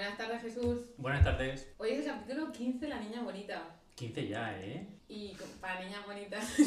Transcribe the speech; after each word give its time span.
Buenas 0.00 0.16
tardes, 0.16 0.40
Jesús. 0.40 0.78
Buenas 0.96 1.22
tardes. 1.22 1.70
Hoy 1.76 1.90
es 1.90 2.06
el 2.06 2.12
capítulo 2.12 2.50
15, 2.50 2.88
La 2.88 3.00
Niña 3.00 3.20
Bonita. 3.20 3.62
15 3.96 4.28
ya, 4.28 4.58
¿eh? 4.58 4.86
Y 5.08 5.36
para 5.60 5.78
niñas 5.84 6.06
bonitas, 6.06 6.42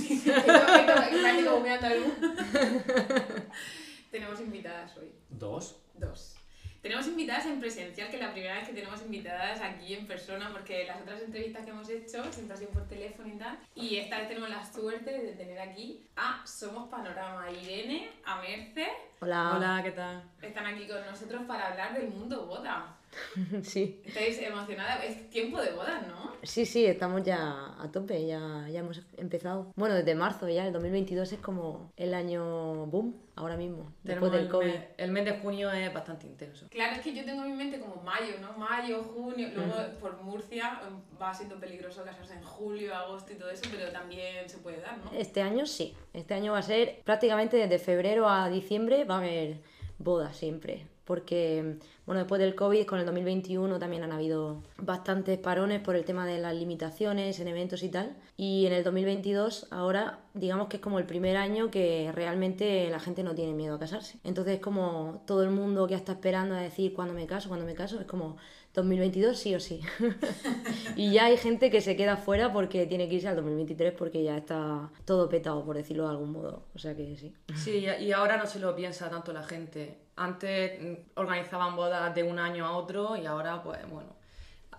andaluz. 1.74 2.14
Tenemos 4.12 4.40
invitadas 4.40 4.96
hoy, 4.98 5.12
Dos. 5.32 5.82
dos. 5.96 6.36
Tenemos 6.84 7.08
invitadas 7.08 7.48
en 7.48 7.60
presencial, 7.60 8.10
que 8.12 8.18
es 8.18 8.22
la 8.22 8.34
primera 8.34 8.54
vez 8.54 8.68
que 8.68 8.74
tenemos 8.76 9.02
invitadas 9.02 9.60
aquí 9.62 9.96
en 9.96 10.06
persona, 10.06 10.52
porque 10.52 10.86
las 10.86 11.02
otras 11.02 11.20
entrevistas 11.24 11.66
que 11.66 11.72
hemos 11.72 11.90
hecho 11.90 12.32
siempre 12.32 12.54
ha 12.54 12.58
sido 12.58 12.70
por 12.70 12.88
teléfono 12.88 13.34
y 13.34 13.40
tal. 13.40 13.58
Y 13.74 13.96
esta 13.98 14.20
vez 14.20 14.28
tenemos 14.28 14.52
la 14.52 14.64
suerte 14.64 15.10
de 15.12 15.32
tener 15.32 15.60
aquí 15.60 16.06
a 16.16 16.46
Somos 16.46 16.88
Panorama, 16.88 17.50
Irene, 17.50 18.12
a 18.26 18.40
Merce. 18.40 18.90
Hola. 19.22 19.54
Hola, 19.58 19.82
¿qué 19.84 19.92
tal? 19.92 20.22
Están 20.40 20.68
aquí 20.68 20.86
con 20.88 21.04
nosotros 21.04 21.42
para 21.48 21.70
hablar 21.72 21.96
del 21.96 22.10
mundo 22.10 22.46
boda. 22.46 23.00
Sí. 23.64 24.02
¿Estáis 24.06 24.40
emocionadas? 24.42 25.04
Es 25.06 25.30
tiempo 25.30 25.62
de 25.62 25.72
bodas, 25.72 26.06
¿no? 26.08 26.34
Sí, 26.44 26.66
sí, 26.66 26.86
estamos 26.86 27.24
ya 27.24 27.74
a 27.82 27.90
tope, 27.92 28.26
ya, 28.28 28.68
ya 28.70 28.80
hemos 28.82 29.02
empezado. 29.18 29.72
Bueno, 29.76 29.96
desde 29.96 30.14
marzo 30.16 30.50
ya, 30.50 30.68
el 30.68 30.74
2022 30.74 31.32
es 31.32 31.40
como 31.40 31.92
el 31.96 32.14
año 32.14 32.86
boom, 32.88 33.16
ahora 33.36 33.56
mismo, 33.56 33.94
después 34.04 34.32
del 34.32 34.42
el 34.42 34.50
COVID. 34.50 34.68
mes- 34.74 34.82
el 34.98 35.12
mes 35.12 35.26
de 35.26 35.32
junio 35.40 35.72
es 35.72 35.94
bastante 35.94 36.28
intenso. 36.28 36.68
Claro, 36.70 36.96
es 36.98 37.02
que 37.02 37.14
yo 37.16 37.24
tengo 37.24 37.44
en 37.46 37.52
mi 37.52 37.58
mente 37.58 37.80
como 37.80 37.96
mayo, 38.04 38.34
¿no? 38.42 38.58
Mayo, 38.58 39.02
junio, 39.04 39.48
luego 39.56 39.74
por 40.00 40.22
Murcia 40.22 40.82
em, 40.86 41.00
va 41.22 41.34
siendo 41.34 41.58
peligroso 41.60 42.04
casarse 42.04 42.34
en 42.34 42.44
julio, 42.44 42.94
agosto 42.94 43.32
y 43.32 43.36
todo 43.36 43.50
eso, 43.50 43.64
pero 43.72 43.90
también 43.92 44.50
se 44.50 44.58
puede 44.58 44.82
dar, 44.82 44.98
¿no? 44.98 45.12
Este 45.18 45.42
año 45.42 45.66
sí, 45.66 45.96
este 46.14 46.34
año 46.34 46.52
va 46.52 46.58
a 46.60 46.64
ser 46.64 47.02
prácticamente 47.06 47.56
desde 47.56 47.80
febrero 47.80 48.28
a 48.28 48.50
diciembre 48.50 49.06
va 49.06 49.16
a 49.16 49.20
haber 49.20 49.62
bodas 49.98 50.36
siempre. 50.36 50.88
Porque, 51.06 51.80
bueno, 52.06 52.20
después 52.20 52.40
del 52.40 52.56
COVID, 52.56 52.86
con 52.86 53.00
el 53.00 53.06
2021 53.06 53.78
también 53.78 54.04
han 54.04 54.14
habido 54.14 54.64
bastantes 54.78 55.38
parones 55.38 55.82
por 55.82 55.96
el 55.96 56.06
tema 56.06 56.26
de 56.26 56.38
las 56.38 56.56
limitaciones 56.56 57.40
en 57.40 57.50
eventos 57.50 57.84
y 57.84 57.90
tal. 57.90 58.16
Y 58.38 58.66
en 58.68 58.74
el 58.74 58.84
2022, 58.84 59.68
ahora, 59.72 60.20
digamos 60.34 60.68
que 60.70 60.78
es 60.78 60.82
como 60.82 61.00
el 61.00 61.06
primer 61.06 61.36
año 61.36 61.70
que 61.70 62.12
realmente 62.14 62.90
la 62.90 63.00
gente 63.00 63.24
no 63.24 63.36
tiene 63.36 63.54
miedo 63.54 63.76
a 63.76 63.80
casarse. 63.80 64.18
Entonces, 64.24 64.60
como 64.60 65.24
todo 65.28 65.44
el 65.44 65.50
mundo 65.50 65.88
que 65.88 65.96
está 65.96 66.14
esperando 66.14 66.56
a 66.56 66.60
decir 66.60 66.94
cuándo 66.94 67.14
me 67.14 67.28
caso, 67.28 67.50
cuándo 67.50 67.66
me 67.66 67.76
caso, 67.76 68.00
es 68.00 68.06
como 68.06 68.38
2022 68.74 69.38
sí 69.38 69.56
o 69.56 69.60
sí. 69.60 69.82
y 70.96 71.12
ya 71.12 71.26
hay 71.26 71.38
gente 71.38 71.70
que 71.70 71.82
se 71.82 71.96
queda 71.96 72.18
fuera 72.18 72.52
porque 72.52 72.86
tiene 72.88 73.08
que 73.08 73.16
irse 73.16 73.28
al 73.28 73.36
2023 73.36 73.94
porque 73.94 74.24
ya 74.24 74.38
está 74.38 74.90
todo 75.06 75.30
petado, 75.30 75.64
por 75.64 75.76
decirlo 75.76 76.04
de 76.06 76.10
algún 76.10 76.32
modo. 76.32 76.66
O 76.74 76.80
sea 76.80 76.96
que 76.96 77.16
sí. 77.16 77.34
Sí, 77.56 77.86
y 78.00 78.12
ahora 78.12 78.38
no 78.38 78.48
se 78.48 78.60
lo 78.60 78.76
piensa 78.76 79.10
tanto 79.10 79.32
la 79.32 79.44
gente. 79.44 80.03
Antes 80.16 80.80
organizaban 81.16 81.76
bodas 81.76 82.14
de 82.14 82.24
un 82.24 82.38
año 82.40 82.66
a 82.68 82.78
otro 82.78 83.18
y 83.18 83.26
ahora, 83.26 83.64
pues 83.64 83.80
bueno, 83.90 84.10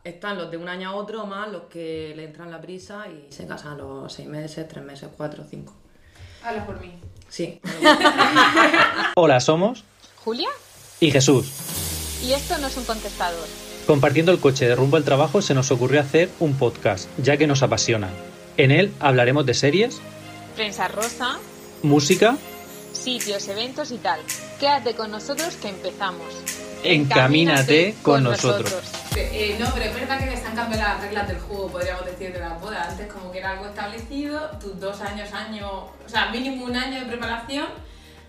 están 0.05 0.39
los 0.39 0.51
de 0.51 0.57
un 0.57 0.69
año 0.69 0.91
a 0.91 0.95
otro 0.95 1.27
más 1.27 1.49
los 1.51 1.63
que 1.65 2.13
le 2.15 2.25
entran 2.25 2.51
la 2.51 2.61
prisa 2.61 3.07
y 3.09 3.33
se 3.33 3.47
casan 3.47 3.73
a 3.73 3.77
los 3.77 4.13
seis 4.13 4.29
meses, 4.29 4.69
tres 4.69 4.85
meses, 4.85 5.09
cuatro, 5.17 5.45
cinco. 5.49 5.75
Habla 6.45 6.65
por 6.67 6.81
mí. 6.81 7.01
Sí. 7.29 7.61
Hola, 9.17 9.41
somos 9.41 9.85
¿Julia? 10.25 10.49
y 11.01 11.11
Jesús. 11.11 11.51
Y 12.23 12.33
esto 12.33 12.57
no 12.59 12.69
es 12.69 12.77
un 12.77 12.85
contestador. 12.85 13.47
Compartiendo 13.87 14.33
el 14.33 14.41
coche 14.41 14.67
de 14.69 14.75
rumbo 14.77 14.97
al 14.97 15.05
trabajo 15.05 15.43
se 15.43 15.53
nos 15.55 15.71
ocurrió 15.71 16.01
hacer 16.01 16.31
un 16.41 16.55
podcast, 16.57 17.09
ya 17.19 17.37
que 17.37 17.47
nos 17.47 17.63
apasiona. 17.63 18.09
En 18.57 18.71
él 18.71 18.93
hablaremos 19.01 19.45
de 19.47 19.55
series, 19.55 20.01
Prensa 20.55 20.87
rosa, 20.89 21.39
música, 21.83 22.37
sitios, 23.05 23.47
eventos 23.49 23.91
y 23.91 23.99
tal. 23.99 24.19
Quédate 24.59 24.95
con 24.95 25.11
nosotros 25.11 25.57
que 25.57 25.69
empezamos. 25.69 26.27
Encamínate 26.83 27.95
con 28.03 28.25
nosotros. 28.25 28.75
Eh, 29.15 29.57
no, 29.61 29.67
pero 29.75 29.87
es 29.87 29.95
verdad 29.95 30.19
que 30.19 30.27
les 30.27 30.45
han 30.45 30.57
cambiado 30.57 30.83
las 30.83 31.01
reglas 31.03 31.29
del 31.29 31.39
juego, 31.39 31.69
podríamos 31.69 32.07
decir, 32.07 32.33
de 32.33 32.41
la 32.41 32.55
boda. 32.55 32.89
Antes 32.89 33.13
como 33.13 33.31
que 33.31 33.39
era 33.39 33.51
algo 33.51 33.67
establecido, 33.67 34.51
tus 34.59 34.81
dos 34.81 35.03
años, 35.03 35.33
año, 35.33 35.71
o 35.71 36.09
sea, 36.09 36.31
mínimo 36.31 36.65
un 36.65 36.77
año 36.77 37.01
de 37.01 37.07
preparación, 37.07 37.67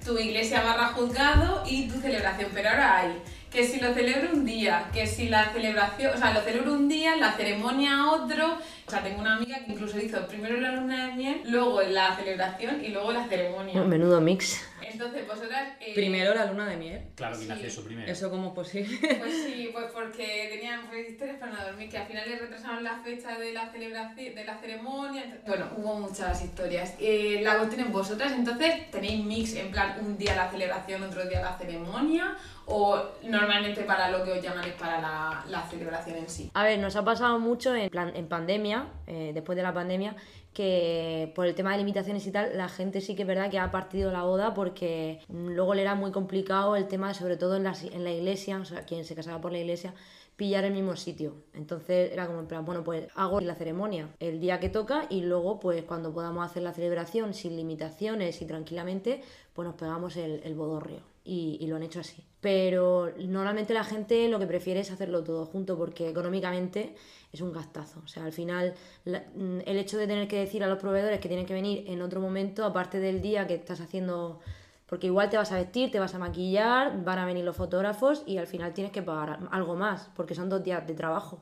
tu 0.04 0.18
iglesia 0.18 0.62
barra 0.62 0.90
juzgado 0.90 1.64
y 1.66 1.88
tu 1.88 2.00
celebración. 2.02 2.52
Pero 2.54 2.70
ahora 2.70 2.98
hay 2.98 3.22
que 3.56 3.66
si 3.66 3.80
lo 3.80 3.94
celebro 3.94 4.34
un 4.34 4.46
día, 4.46 4.90
que 4.94 5.08
si 5.08 5.30
la 5.30 5.52
celebración, 5.54 6.14
o 6.14 6.18
sea, 6.18 6.34
lo 6.34 6.42
celebro 6.42 6.74
un 6.74 6.90
día, 6.90 7.16
la 7.16 7.32
ceremonia 7.32 8.12
otro. 8.12 8.58
O 8.86 8.92
sea, 8.92 9.02
tengo 9.02 9.22
una 9.22 9.38
amiga 9.38 9.64
que 9.66 9.72
incluso 9.72 9.98
hizo 9.98 10.28
primero 10.28 10.60
la 10.60 10.74
luna 10.74 11.08
de 11.08 11.14
miel, 11.14 11.42
luego 11.46 11.82
la 11.82 12.16
celebración 12.18 12.84
y 12.84 12.90
luego 12.90 13.14
la 13.14 13.26
ceremonia. 13.28 13.82
Menudo 13.82 14.20
mix. 14.20 14.62
Entonces, 14.96 15.28
vosotras... 15.28 15.74
eh, 15.80 15.94
Primero 15.94 16.34
la 16.34 16.46
luna 16.46 16.68
de 16.68 16.78
miel. 16.78 17.02
Claro, 17.16 17.36
¿quién 17.36 17.48
Sí. 17.48 17.54
hace 17.54 17.68
eso 17.68 17.84
primero? 17.84 18.12
¿Eso 18.12 18.30
cómo 18.30 18.48
es 18.50 18.54
posible? 18.54 18.98
Pues 19.20 19.44
sí, 19.46 19.70
pues 19.72 19.86
porque 19.94 20.50
tenían 20.52 20.88
pues, 20.88 21.10
historias 21.10 21.38
para 21.38 21.52
no 21.54 21.64
dormir, 21.66 21.90
que 21.90 21.98
al 21.98 22.08
final 22.08 22.30
les 22.30 22.40
retrasaron 22.40 22.84
la 22.84 22.98
fecha 23.04 23.38
de 23.38 23.54
la 23.54 23.70
celebración, 23.72 24.36
de 24.36 24.46
la 24.46 24.58
ceremonia. 24.58 25.38
Bueno, 25.46 25.70
hubo 25.78 25.96
muchas 26.00 26.44
historias. 26.44 26.96
Eh, 27.00 27.42
la 27.44 27.58
cuestión 27.58 27.82
es 27.88 27.92
vosotras, 27.92 28.32
entonces, 28.34 28.90
¿tenéis 28.92 29.24
mix 29.24 29.54
en 29.56 29.72
plan 29.72 29.98
un 30.02 30.18
día 30.18 30.36
la 30.36 30.50
celebración, 30.50 31.04
otro 31.04 31.26
día 31.28 31.42
la 31.42 31.58
ceremonia? 31.58 32.36
¿O 32.68 33.00
normalmente 33.22 33.82
para 33.84 34.10
lo 34.10 34.24
que 34.24 34.32
os 34.32 34.42
llaman 34.42 34.66
es 34.66 34.74
para 34.74 35.00
la, 35.00 35.46
la 35.50 35.62
celebración 35.70 36.16
en 36.18 36.28
sí? 36.30 36.50
A 36.56 36.64
ver, 36.64 36.80
nos 36.80 36.96
ha 36.96 37.06
pasado 37.06 37.38
mucho 37.38 37.76
en, 37.76 37.90
plan, 37.92 38.12
en 38.16 38.28
pandemia, 38.28 38.88
eh, 39.06 39.32
después 39.36 39.56
de 39.56 39.62
la 39.62 39.72
pandemia, 39.72 40.16
que 40.56 41.34
por 41.36 41.46
el 41.46 41.54
tema 41.54 41.74
de 41.74 41.80
limitaciones 41.80 42.26
y 42.26 42.32
tal, 42.32 42.58
la 42.58 42.70
gente 42.70 43.02
sí 43.02 43.14
que 43.14 43.24
es 43.24 43.28
verdad 43.28 43.52
que 43.52 43.60
ha 43.60 43.72
partido 43.72 44.10
la 44.12 44.24
boda 44.24 44.54
porque 44.54 45.20
mm, 45.28 45.50
luego 45.50 45.76
le 45.76 45.82
era 45.82 45.96
muy 45.96 46.12
complicado 46.12 46.78
el 46.78 46.88
tema, 46.88 47.14
sobre 47.14 47.36
todo 47.36 47.58
en 47.58 47.64
la, 47.64 48.12
iglesia, 48.12 48.58
o 48.58 48.66
sea, 48.66 48.86
quien 48.86 49.04
se 49.04 49.16
casaba 49.16 49.42
por 49.42 49.52
la 49.52 49.60
iglesia, 49.60 49.94
pillar 50.38 50.64
el 50.64 50.72
mismo 50.72 50.96
sitio. 50.96 51.36
Entonces 51.54 52.12
era 52.14 52.26
como 52.26 52.40
en 52.40 52.48
plan, 52.48 52.64
bueno, 52.64 52.86
pues 52.86 53.10
hago 53.16 53.42
la 53.42 53.56
ceremonia 53.56 54.08
el 54.20 54.40
día 54.40 54.62
que 54.62 54.70
toca 54.70 55.08
y 55.10 55.22
luego 55.22 55.60
pues 55.60 55.84
cuando 55.84 56.14
podamos 56.14 56.46
hacer 56.46 56.64
la 56.64 56.72
celebración 56.72 57.34
sin 57.34 57.58
limitaciones 57.58 58.42
y 58.42 58.46
tranquilamente, 58.46 59.22
pues 59.54 59.68
nos 59.68 59.76
pegamos 59.76 60.16
el, 60.16 60.42
el 60.46 60.56
bodorrio. 60.56 61.15
Y, 61.28 61.66
lo 61.68 61.76
han 61.76 61.84
hecho 61.84 62.00
así. 62.00 62.24
Pero 62.40 63.12
normalmente 63.18 63.74
la 63.74 63.84
gente 63.84 64.30
lo 64.30 64.38
que 64.38 64.46
prefiere 64.46 64.82
es 64.82 64.92
hacerlo 64.92 65.24
todo 65.24 65.48
junto 65.48 65.76
porque 65.76 66.08
económicamente 66.08 66.96
es 67.34 67.42
un 67.42 67.52
gastazo. 67.52 68.00
O 68.06 68.08
sea, 68.08 68.26
al 68.26 68.32
final 68.32 68.76
mm, 69.06 69.62
el 69.66 69.78
hecho 69.78 69.98
de 69.98 70.06
tener 70.06 70.28
que 70.28 70.38
decir 70.38 70.64
a 70.64 70.68
los 70.68 70.78
proveedores 70.78 71.20
que 71.20 71.28
tienen 71.28 71.48
que 71.48 71.56
venir 71.56 71.86
en 71.88 72.04
otro 72.04 72.22
momento, 72.22 72.64
aparte 72.64 73.00
del 73.00 73.22
día 73.24 73.48
que 73.48 73.56
estás 73.56 73.82
haciendo 73.82 74.40
porque 74.86 75.08
igual 75.08 75.30
te 75.30 75.38
vas 75.38 75.52
a 75.52 75.56
vestir, 75.56 75.92
te 75.92 76.00
vas 76.00 76.14
a 76.14 76.20
maquillar, 76.20 77.04
van 77.04 77.20
a 77.20 77.26
venir 77.26 77.44
los 77.44 77.56
fotógrafos 77.56 78.24
y 78.26 78.38
al 78.38 78.48
final 78.48 78.74
tienes 78.74 78.92
que 78.94 79.02
pagar 79.02 79.40
algo 79.52 79.76
más, 79.76 80.10
porque 80.16 80.36
son 80.36 80.50
dos 80.50 80.64
días 80.64 80.86
de 80.86 80.94
trabajo. 80.94 81.40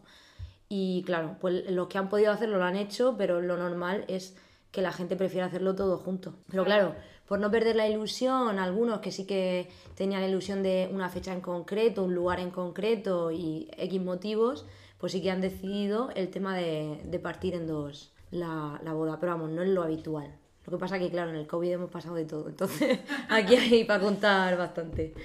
Y 0.70 1.04
claro, 1.04 1.36
pues 1.42 1.70
los 1.70 1.88
que 1.88 1.98
han 1.98 2.10
podido 2.10 2.32
hacerlo 2.32 2.58
lo 2.58 2.64
han 2.64 2.78
hecho, 2.78 3.16
pero 3.18 3.42
lo 3.42 3.58
normal 3.58 4.06
es 4.08 4.38
que 4.72 4.82
la 4.82 4.92
gente 4.92 5.16
prefiera 5.16 5.48
hacerlo 5.48 5.76
todo 5.76 5.98
junto. 5.98 6.34
Pero 6.50 6.64
claro, 6.64 6.96
por 7.34 7.40
no 7.40 7.50
perder 7.50 7.76
la 7.76 7.88
ilusión, 7.88 8.60
algunos 8.60 9.00
que 9.00 9.12
sí 9.12 9.26
que 9.26 9.68
tenían 9.96 10.22
la 10.22 10.28
ilusión 10.28 10.62
de 10.62 10.88
una 10.92 11.10
fecha 11.10 11.34
en 11.34 11.42
concreto, 11.42 12.04
un 12.04 12.14
lugar 12.14 12.40
en 12.40 12.52
concreto 12.52 13.32
y 13.32 13.72
X 13.76 14.00
motivos, 14.00 14.68
pues 15.00 15.14
sí 15.14 15.22
que 15.24 15.32
han 15.32 15.42
decidido 15.42 16.12
el 16.14 16.30
tema 16.30 16.56
de, 16.56 17.02
de 17.04 17.18
partir 17.18 17.56
en 17.56 17.66
dos 17.66 18.14
la, 18.30 18.80
la 18.84 18.94
boda. 18.94 19.20
Pero 19.20 19.32
vamos, 19.32 19.50
no 19.50 19.64
es 19.64 19.70
lo 19.70 19.82
habitual. 19.82 20.32
Lo 20.68 20.74
que 20.74 20.78
pasa 20.78 21.00
que, 21.00 21.10
claro, 21.10 21.32
en 21.32 21.38
el 21.38 21.48
COVID 21.48 21.72
hemos 21.72 21.90
pasado 21.90 22.14
de 22.14 22.26
todo. 22.26 22.50
Entonces, 22.50 23.00
aquí 23.30 23.56
hay 23.56 23.84
para 23.84 24.04
contar 24.04 24.56
bastante. 24.56 25.16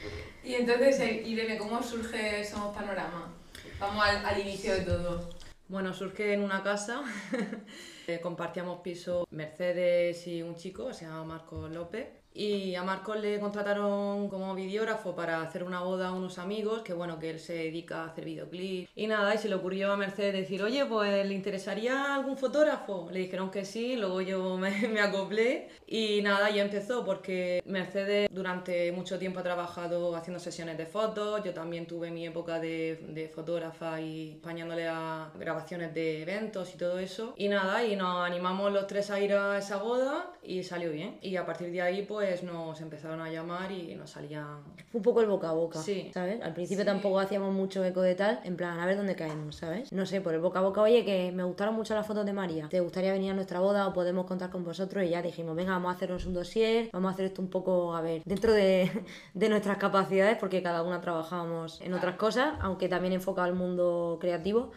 Y 0.43 0.55
entonces, 0.55 0.99
eh, 1.01 1.25
Irene, 1.27 1.59
¿cómo 1.59 1.83
surge 1.83 2.43
Somos 2.43 2.75
Panorama? 2.75 3.35
Vamos 3.79 4.03
al, 4.03 4.25
al 4.25 4.41
inicio 4.41 4.73
de 4.73 4.81
todo. 4.81 5.29
Bueno, 5.69 5.93
surge 5.93 6.33
en 6.33 6.43
una 6.43 6.63
casa. 6.63 7.03
Compartíamos 8.17 8.81
piso 8.81 9.27
Mercedes 9.31 10.27
y 10.27 10.43
un 10.43 10.55
chico, 10.55 10.95
se 10.95 11.05
llama 11.05 11.25
Marcos 11.25 11.71
López. 11.71 12.09
Y 12.39 12.77
a 12.77 12.85
Marcos 12.85 13.21
le 13.21 13.41
contrataron 13.41 14.29
como 14.29 14.55
videógrafo 14.55 15.13
para 15.17 15.43
hacer 15.43 15.65
una 15.65 15.81
boda 15.81 16.07
a 16.07 16.13
unos 16.13 16.39
amigos, 16.39 16.83
que 16.83 16.93
bueno, 16.93 17.19
que 17.19 17.31
él 17.31 17.41
se 17.41 17.55
dedica 17.55 18.03
a 18.03 18.07
hacer 18.07 18.25
videoclips. 18.25 18.91
Y 18.95 19.09
nada, 19.09 19.35
y 19.35 19.39
se 19.39 19.49
le 19.49 19.57
ocurrió 19.57 19.93
a 19.93 19.97
Mercedes 19.97 20.35
decir, 20.35 20.63
oye, 20.63 20.87
pues 20.87 21.27
¿le 21.27 21.35
interesaría 21.35 22.15
algún 22.15 22.39
fotógrafo? 22.39 23.09
Le 23.11 23.19
dijeron 23.19 23.51
que 23.51 23.65
sí, 23.65 23.97
luego 23.97 24.21
yo 24.21 24.57
me, 24.59 24.71
me 24.87 25.01
acoplé. 25.01 25.69
Y 25.85 26.23
nada, 26.23 26.49
ya 26.51 26.63
empezó, 26.63 27.05
porque 27.05 27.61
Mercedes 27.67 28.29
durante 28.31 28.93
mucho 28.93 29.19
tiempo 29.19 29.41
ha 29.41 29.43
trabajado 29.43 30.15
haciendo 30.15 30.39
sesiones 30.39 30.79
de 30.79 30.87
fotos, 30.87 31.43
yo 31.43 31.53
también 31.53 31.87
tuve 31.89 32.13
mi 32.13 32.25
época 32.25 32.61
de, 32.61 33.05
de 33.09 33.29
fotógrafa 33.29 34.01
y 34.01 34.35
españándole 34.35 34.87
a 34.87 35.33
grabaciones 35.37 35.93
de 35.93 36.23
eventos 36.23 36.73
y 36.73 36.79
todo 36.79 37.01
eso. 37.01 37.35
Y 37.37 37.49
nada, 37.49 37.83
y 37.85 37.97
nos 37.97 38.25
animamos 38.25 38.73
los 38.73 38.87
tres 38.87 39.11
a 39.11 39.19
ir 39.19 39.33
a 39.33 39.59
esa 39.59 39.79
boda 39.79 40.31
y 40.41 40.63
salió 40.63 40.93
bien. 40.93 41.19
Y 41.21 41.35
a 41.35 41.45
partir 41.45 41.73
de 41.73 41.83
ahí, 41.83 42.03
pues 42.03 42.28
pues 42.29 42.43
nos 42.43 42.81
empezaron 42.81 43.21
a 43.21 43.31
llamar 43.31 43.73
y 43.73 43.95
nos 43.95 44.11
salían... 44.11 44.59
Fue 44.91 44.99
un 44.99 45.03
poco 45.03 45.21
el 45.21 45.27
boca 45.27 45.49
a 45.51 45.53
boca, 45.53 45.79
Sí. 45.81 46.11
¿sabes? 46.13 46.41
Al 46.43 46.53
principio 46.55 46.83
Sí. 46.85 46.87
tampoco 46.87 47.19
hacíamos 47.19 47.55
mucho 47.55 47.83
eco 47.85 48.03
de 48.03 48.15
tal, 48.15 48.41
en 48.45 48.57
plan, 48.57 48.79
a 48.79 48.87
ver 48.87 48.97
dónde 48.97 49.15
caemos, 49.17 49.57
¿sabes? 49.57 49.93
No 49.93 50.05
sé, 50.07 50.21
por 50.21 50.35
el 50.35 50.41
boca 50.41 50.59
a 50.59 50.63
boca, 50.63 50.83
oye, 50.83 51.05
que 51.05 51.33
me 51.33 51.43
gustaron 51.45 51.75
mucho 51.75 51.95
las 51.95 52.07
fotos 52.07 52.27
de 52.27 52.33
María, 52.33 52.69
¿te 52.69 52.81
gustaría 52.81 53.13
venir 53.13 53.31
a 53.31 53.35
nuestra 53.35 53.61
boda 53.61 53.87
o 53.89 53.93
podemos 53.93 54.27
contar 54.27 54.51
con 54.51 54.65
vosotros? 54.65 55.05
Y 55.05 55.09
ya 55.11 55.23
dijimos, 55.23 55.57
venga, 55.57 55.73
vamos 55.73 55.93
a 55.93 55.97
hacernos 55.97 56.27
un 56.27 56.35
dossier, 56.35 56.91
vamos 56.93 57.11
a 57.11 57.15
hacer 57.15 57.27
esto 57.27 57.41
un 57.43 57.49
poco, 57.51 57.95
a 57.97 58.01
ver, 58.03 58.23
dentro 58.25 58.53
de, 58.53 58.91
de 59.35 59.49
nuestras 59.49 59.79
capacidades, 59.79 60.37
porque 60.39 60.63
cada 60.63 60.83
una 60.83 61.01
trabajábamos 61.01 61.81
en 61.81 61.95
otras 61.95 62.17
cosas, 62.17 62.55
aunque 62.61 62.89
también 62.89 63.15
enfocado 63.15 63.47
al 63.49 63.55
mundo 63.55 64.19
creativo, 64.21 64.71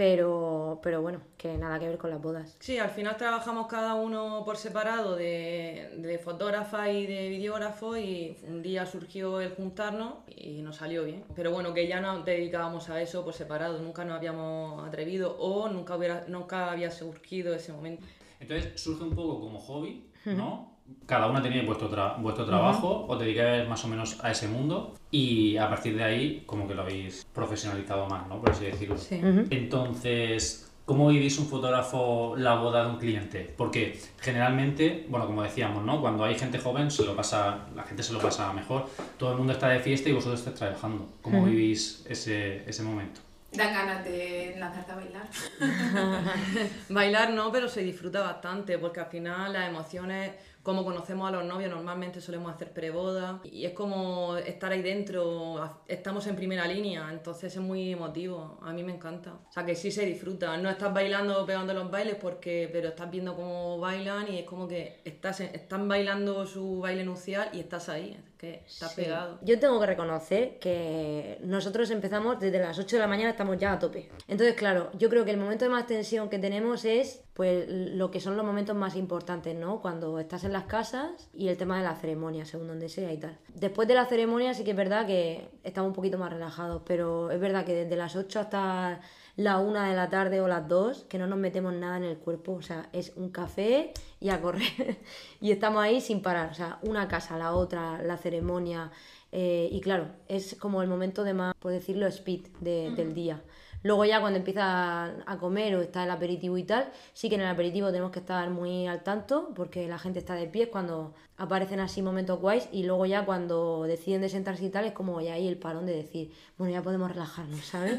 pero, 0.00 0.80
pero 0.82 1.02
bueno, 1.02 1.20
que 1.36 1.58
nada 1.58 1.78
que 1.78 1.86
ver 1.86 1.98
con 1.98 2.08
las 2.08 2.22
bodas. 2.22 2.56
Sí, 2.58 2.78
al 2.78 2.88
final 2.88 3.18
trabajamos 3.18 3.66
cada 3.66 3.96
uno 3.96 4.44
por 4.46 4.56
separado 4.56 5.14
de, 5.14 5.90
de 5.98 6.18
fotógrafa 6.18 6.90
y 6.90 7.06
de 7.06 7.28
videógrafo 7.28 7.98
y 7.98 8.34
un 8.48 8.62
día 8.62 8.86
surgió 8.86 9.42
el 9.42 9.50
juntarnos 9.50 10.14
y 10.34 10.62
nos 10.62 10.76
salió 10.76 11.04
bien. 11.04 11.24
Pero 11.36 11.50
bueno, 11.50 11.74
que 11.74 11.86
ya 11.86 12.00
nos 12.00 12.24
dedicábamos 12.24 12.88
a 12.88 13.02
eso 13.02 13.22
por 13.26 13.34
separado, 13.34 13.78
nunca 13.82 14.06
nos 14.06 14.16
habíamos 14.16 14.88
atrevido 14.88 15.36
o 15.38 15.68
nunca, 15.68 15.96
hubiera, 15.96 16.24
nunca 16.28 16.70
había 16.70 16.90
surgido 16.90 17.54
ese 17.54 17.70
momento. 17.74 18.06
Entonces 18.40 18.80
surge 18.80 19.04
un 19.04 19.14
poco 19.14 19.38
como 19.38 19.58
hobby, 19.58 20.06
¿no? 20.24 20.69
Cada 21.06 21.26
una 21.26 21.42
tenía 21.42 21.62
vuestro, 21.64 21.90
tra- 21.90 22.20
vuestro 22.20 22.44
trabajo, 22.46 23.06
os 23.08 23.18
dedicáis 23.18 23.68
más 23.68 23.84
o 23.84 23.88
menos 23.88 24.18
a 24.22 24.30
ese 24.30 24.46
mundo 24.48 24.94
y 25.10 25.56
a 25.56 25.68
partir 25.68 25.96
de 25.96 26.04
ahí 26.04 26.42
como 26.46 26.68
que 26.68 26.74
lo 26.74 26.82
habéis 26.82 27.26
profesionalizado 27.32 28.06
más, 28.06 28.26
¿no? 28.28 28.40
Por 28.40 28.50
así 28.50 28.64
decirlo. 28.66 28.96
Sí. 28.96 29.20
Entonces, 29.50 30.70
¿cómo 30.84 31.08
vivís 31.08 31.38
un 31.38 31.46
fotógrafo 31.46 32.34
la 32.36 32.54
boda 32.54 32.84
de 32.84 32.90
un 32.90 32.98
cliente? 32.98 33.52
Porque 33.56 33.98
generalmente, 34.20 35.06
bueno, 35.08 35.26
como 35.26 35.42
decíamos, 35.42 35.84
¿no? 35.84 36.00
Cuando 36.00 36.24
hay 36.24 36.36
gente 36.38 36.58
joven, 36.58 36.90
se 36.90 37.04
lo 37.04 37.16
pasa, 37.16 37.66
la 37.74 37.82
gente 37.84 38.02
se 38.02 38.12
lo 38.12 38.20
pasa 38.20 38.52
mejor. 38.52 38.86
Todo 39.18 39.32
el 39.32 39.38
mundo 39.38 39.52
está 39.52 39.68
de 39.68 39.80
fiesta 39.80 40.08
y 40.08 40.12
vosotros 40.12 40.38
estáis 40.40 40.56
trabajando. 40.56 41.08
¿Cómo 41.22 41.44
vivís 41.44 42.04
ese, 42.08 42.68
ese 42.68 42.82
momento? 42.82 43.20
Dan 43.52 43.74
ganas 43.74 44.04
de 44.04 44.54
lanzarte 44.58 44.92
a 44.92 44.94
bailar. 44.94 45.28
Bailar 46.88 47.30
no, 47.30 47.50
pero 47.50 47.68
se 47.68 47.82
disfruta 47.82 48.20
bastante 48.20 48.78
porque 48.78 49.00
al 49.00 49.06
final 49.06 49.52
las 49.52 49.68
emociones, 49.68 50.32
como 50.62 50.84
conocemos 50.84 51.28
a 51.28 51.32
los 51.32 51.44
novios, 51.44 51.70
normalmente 51.70 52.20
solemos 52.20 52.52
hacer 52.52 52.72
preboda 52.72 53.40
y 53.44 53.64
es 53.64 53.72
como 53.72 54.36
estar 54.36 54.72
ahí 54.72 54.82
dentro, 54.82 55.82
estamos 55.88 56.26
en 56.26 56.36
primera 56.36 56.66
línea, 56.66 57.08
entonces 57.10 57.54
es 57.54 57.62
muy 57.62 57.92
emotivo, 57.92 58.58
a 58.62 58.72
mí 58.72 58.82
me 58.82 58.92
encanta. 58.92 59.34
O 59.48 59.52
sea 59.52 59.64
que 59.64 59.74
sí 59.74 59.90
se 59.90 60.04
disfruta, 60.04 60.56
no 60.58 60.68
estás 60.68 60.92
bailando 60.92 61.46
pegando 61.46 61.72
los 61.72 61.90
bailes 61.90 62.16
porque, 62.16 62.68
pero 62.72 62.88
estás 62.88 63.10
viendo 63.10 63.34
cómo 63.34 63.78
bailan 63.78 64.32
y 64.32 64.38
es 64.40 64.44
como 64.44 64.68
que 64.68 65.00
estás, 65.04 65.40
están 65.40 65.88
bailando 65.88 66.46
su 66.46 66.80
baile 66.80 67.04
nupcial 67.04 67.48
y 67.52 67.60
estás 67.60 67.88
ahí, 67.88 68.16
que 68.40 68.62
estás 68.66 68.92
Sí. 68.94 69.02
pegado. 69.02 69.38
Yo 69.42 69.58
tengo 69.60 69.78
que 69.78 69.84
reconocer 69.86 70.58
que 70.58 71.38
nosotros 71.42 71.90
empezamos 71.90 72.40
desde 72.40 72.58
las 72.58 72.78
8 72.78 72.96
de 72.96 73.00
la 73.00 73.06
mañana, 73.06 73.30
estamos 73.30 73.58
ya 73.58 73.72
a 73.72 73.78
tope. 73.78 74.08
Entonces, 74.28 74.54
claro, 74.54 74.90
yo 74.98 75.10
creo 75.10 75.26
que 75.26 75.30
el 75.32 75.36
momento 75.36 75.66
de 75.66 75.70
más 75.70 75.86
tensión 75.86 76.30
que 76.30 76.38
tenemos 76.38 76.86
es 76.86 77.22
pues 77.34 77.66
lo 77.68 78.10
que 78.10 78.20
son 78.20 78.36
los 78.36 78.44
momentos 78.44 78.74
más 78.76 78.96
importantes, 78.96 79.54
¿no? 79.54 79.80
Cuando 79.80 80.18
estás 80.18 80.44
en 80.44 80.52
las 80.52 80.64
casas 80.64 81.28
y 81.34 81.48
el 81.48 81.56
tema 81.58 81.76
de 81.78 81.84
la 81.84 81.94
ceremonia, 81.96 82.44
según 82.46 82.68
donde 82.68 82.88
sea 82.88 83.12
y 83.12 83.18
tal. 83.18 83.38
Después 83.54 83.86
de 83.88 83.94
la 83.94 84.06
ceremonia 84.06 84.54
sí 84.54 84.64
que 84.64 84.70
es 84.72 84.76
verdad 84.76 85.06
que 85.06 85.48
estamos 85.62 85.88
un 85.88 85.94
poquito 85.94 86.16
más 86.18 86.32
relajados, 86.32 86.82
pero 86.86 87.30
es 87.30 87.40
verdad 87.40 87.64
que 87.64 87.74
desde 87.74 87.96
las 87.96 88.16
8 88.16 88.40
hasta 88.40 89.00
la 89.42 89.58
1 89.58 89.82
de 89.88 89.94
la 89.94 90.08
tarde 90.10 90.40
o 90.40 90.48
las 90.48 90.68
2, 90.68 91.04
que 91.08 91.18
no 91.18 91.26
nos 91.26 91.38
metemos 91.38 91.72
nada 91.72 91.96
en 91.96 92.04
el 92.04 92.18
cuerpo, 92.18 92.52
o 92.52 92.62
sea, 92.62 92.88
es 92.92 93.12
un 93.16 93.30
café 93.30 93.92
y 94.20 94.28
a 94.28 94.40
correr. 94.40 94.98
y 95.40 95.50
estamos 95.50 95.82
ahí 95.82 96.00
sin 96.00 96.20
parar, 96.20 96.50
o 96.50 96.54
sea, 96.54 96.78
una 96.82 97.08
casa, 97.08 97.38
la 97.38 97.54
otra, 97.54 98.02
la 98.02 98.16
ceremonia. 98.16 98.90
eh, 99.32 99.68
y 99.70 99.80
claro, 99.80 100.08
es 100.28 100.56
como 100.56 100.82
el 100.82 100.88
momento 100.88 101.22
de 101.24 101.34
más, 101.34 101.54
por 101.58 101.70
decirlo, 101.72 102.06
speed 102.08 102.42
de- 102.60 102.90
del 102.96 103.14
día. 103.14 103.40
Luego 103.82 104.04
ya 104.04 104.20
cuando 104.20 104.38
empieza 104.38 105.04
a 105.26 105.38
comer 105.38 105.74
o 105.74 105.80
está 105.80 106.04
el 106.04 106.10
aperitivo 106.10 106.58
y 106.58 106.64
tal, 106.64 106.90
sí 107.14 107.28
que 107.28 107.36
en 107.36 107.40
el 107.40 107.46
aperitivo 107.46 107.88
tenemos 107.90 108.10
que 108.10 108.18
estar 108.18 108.50
muy 108.50 108.86
al 108.86 109.02
tanto 109.02 109.52
porque 109.54 109.88
la 109.88 109.98
gente 109.98 110.18
está 110.18 110.34
de 110.34 110.46
pie 110.46 110.68
cuando 110.68 111.14
aparecen 111.38 111.80
así 111.80 112.02
momentos 112.02 112.38
guays 112.40 112.68
y 112.72 112.82
luego 112.82 113.06
ya 113.06 113.24
cuando 113.24 113.84
deciden 113.84 114.20
de 114.20 114.28
sentarse 114.28 114.64
y 114.66 114.68
tal 114.68 114.84
es 114.84 114.92
como 114.92 115.20
ya 115.22 115.32
ahí 115.34 115.48
el 115.48 115.56
parón 115.56 115.86
de 115.86 115.94
decir, 115.96 116.30
bueno, 116.58 116.72
ya 116.74 116.82
podemos 116.82 117.10
relajarnos, 117.10 117.64
¿sabes? 117.64 117.96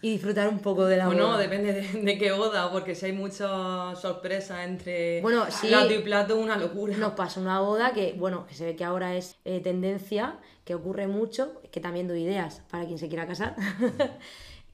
Y 0.00 0.12
disfrutar 0.12 0.48
un 0.48 0.58
poco 0.60 0.86
de 0.86 0.96
la 0.96 1.06
Bueno, 1.06 1.26
boda. 1.26 1.38
depende 1.38 1.72
de, 1.74 1.82
de 2.02 2.18
qué 2.18 2.32
boda, 2.32 2.72
porque 2.72 2.94
si 2.94 3.06
hay 3.06 3.12
muchas 3.12 4.00
sorpresas 4.00 4.60
entre 4.66 5.20
Bueno, 5.20 5.44
sí. 5.50 5.68
plato 5.68 5.92
y 5.92 5.98
plato, 5.98 6.36
una 6.40 6.56
locura. 6.56 6.96
Nos 6.96 7.12
pasa 7.12 7.38
una 7.38 7.60
boda 7.60 7.92
que, 7.92 8.14
bueno, 8.18 8.46
que 8.46 8.54
se 8.54 8.64
ve 8.64 8.74
que 8.76 8.84
ahora 8.84 9.14
es 9.14 9.36
eh, 9.44 9.60
tendencia, 9.60 10.38
que 10.64 10.74
ocurre 10.74 11.06
mucho, 11.06 11.60
que 11.70 11.80
también 11.80 12.08
doy 12.08 12.22
ideas 12.22 12.62
para 12.70 12.86
quien 12.86 12.98
se 12.98 13.08
quiera 13.08 13.26
casar. 13.26 13.54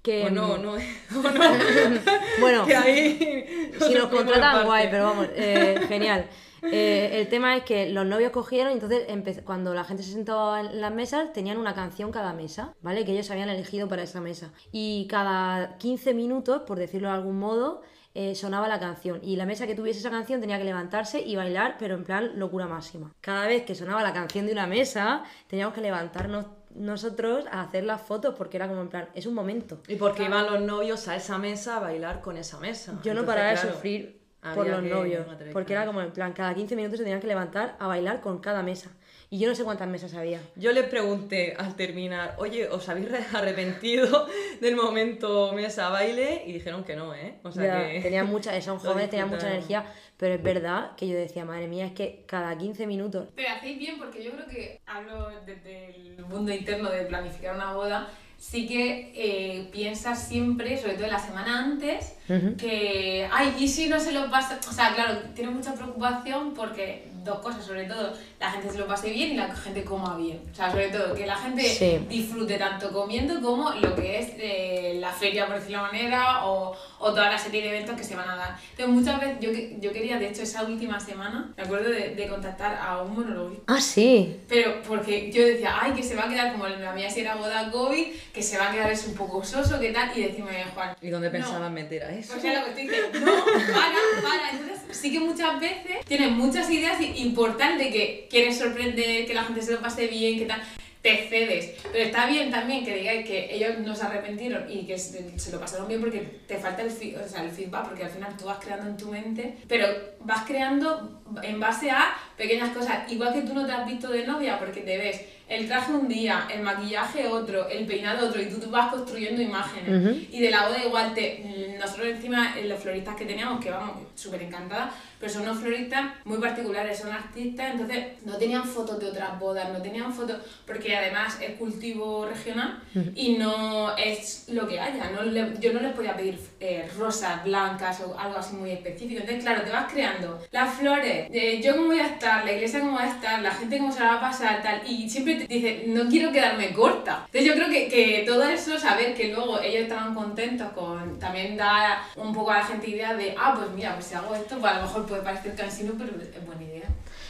que, 0.08 0.24
O 0.24 0.30
no, 0.30 0.56
mm, 0.56 0.62
no, 0.62 0.72
o 0.72 1.30
no. 1.30 1.40
Bueno, 2.40 2.66
que 2.66 2.76
ahí 2.76 3.72
si 3.80 3.94
nos 3.94 4.08
contratan, 4.08 4.64
guay, 4.64 4.88
pero 4.90 5.04
vamos, 5.04 5.28
eh, 5.34 5.78
genial. 5.86 6.26
Eh, 6.62 7.20
el 7.20 7.28
tema 7.28 7.56
es 7.56 7.62
que 7.62 7.88
los 7.90 8.04
novios 8.04 8.32
cogieron 8.32 8.72
y 8.72 8.74
entonces 8.74 9.42
cuando 9.44 9.74
la 9.74 9.84
gente 9.84 10.02
se 10.02 10.12
sentaba 10.12 10.60
en 10.60 10.80
las 10.80 10.92
mesas 10.92 11.32
tenían 11.32 11.56
una 11.56 11.74
canción 11.74 12.10
cada 12.10 12.32
mesa, 12.32 12.74
¿vale? 12.80 13.04
Que 13.04 13.12
ellos 13.12 13.30
habían 13.30 13.48
elegido 13.48 13.86
para 13.86 14.02
esa 14.02 14.20
mesa. 14.20 14.50
Y 14.72 15.06
cada 15.08 15.76
15 15.76 16.14
minutos, 16.14 16.62
por 16.62 16.78
decirlo 16.78 17.08
de 17.08 17.14
algún 17.14 17.38
modo, 17.38 17.82
eh, 18.14 18.34
sonaba 18.34 18.66
la 18.66 18.80
canción. 18.80 19.20
Y 19.22 19.36
la 19.36 19.46
mesa 19.46 19.66
que 19.68 19.76
tuviese 19.76 20.00
esa 20.00 20.10
canción 20.10 20.40
tenía 20.40 20.58
que 20.58 20.64
levantarse 20.64 21.20
y 21.20 21.36
bailar, 21.36 21.76
pero 21.78 21.94
en 21.94 22.02
plan 22.02 22.32
locura 22.34 22.66
máxima. 22.66 23.14
Cada 23.20 23.46
vez 23.46 23.64
que 23.64 23.76
sonaba 23.76 24.02
la 24.02 24.12
canción 24.12 24.46
de 24.46 24.52
una 24.52 24.66
mesa, 24.66 25.22
teníamos 25.46 25.74
que 25.74 25.82
levantarnos 25.82 26.46
nosotros 26.74 27.44
a 27.50 27.62
hacer 27.62 27.84
las 27.84 28.02
fotos 28.02 28.34
porque 28.36 28.56
era 28.56 28.68
como 28.68 28.82
en 28.82 28.88
plan, 28.88 29.08
es 29.14 29.26
un 29.26 29.34
momento. 29.34 29.80
Y 29.88 29.96
porque 29.96 30.24
iban 30.24 30.46
los 30.46 30.60
novios 30.60 31.08
a 31.08 31.16
esa 31.16 31.38
mesa 31.38 31.76
a 31.76 31.80
bailar 31.80 32.20
con 32.20 32.36
esa 32.36 32.58
mesa. 32.58 32.92
Yo 33.02 33.14
no 33.14 33.20
Entonces, 33.20 33.26
paraba 33.26 33.50
de 33.50 33.56
sufrir 33.56 34.20
por 34.54 34.66
los 34.66 34.82
novios, 34.82 35.26
porque 35.52 35.72
era 35.72 35.86
como 35.86 36.00
en 36.00 36.12
plan, 36.12 36.32
cada 36.32 36.54
15 36.54 36.76
minutos 36.76 36.98
se 36.98 37.04
tenían 37.04 37.20
que 37.20 37.26
levantar 37.26 37.76
a 37.78 37.86
bailar 37.86 38.20
con 38.20 38.38
cada 38.38 38.62
mesa. 38.62 38.90
Y 39.30 39.38
yo 39.38 39.48
no 39.48 39.54
sé 39.54 39.62
cuántas 39.62 39.86
mesas 39.88 40.14
había. 40.14 40.40
Yo 40.56 40.72
les 40.72 40.86
pregunté 40.86 41.54
al 41.58 41.76
terminar, 41.76 42.34
oye, 42.38 42.66
¿os 42.68 42.88
habéis 42.88 43.10
re- 43.10 43.26
arrepentido 43.34 44.26
del 44.60 44.74
momento 44.74 45.52
mesa 45.52 45.90
baile? 45.90 46.44
Y 46.46 46.52
dijeron 46.52 46.82
que 46.82 46.96
no, 46.96 47.14
¿eh? 47.14 47.34
O 47.42 47.52
sea 47.52 47.64
Ya, 47.82 47.92
que... 47.92 48.00
tenían 48.00 48.26
mucha, 48.26 48.58
son 48.62 48.78
jóvenes, 48.80 49.10
tenían 49.10 49.28
mucha 49.28 49.48
energía, 49.50 49.84
pero 50.16 50.34
es 50.34 50.42
verdad 50.42 50.96
que 50.96 51.06
yo 51.08 51.14
decía, 51.16 51.44
madre 51.44 51.68
mía, 51.68 51.84
es 51.86 51.92
que 51.92 52.24
cada 52.26 52.56
15 52.56 52.86
minutos 52.86 53.28
Pero 53.36 53.50
hacéis 53.50 53.78
bien 53.78 53.98
porque 53.98 54.24
yo 54.24 54.30
creo 54.32 54.46
que 54.46 54.80
hablo 54.86 55.28
desde 55.44 55.94
el 55.94 56.24
mundo 56.26 56.50
interno 56.52 56.90
de 56.90 57.04
planificar 57.04 57.54
una 57.54 57.74
boda. 57.74 58.08
Sí 58.38 58.66
que 58.68 59.12
eh, 59.14 59.68
piensas 59.72 60.26
siempre, 60.28 60.78
sobre 60.78 60.94
todo 60.94 61.08
la 61.08 61.18
semana 61.18 61.58
antes, 61.64 62.14
que, 62.56 63.28
ay, 63.32 63.54
¿y 63.58 63.68
si 63.68 63.88
no 63.88 63.98
se 63.98 64.12
lo 64.12 64.30
pasa? 64.30 64.58
O 64.68 64.72
sea, 64.72 64.94
claro, 64.94 65.18
tienes 65.34 65.54
mucha 65.54 65.74
preocupación 65.74 66.52
porque 66.54 67.08
dos 67.24 67.40
cosas, 67.40 67.64
sobre 67.64 67.84
todo, 67.84 68.14
la 68.40 68.50
gente 68.52 68.70
se 68.70 68.78
lo 68.78 68.86
pase 68.86 69.10
bien 69.10 69.32
y 69.32 69.34
la 69.34 69.54
gente 69.54 69.84
coma 69.84 70.16
bien. 70.16 70.40
O 70.50 70.54
sea, 70.54 70.70
sobre 70.70 70.88
todo, 70.88 71.14
que 71.14 71.26
la 71.26 71.36
gente 71.36 71.62
Sí. 71.62 71.98
disfrute 72.08 72.56
tanto 72.56 72.90
comiendo 72.90 73.40
como 73.42 73.70
lo 73.70 73.94
que 73.94 74.18
es 74.20 74.28
eh, 74.38 74.96
la 74.98 75.12
feria, 75.12 75.46
por 75.46 75.56
decirlo 75.56 75.78
de 75.78 75.82
manera, 75.92 76.46
o, 76.46 76.74
o 77.00 77.10
toda 77.10 77.28
la 77.30 77.36
serie 77.36 77.60
de 77.62 77.68
eventos 77.70 77.96
que 77.96 78.04
se 78.04 78.16
van 78.16 78.30
a 78.30 78.36
dar. 78.36 78.56
Entonces, 78.70 78.88
muchas 78.94 79.20
veces 79.20 79.36
yo, 79.40 79.50
que- 79.52 79.76
yo 79.78 79.92
quería, 79.92 80.18
de 80.18 80.28
hecho, 80.28 80.42
esa 80.42 80.62
última 80.62 80.98
semana, 81.00 81.52
me 81.56 81.64
acuerdo 81.64 81.90
de, 81.90 82.14
de 82.14 82.28
contactar 82.28 82.78
a 82.80 83.02
un 83.02 83.14
monólogo. 83.14 83.56
Ah, 83.66 83.80
sí. 83.80 84.40
Pero 84.48 84.80
porque 84.86 85.30
yo 85.30 85.44
decía, 85.44 85.76
ay, 85.82 85.92
que 85.92 86.02
se 86.02 86.14
va 86.14 86.24
a 86.24 86.28
quedar 86.30 86.52
como 86.52 86.66
la 86.66 86.92
mía 86.94 87.10
si 87.10 87.20
era 87.20 87.34
boda 87.34 87.70
COVID, 87.70 88.06
que 88.32 88.42
se 88.42 88.56
va 88.56 88.68
a 88.68 88.72
quedar 88.72 88.90
eso 88.90 89.08
un 89.08 89.14
poco 89.16 89.44
soso, 89.44 89.78
¿qué 89.80 89.90
tal? 89.92 90.16
Y 90.16 90.22
decirme, 90.22 90.64
Juan, 90.72 90.96
¿Y 91.02 91.10
dónde 91.10 91.28
no. 91.28 91.32
pensaban 91.32 91.74
meter 91.74 92.04
a 92.04 92.12
eso? 92.18 92.36
o 92.36 92.40
sea, 92.40 92.58
lo 92.58 92.64
que 92.64 92.70
estoy 92.70 92.88
diciendo, 92.88 93.20
no, 93.20 93.44
para, 93.44 93.96
para. 94.22 94.50
Entonces, 94.50 94.96
sí 94.96 95.12
que 95.12 95.20
muchas 95.20 95.60
veces 95.60 96.04
tienes 96.06 96.30
muchas 96.30 96.70
ideas 96.70 97.00
importantes 97.00 97.92
que 97.92 98.26
quieres 98.30 98.58
sorprender, 98.58 99.26
que 99.26 99.34
la 99.34 99.44
gente 99.44 99.62
se 99.62 99.72
lo 99.72 99.80
pase 99.80 100.06
bien, 100.06 100.38
que 100.38 100.46
tal. 100.46 100.62
Te 101.02 101.28
cedes. 101.28 101.74
Pero 101.92 102.04
está 102.06 102.26
bien 102.26 102.50
también 102.50 102.84
que 102.84 102.92
digáis 102.92 103.24
que 103.24 103.54
ellos 103.54 103.78
no 103.78 103.94
se 103.94 104.04
arrepintieron 104.04 104.68
y 104.68 104.84
que 104.84 104.98
se, 104.98 105.52
lo 105.52 105.60
pasaron 105.60 105.86
bien 105.86 106.00
porque 106.00 106.18
te 106.46 106.56
falta 106.56 106.82
el, 106.82 106.88
o 106.88 107.28
sea, 107.28 107.44
el 107.44 107.52
feedback, 107.52 107.86
porque 107.86 108.02
al 108.02 108.10
final 108.10 108.36
tú 108.36 108.46
vas 108.46 108.58
creando 108.58 108.90
en 108.90 108.96
tu 108.96 109.06
mente, 109.06 109.58
pero 109.68 109.86
vas 110.20 110.44
creando 110.44 111.22
en 111.40 111.60
base 111.60 111.92
a 111.92 112.16
pequeñas 112.36 112.70
cosas. 112.70 113.10
Igual 113.12 113.32
que 113.32 113.42
tú 113.42 113.54
no 113.54 113.64
te 113.64 113.72
has 113.72 113.86
visto 113.86 114.08
de 114.08 114.26
novia 114.26 114.58
porque 114.58 114.80
te 114.80 114.98
ves 114.98 115.20
el 115.48 115.66
traje 115.66 115.92
un 115.92 116.08
día, 116.08 116.46
el 116.52 116.62
maquillaje 116.62 117.26
otro, 117.26 117.68
el 117.68 117.86
peinado 117.86 118.28
otro, 118.28 118.40
y 118.42 118.46
tú, 118.46 118.58
tú 118.60 118.70
vas 118.70 118.90
construyendo 118.92 119.40
imágenes. 119.40 119.88
Y 120.30 120.40
de 120.40 120.50
la 120.50 120.66
boda 120.68 120.84
igual, 120.84 121.14
te, 121.14 121.76
nosotros 121.80 122.08
encima, 122.08 122.54
eh, 122.58 122.64
los 122.66 122.78
floristas 122.80 123.16
que 123.16 123.24
teníamos, 123.24 123.62
que 123.64 123.70
vamos 123.70 123.96
súper 124.14 124.42
encantadas, 124.42 124.92
pero 125.18 125.32
son 125.32 125.42
unos 125.42 125.58
floristas 125.58 126.04
muy 126.24 126.38
particulares, 126.38 126.98
son 126.98 127.10
artistas, 127.12 127.72
entonces 127.72 128.04
no 128.24 128.36
tenían 128.36 128.64
fotos 128.64 129.00
de 129.00 129.06
otras 129.06 129.38
bodas, 129.40 129.68
no 129.72 129.80
tenían 129.82 130.12
fotos, 130.12 130.36
porque 130.66 130.94
además 130.96 131.38
es 131.40 131.52
cultivo 131.56 132.26
regional 132.26 132.80
y 133.16 133.36
no 133.36 133.96
es 133.96 134.44
lo 134.48 134.68
que 134.68 134.78
haya, 134.78 135.10
no 135.10 135.22
le- 135.22 135.54
yo 135.60 135.72
no 135.72 135.80
les 135.80 135.92
podía 135.92 136.16
pedir 136.16 136.38
eh, 136.60 136.88
rosas 136.98 137.42
blancas 137.44 138.00
o 138.00 138.16
algo 138.18 138.38
así 138.38 138.54
muy 138.54 138.70
específico, 138.70 139.20
entonces 139.20 139.42
claro, 139.42 139.62
te 139.62 139.70
vas 139.70 139.90
creando 139.92 140.40
las 140.52 140.74
flores, 140.74 141.28
eh, 141.32 141.60
yo 141.62 141.74
cómo 141.76 141.88
voy 141.88 142.00
a 142.00 142.06
estar, 142.06 142.44
la 142.44 142.52
iglesia 142.52 142.80
cómo 142.80 142.96
va 142.96 143.04
a 143.04 143.08
estar, 143.08 143.40
la 143.42 143.50
gente 143.52 143.78
cómo 143.78 143.92
se 143.92 144.00
la 144.00 144.06
va 144.06 144.14
a 144.18 144.20
pasar, 144.20 144.62
tal, 144.62 144.82
y 144.86 145.08
siempre 145.08 145.37
dice, 145.46 145.84
no 145.86 146.08
quiero 146.08 146.32
quedarme 146.32 146.72
corta. 146.72 147.26
Entonces 147.26 147.44
yo 147.44 147.54
creo 147.54 147.68
que, 147.68 147.88
que 147.88 148.24
todo 148.26 148.42
eso, 148.44 148.78
saber 148.78 149.14
que 149.14 149.32
luego 149.32 149.60
ellos 149.60 149.82
estaban 149.82 150.14
contentos 150.14 150.70
con, 150.72 151.18
también 151.18 151.56
da 151.56 152.02
un 152.16 152.34
poco 152.34 152.50
a 152.50 152.58
la 152.58 152.64
gente 152.64 152.90
idea 152.90 153.14
de, 153.14 153.34
ah, 153.38 153.54
pues 153.56 153.70
mira, 153.70 153.94
pues 153.94 154.06
si 154.06 154.14
hago 154.14 154.34
esto, 154.34 154.58
pues 154.58 154.72
a 154.72 154.76
lo 154.76 154.82
mejor 154.82 155.06
puede 155.06 155.22
parecer 155.22 155.54
cansino, 155.54 155.92
pero 155.98 156.10
es 156.20 156.46
buena 156.46 156.62
idea. 156.62 156.88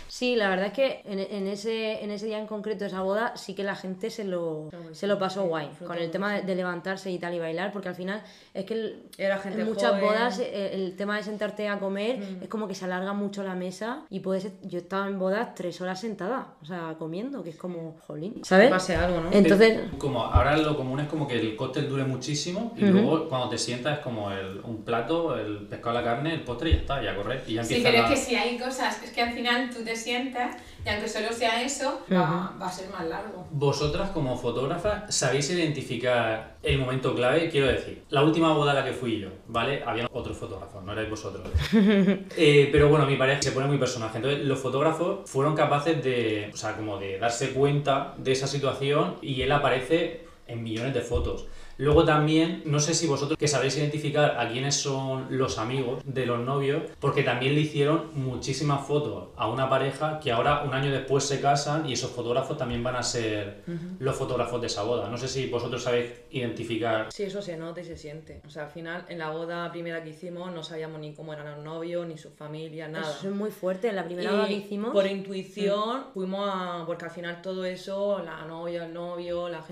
Sí, 0.09 0.35
la 0.37 0.49
verdad 0.49 0.67
es 0.67 0.73
que 0.73 1.03
en, 1.05 1.19
en 1.21 1.47
ese, 1.47 2.03
en 2.03 2.11
ese 2.11 2.27
día 2.27 2.39
en 2.39 2.47
concreto 2.47 2.85
esa 2.85 3.03
boda 3.03 3.37
sí 3.37 3.55
que 3.55 3.63
la 3.63 3.77
gente 3.77 4.11
se 4.11 4.25
lo, 4.25 4.71
se 4.93 5.07
lo 5.07 5.19
pasó 5.19 5.45
guay 5.45 5.69
con 5.87 5.97
el 5.99 6.11
tema 6.11 6.35
de, 6.35 6.43
de 6.43 6.55
levantarse 6.55 7.11
y 7.11 7.19
tal 7.19 7.35
y 7.35 7.39
bailar, 7.39 7.73
porque 7.73 7.89
al 7.89 7.95
final 7.95 8.23
es 8.55 8.65
que 8.65 8.75
el- 8.75 9.03
Era 9.19 9.39
gente 9.39 9.61
en 9.61 9.67
muchas 9.69 9.91
joven. 9.91 10.05
bodas 10.05 10.39
eh, 10.41 10.71
el 10.75 10.97
tema 10.97 11.17
de 11.17 11.23
sentarte 11.23 11.69
a 11.69 11.79
comer 11.79 12.19
es 12.43 12.49
como 12.49 12.67
que 12.67 12.75
se 12.75 12.85
alarga 12.87 13.13
mucho 13.13 13.43
la 13.43 13.55
mesa 13.55 14.03
y 14.11 14.21
puedes 14.21 14.51
yo 14.63 14.79
estaba 14.79 15.07
en 15.07 15.19
bodas 15.19 15.55
tres 15.55 15.81
horas 15.81 16.01
sentada, 16.01 16.55
o 16.63 16.65
sea, 16.65 16.95
comiendo, 16.99 17.43
que 17.43 17.51
es 17.51 17.57
como, 17.57 17.97
jolín, 18.07 18.43
¿sabes? 18.45 18.71
Pase 18.71 18.97
algo, 18.97 19.21
¿no? 19.21 19.31
Entonces, 19.33 19.79
Como 19.99 20.23
ahora 20.25 20.57
lo 20.57 20.77
común 20.77 21.01
es 21.01 21.09
como 21.09 21.29
que 21.29 21.39
el 21.39 21.55
cóctel 21.57 21.89
dure 21.89 22.05
muchísimo 22.05 22.73
y 22.77 22.81
luego 22.87 23.29
cuando 23.29 23.51
te 23.51 23.59
sientas 23.59 23.99
es 23.99 24.05
como 24.05 24.33
el, 24.33 24.61
un 24.65 24.85
plato, 24.85 25.37
el 25.39 25.67
pescado, 25.67 25.95
la 25.99 26.05
carne, 26.05 26.35
el 26.35 26.41
postre 26.43 26.71
y 26.71 26.73
ya 26.73 26.79
está, 26.79 27.03
ya 27.03 27.15
correr. 27.15 27.43
Y 27.47 27.55
ya 27.55 27.65
Sí, 27.65 27.81
pero 27.83 27.99
la- 27.99 28.05
es 28.05 28.11
que 28.11 28.17
si 28.17 28.35
hay 28.35 28.57
cosas, 28.59 29.03
es 29.03 29.11
que 29.11 29.21
al 29.23 29.33
final 29.33 29.69
tú 29.71 29.83
te 29.85 29.95
sientas 29.99 30.57
y 30.85 30.89
aunque 30.89 31.09
solo 31.09 31.33
sea 31.33 31.63
eso, 31.63 32.01
va, 32.11 32.55
va 32.61 32.67
a 32.67 32.73
ser 32.73 32.89
más 32.91 33.07
largo. 33.07 33.47
Vosotras 33.51 34.11
como 34.11 34.37
fotógrafas 34.37 35.15
sabéis 35.15 35.51
identificar 35.51 36.57
el 36.63 36.79
momento 36.79 37.15
clave, 37.15 37.51
quiero 37.51 37.67
decir, 37.67 38.05
la 38.09 38.23
última 38.23 38.53
boda 38.53 38.73
a 38.73 38.75
la 38.75 38.85
que 38.85 38.93
fui 38.93 39.21
yo, 39.21 39.29
¿vale? 39.49 39.83
Había 39.85 40.09
otros 40.13 40.37
fotógrafos, 40.37 40.83
no 40.83 40.93
erais 40.93 41.11
vosotros. 41.11 41.47
Eh, 42.37 42.69
pero 42.71 42.89
bueno, 42.89 43.07
mi 43.07 43.17
pareja 43.17 43.43
se 43.43 43.53
pone 43.53 43.67
muy 43.67 43.79
personaje, 43.79 44.19
entonces 44.19 44.45
los 44.45 44.59
fotógrafos 44.59 45.29
fueron 45.29 45.55
capaces 45.55 46.03
de, 46.03 46.51
o 46.53 46.57
sea, 46.57 46.77
como 46.77 46.99
de 46.99 47.19
darse 47.19 47.51
cuenta 47.51 48.15
de 48.17 48.33
esa 48.33 48.47
situación 48.47 49.17
y 49.23 49.43
él 49.43 49.51
aparece 49.53 50.27
en 50.47 50.63
millones 50.63 50.95
de 50.95 51.01
fotos. 51.01 51.47
Luego 51.79 52.05
también, 52.05 52.63
no 52.67 52.81
sé 52.81 52.93
si 52.93 53.07
vosotros 53.07 53.39
que 53.39 53.47
sabéis 53.47 53.77
identificar 53.77 54.37
a 54.37 54.49
quiénes 54.51 54.75
son 54.75 55.27
los 55.31 55.59
amigos 55.59 56.03
de 56.05 56.27
los 56.27 56.41
novios, 56.41 56.83
porque 56.99 57.23
también 57.23 57.55
le 57.55 57.61
hicieron 57.61 58.11
muchísimas 58.15 58.85
fotos 58.85 59.29
a 59.37 59.49
una 59.49 59.71
pareja 59.71 60.19
que 60.19 60.33
ahora 60.33 60.65
un 60.65 60.75
año 60.75 60.91
después 60.91 61.23
se 61.23 61.41
casan 61.41 61.89
y 61.89 61.93
esos 61.93 62.11
fotógrafos 62.11 62.57
también 62.59 62.83
van 62.83 62.97
a 62.97 63.03
ser 63.05 63.63
los 64.01 64.17
fotógrafos 64.17 64.61
de 64.61 64.67
esa 64.67 64.83
boda. 64.83 65.09
No 65.09 65.17
sé 65.17 65.29
si 65.29 65.47
vosotros 65.47 65.83
sabéis 65.85 66.11
identificar. 66.33 67.07
Sí, 67.13 67.23
eso 67.23 67.41
se 67.41 67.57
nota 67.57 67.81
y 67.81 67.85
se 67.85 67.97
siente. 67.97 68.43
O 68.45 68.51
sea, 68.51 68.65
al 68.65 68.71
final, 68.71 69.05
en 69.09 69.19
la 69.19 69.31
boda 69.31 69.71
primera 69.71 70.03
que 70.03 70.11
hicimos, 70.11 70.53
no 70.53 70.65
sabíamos 70.65 70.99
ni 71.01 71.15
cómo 71.15 71.33
eran 71.33 71.47
los 71.55 71.65
novios, 71.65 72.05
ni 72.09 72.19
sus 72.19 72.33
familias, 72.33 72.91
nada. 72.91 73.09
eso 73.09 73.29
es 73.29 73.35
muy 73.35 73.53
fuerte. 73.53 73.89
En 73.89 73.97
la 73.97 74.05
primera 74.05 74.33
Y 74.33 74.35
boda 74.35 74.49
que 74.49 74.55
hicimos, 74.55 74.91
por 74.91 75.07
intuición 75.07 76.07
fuimos 76.13 76.49
a... 76.53 76.83
Porque 76.87 77.05
al 77.05 77.13
final 77.13 77.41
todo 77.41 77.65
eso, 77.65 78.21
la 78.25 78.45
novia, 78.47 78.85
el 78.85 78.93
novio, 78.93 79.49
la 79.49 79.63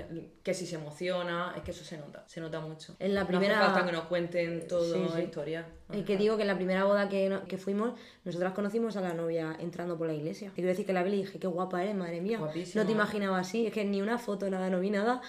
que 0.43 0.55
si 0.55 0.67
se 0.67 0.77
emociona, 0.77 1.53
es 1.57 1.63
que 1.63 1.73
eso 1.73 1.85
se 1.85 1.96
nota, 1.97 2.25
se 2.27 2.41
nota 2.41 2.61
mucho. 2.61 2.95
En 2.99 3.15
la 3.15 3.23
No 3.23 3.27
primera- 3.27 3.59
hace 3.61 3.73
falta 3.73 3.87
que 3.87 3.93
nos 3.93 4.05
cuenten 4.05 4.67
todo 4.69 4.95
Sí, 4.95 5.01
sí. 5.07 5.15
la 5.15 5.23
historia. 5.23 5.67
Y 5.93 6.03
que 6.03 6.17
digo 6.17 6.37
que 6.37 6.43
en 6.43 6.49
la 6.49 6.57
primera 6.57 6.85
boda 6.85 7.09
que, 7.09 7.29
no- 7.29 7.45
que 7.45 7.59
fuimos, 7.59 7.93
nosotras 8.25 8.53
conocimos 8.53 8.97
a 8.97 9.01
la 9.01 9.15
novia 9.15 9.57
entrando 9.61 9.97
por 9.97 10.07
la 10.09 10.15
iglesia. 10.15 10.49
Y 10.49 10.51
quiero 10.53 10.69
decir 10.69 10.85
que 10.87 10.93
la 10.93 11.03
vi 11.03 11.13
y 11.13 11.17
dije, 11.19 11.39
qué 11.39 11.47
guapa 11.47 11.83
eres, 11.83 11.95
madre 11.95 12.21
mía. 12.21 12.39
Guapísima. 12.39 12.83
No 12.83 12.87
te 12.87 12.93
imaginaba 12.93 13.39
así, 13.39 13.67
es 13.67 13.73
que 13.73 13.85
ni 13.85 14.03
una 14.03 14.19
foto, 14.19 14.49
nada, 14.51 14.69
no 14.71 14.81
vi 14.81 14.91
nada. 14.91 15.21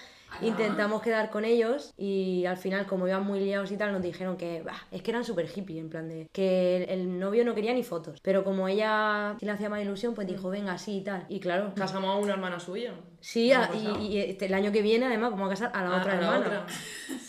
Intentamos 0.42 1.00
quedar 1.00 1.30
con 1.30 1.46
ellos 1.46 1.94
y 1.96 2.44
al 2.44 2.58
final, 2.58 2.86
como 2.86 3.08
iban 3.08 3.24
muy 3.24 3.40
liados 3.40 3.72
y 3.72 3.78
tal, 3.78 3.92
nos 3.92 4.02
dijeron 4.02 4.36
que 4.36 4.62
bah, 4.62 4.76
es 4.90 5.00
que 5.02 5.10
eran 5.10 5.24
súper 5.24 5.48
hippie, 5.54 5.78
en 5.80 5.88
plan 5.88 6.06
de 6.06 6.28
que 6.32 6.76
el, 6.84 6.90
el 6.90 7.18
novio 7.18 7.46
no 7.46 7.54
quería 7.54 7.72
ni 7.72 7.82
fotos. 7.82 8.20
Pero 8.22 8.44
como 8.44 8.68
ella 8.68 9.36
sí 9.40 9.46
le 9.46 9.52
hacía 9.52 9.70
más 9.70 9.80
ilusión, 9.80 10.14
pues 10.14 10.26
dijo, 10.26 10.50
venga, 10.50 10.76
sí 10.76 10.98
y 10.98 11.00
tal. 11.00 11.24
Y 11.30 11.40
claro, 11.40 11.72
Casamos 11.74 12.10
a 12.14 12.18
una 12.18 12.34
hermana 12.34 12.60
suya. 12.60 12.92
Sí, 13.20 13.52
a- 13.52 13.70
y, 13.74 14.06
y 14.06 14.18
este- 14.18 14.46
el 14.46 14.54
año 14.54 14.72
que 14.72 14.82
viene, 14.82 15.06
además, 15.06 15.30
vamos 15.32 15.46
a 15.48 15.50
casar 15.50 15.70
a 15.74 15.82
la 15.82 15.96
A- 15.96 16.00
otra 16.00 16.12
a 16.12 16.16
la 16.16 16.20
hermana. 16.22 16.38
otra. 16.46 16.66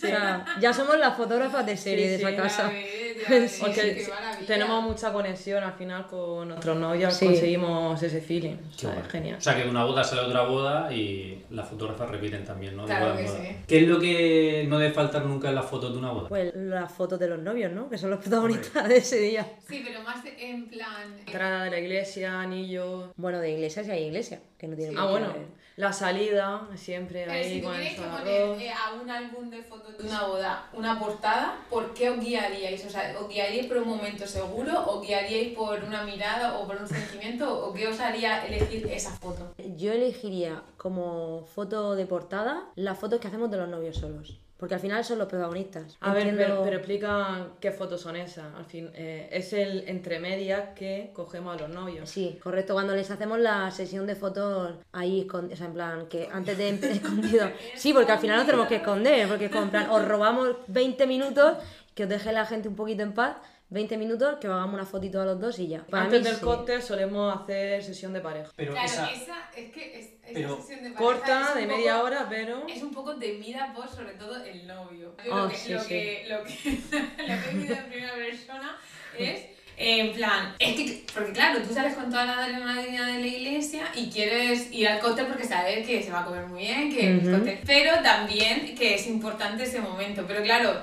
sea, 0.00 0.44
ya 0.60 0.72
somos 0.72 0.98
las 0.98 1.14
fotógrafas 1.16 1.64
de 1.66 1.76
serie 1.76 2.04
Sí, 2.06 2.10
de 2.12 2.18
sí, 2.18 2.24
esa 2.24 2.36
casa. 2.42 2.62
Ya 2.64 2.68
ves, 2.72 3.28
ya 3.28 3.28
ves, 3.38 3.52
Sí, 3.52 3.60
Porque 3.60 4.06
tenemos 4.46 4.82
mucha 4.82 5.12
conexión 5.12 5.62
al 5.62 5.74
final 5.74 6.06
con 6.06 6.48
nuestros 6.48 6.76
novios, 6.78 7.12
Sí. 7.14 7.26
conseguimos 7.26 8.02
ese 8.02 8.20
feeling. 8.22 8.56
O 8.74 8.78
sea, 8.78 8.90
guay. 8.90 9.02
es 9.04 9.08
genial. 9.12 9.36
O 9.36 9.40
sea, 9.42 9.56
que 9.56 9.64
de 9.64 9.68
una 9.70 9.84
boda 9.84 10.02
sale 10.02 10.22
otra 10.22 10.42
boda 10.44 10.90
y 10.92 11.44
las 11.50 11.68
fotógrafas 11.68 12.10
repiten 12.10 12.44
también, 12.44 12.76
¿no? 12.76 12.82
De 12.82 12.88
Claro 12.88 13.06
boda 13.10 13.20
en 13.20 13.26
que 13.26 13.30
boda. 13.32 13.42
sí. 13.44 13.56
¿Qué 13.68 13.78
es 13.82 13.88
lo 13.88 14.00
que 14.00 14.64
no 14.68 14.78
debe 14.78 14.92
faltar 14.94 15.24
nunca 15.26 15.48
en 15.50 15.54
las 15.54 15.66
fotos 15.66 15.92
de 15.92 15.98
una 15.98 16.10
boda? 16.12 16.28
Pues 16.30 16.54
las 16.54 16.90
fotos 16.90 17.18
de 17.18 17.28
los 17.28 17.38
novios, 17.38 17.70
¿no? 17.72 17.90
Que 17.90 17.98
son 17.98 18.08
los 18.10 18.20
protagonistas 18.20 18.88
de 18.88 18.96
ese 18.96 19.18
día. 19.18 19.46
Sí, 19.68 19.82
pero 19.86 20.00
más 20.02 20.24
en 20.38 20.66
plan... 20.68 21.12
eh, 21.18 21.22
Entrada 21.26 21.64
de 21.64 21.70
la 21.70 21.78
iglesia, 21.78 22.40
anillos. 22.40 23.10
Bueno, 23.16 23.38
de 23.38 23.50
iglesia 23.50 23.84
si 23.84 23.90
hay 23.90 24.04
iglesia, 24.04 24.40
que 24.56 24.66
no 24.66 24.76
tiene 24.76 24.94
Ah, 24.98 25.04
bueno. 25.06 25.59
La 25.80 25.92
salida, 25.94 26.68
siempre 26.76 27.24
Pero 27.24 27.32
ahí 27.32 27.54
si 27.54 27.62
con 27.62 27.74
el 27.74 27.88
que 27.88 28.02
poner 28.02 28.60
eh, 28.60 28.70
a 28.70 28.92
un 28.92 29.10
álbum 29.10 29.48
de 29.48 29.62
fotos 29.62 29.96
de 29.96 30.04
una 30.06 30.26
boda 30.26 30.68
una 30.74 30.98
portada, 30.98 31.56
¿por 31.70 31.94
qué 31.94 32.10
os 32.10 32.20
guiaríais? 32.20 32.84
O 32.84 32.90
sea, 32.90 33.16
¿os 33.18 33.28
guiaríais 33.28 33.66
por 33.66 33.78
un 33.78 33.88
momento 33.88 34.26
seguro? 34.26 34.72
¿O 34.86 35.00
guiaríais 35.00 35.56
por 35.56 35.82
una 35.82 36.04
mirada 36.04 36.58
o 36.58 36.66
por 36.66 36.76
un 36.76 36.86
sentimiento? 36.86 37.66
¿O 37.66 37.72
qué 37.72 37.88
os 37.88 37.98
haría 37.98 38.44
elegir 38.46 38.86
esa 38.88 39.10
foto? 39.16 39.54
Yo 39.76 39.92
elegiría 39.92 40.62
como 40.76 41.46
foto 41.46 41.96
de 41.96 42.04
portada 42.04 42.68
las 42.76 42.98
fotos 42.98 43.18
que 43.18 43.28
hacemos 43.28 43.50
de 43.50 43.56
los 43.56 43.68
novios 43.68 43.96
solos. 43.96 44.38
Porque 44.60 44.74
al 44.74 44.80
final 44.80 45.02
son 45.02 45.18
los 45.18 45.26
protagonistas. 45.26 45.96
A 46.00 46.12
ver, 46.12 46.36
pero, 46.36 46.62
pero 46.62 46.76
explica 46.76 47.48
qué 47.58 47.72
fotos 47.72 48.02
son 48.02 48.14
esas. 48.14 48.54
Al 48.54 48.66
fin, 48.66 48.90
eh, 48.94 49.28
es 49.32 49.54
el 49.54 49.88
entre 49.88 50.20
medias 50.20 50.74
que 50.76 51.10
cogemos 51.14 51.56
a 51.56 51.62
los 51.62 51.70
novios. 51.70 52.10
Sí, 52.10 52.38
correcto. 52.42 52.74
Cuando 52.74 52.94
les 52.94 53.10
hacemos 53.10 53.38
la 53.38 53.70
sesión 53.70 54.06
de 54.06 54.14
fotos 54.14 54.74
ahí, 54.92 55.26
o 55.32 55.56
sea, 55.56 55.66
en 55.66 55.72
plan, 55.72 56.06
que 56.08 56.28
antes 56.30 56.58
de 56.58 56.68
escondido. 56.92 57.50
Sí, 57.74 57.94
porque 57.94 58.12
al 58.12 58.18
final 58.18 58.36
nos 58.36 58.46
tenemos 58.46 58.68
que 58.68 58.76
esconder, 58.76 59.26
porque 59.28 59.46
es 59.46 59.50
como, 59.50 59.64
en 59.64 59.70
plan, 59.70 59.88
os 59.88 60.06
robamos 60.06 60.56
20 60.66 61.06
minutos, 61.06 61.56
que 61.94 62.02
os 62.02 62.08
deje 62.10 62.30
la 62.32 62.44
gente 62.44 62.68
un 62.68 62.76
poquito 62.76 63.02
en 63.02 63.14
paz, 63.14 63.36
20 63.70 63.96
minutos, 63.98 64.36
que 64.40 64.48
os 64.48 64.54
hagamos 64.54 64.74
una 64.74 64.84
fotito 64.84 65.20
a 65.20 65.24
los 65.24 65.40
dos 65.40 65.58
y 65.58 65.68
ya. 65.68 65.84
Para 65.86 66.04
Antes 66.04 66.20
mí, 66.20 66.26
del 66.26 66.36
sí. 66.36 66.42
cóctel 66.44 66.82
solemos 66.82 67.40
hacer 67.40 67.82
sesión 67.82 68.12
de 68.12 68.20
pareja. 68.20 68.50
Pero 68.56 68.72
Claro, 68.72 68.86
esa... 68.86 69.10
esa, 69.10 69.50
es 69.56 69.72
que 69.72 69.98
es, 69.98 70.06
esa 70.06 70.32
pero 70.34 70.56
sesión 70.60 70.82
de 70.84 70.90
pareja 70.90 70.96
Corta, 70.98 71.48
es 71.50 71.54
de 71.54 71.66
media 71.66 71.94
poco- 71.94 72.04
hora, 72.06 72.26
pero... 72.28 72.66
Es 72.68 72.82
un 72.82 72.92
poco 72.92 73.16
temida 73.16 73.72
por 73.74 73.88
sobre 73.88 74.12
todo 74.14 74.42
el 74.44 74.66
novio. 74.66 75.14
Yo 75.24 75.32
Oh, 75.32 75.42
lo, 75.44 75.48
que, 75.48 75.56
sí, 75.56 75.72
lo, 75.72 75.80
sí. 75.80 75.88
que, 75.88 76.26
lo, 76.28 76.42
que, 76.44 76.52
lo 77.28 77.42
que 77.42 77.50
he 77.50 77.54
vivido 77.54 77.74
en 77.76 77.84
primera 77.88 78.14
persona 78.14 78.76
es 79.18 79.44
en 79.82 80.12
plan, 80.12 80.54
es 80.58 80.76
que, 80.76 81.04
porque 81.14 81.32
claro, 81.32 81.62
tú 81.62 81.72
sales 81.72 81.94
con 81.94 82.10
toda 82.10 82.26
la 82.26 82.44
adrenalina 82.44 83.06
de 83.06 83.18
la 83.20 83.26
iglesia 83.26 83.84
y 83.94 84.10
quieres 84.10 84.70
ir 84.72 84.86
al 84.88 85.00
cóctel 85.00 85.24
porque 85.26 85.44
sabes 85.46 85.86
que 85.86 86.02
se 86.02 86.10
va 86.10 86.20
a 86.20 86.24
comer 86.26 86.44
muy 86.46 86.60
bien, 86.64 86.92
que 86.94 87.06
el 87.08 87.18
Ujú. 87.26 87.36
cóctel, 87.38 87.60
pero 87.64 88.02
también 88.02 88.74
que 88.74 88.96
es 88.96 89.06
importante 89.06 89.62
ese 89.62 89.80
momento. 89.80 90.24
Pero 90.28 90.42
claro, 90.42 90.82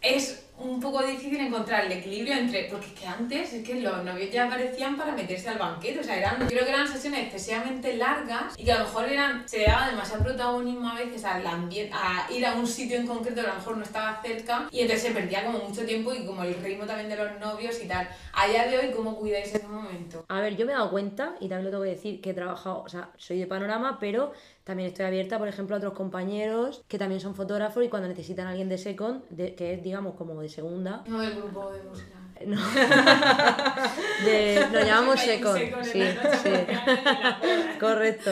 es 0.00 0.41
un 0.62 0.80
poco 0.80 1.02
difícil 1.02 1.40
encontrar 1.40 1.84
el 1.86 1.92
equilibrio 1.92 2.34
entre, 2.34 2.64
porque 2.64 2.86
es 2.86 2.92
que 2.92 3.06
antes 3.06 3.52
es 3.52 3.66
que 3.66 3.80
los 3.80 4.04
novios 4.04 4.30
ya 4.30 4.46
aparecían 4.46 4.96
para 4.96 5.12
meterse 5.12 5.48
al 5.48 5.58
banquete, 5.58 6.00
o 6.00 6.02
sea, 6.04 6.16
eran, 6.16 6.46
creo 6.48 6.64
que 6.64 6.70
eran 6.70 6.86
sesiones 6.88 7.20
excesivamente 7.24 7.96
largas 7.96 8.54
y 8.56 8.64
que 8.64 8.72
a 8.72 8.78
lo 8.78 8.84
mejor 8.84 9.08
eran, 9.08 9.48
se 9.48 9.62
daba 9.64 9.88
demasiado 9.88 10.22
protagonismo 10.24 10.88
a 10.88 10.94
veces 10.94 11.24
al 11.24 11.44
ambien- 11.46 11.90
a 11.92 12.26
ir 12.32 12.44
a 12.46 12.54
un 12.54 12.66
sitio 12.66 12.96
en 12.98 13.06
concreto 13.06 13.40
que 13.42 13.46
a 13.46 13.52
lo 13.52 13.58
mejor 13.58 13.76
no 13.76 13.82
estaba 13.84 14.20
cerca 14.22 14.68
y 14.70 14.80
entonces 14.80 15.08
se 15.08 15.14
perdía 15.14 15.44
como 15.44 15.58
mucho 15.58 15.84
tiempo 15.84 16.12
y 16.14 16.24
como 16.24 16.42
el 16.44 16.54
ritmo 16.62 16.84
también 16.86 17.08
de 17.08 17.16
los 17.16 17.38
novios 17.40 17.78
y 17.82 17.88
tal. 17.88 18.08
A 18.34 18.46
día 18.46 18.66
de 18.66 18.78
hoy, 18.78 18.90
¿cómo 18.94 19.16
cuidáis 19.16 19.54
ese 19.54 19.66
momento? 19.66 20.24
A 20.28 20.40
ver, 20.40 20.56
yo 20.56 20.64
me 20.66 20.72
he 20.72 20.74
dado 20.74 20.90
cuenta, 20.90 21.34
y 21.40 21.48
también 21.48 21.64
lo 21.66 21.70
tengo 21.70 21.84
que 21.84 21.90
decir, 21.90 22.20
que 22.20 22.30
he 22.30 22.34
trabajado, 22.34 22.82
o 22.82 22.88
sea, 22.88 23.10
soy 23.16 23.38
de 23.38 23.46
panorama, 23.46 23.98
pero 24.00 24.32
también 24.64 24.88
estoy 24.88 25.04
abierta, 25.06 25.38
por 25.38 25.48
ejemplo, 25.48 25.74
a 25.76 25.78
otros 25.78 25.94
compañeros 25.94 26.84
que 26.88 26.98
también 26.98 27.20
son 27.20 27.34
fotógrafos 27.34 27.84
y 27.84 27.88
cuando 27.88 28.08
necesitan 28.08 28.46
a 28.46 28.50
alguien 28.50 28.68
de 28.68 28.78
second, 28.78 29.22
de- 29.30 29.54
que 29.54 29.74
es, 29.74 29.82
digamos, 29.82 30.14
como 30.14 30.40
de 30.40 30.48
segunda, 30.48 31.02
No 31.06 31.18
del 31.20 31.34
grupo 31.36 31.70
de 31.72 31.82
música. 31.82 32.18
No. 32.46 32.56
De- 34.24 34.66
nos 34.72 34.84
llamamos 34.86 35.20
secon. 35.20 35.58
Sí, 35.82 36.02
sí. 36.42 36.50
Correcto. 37.80 38.30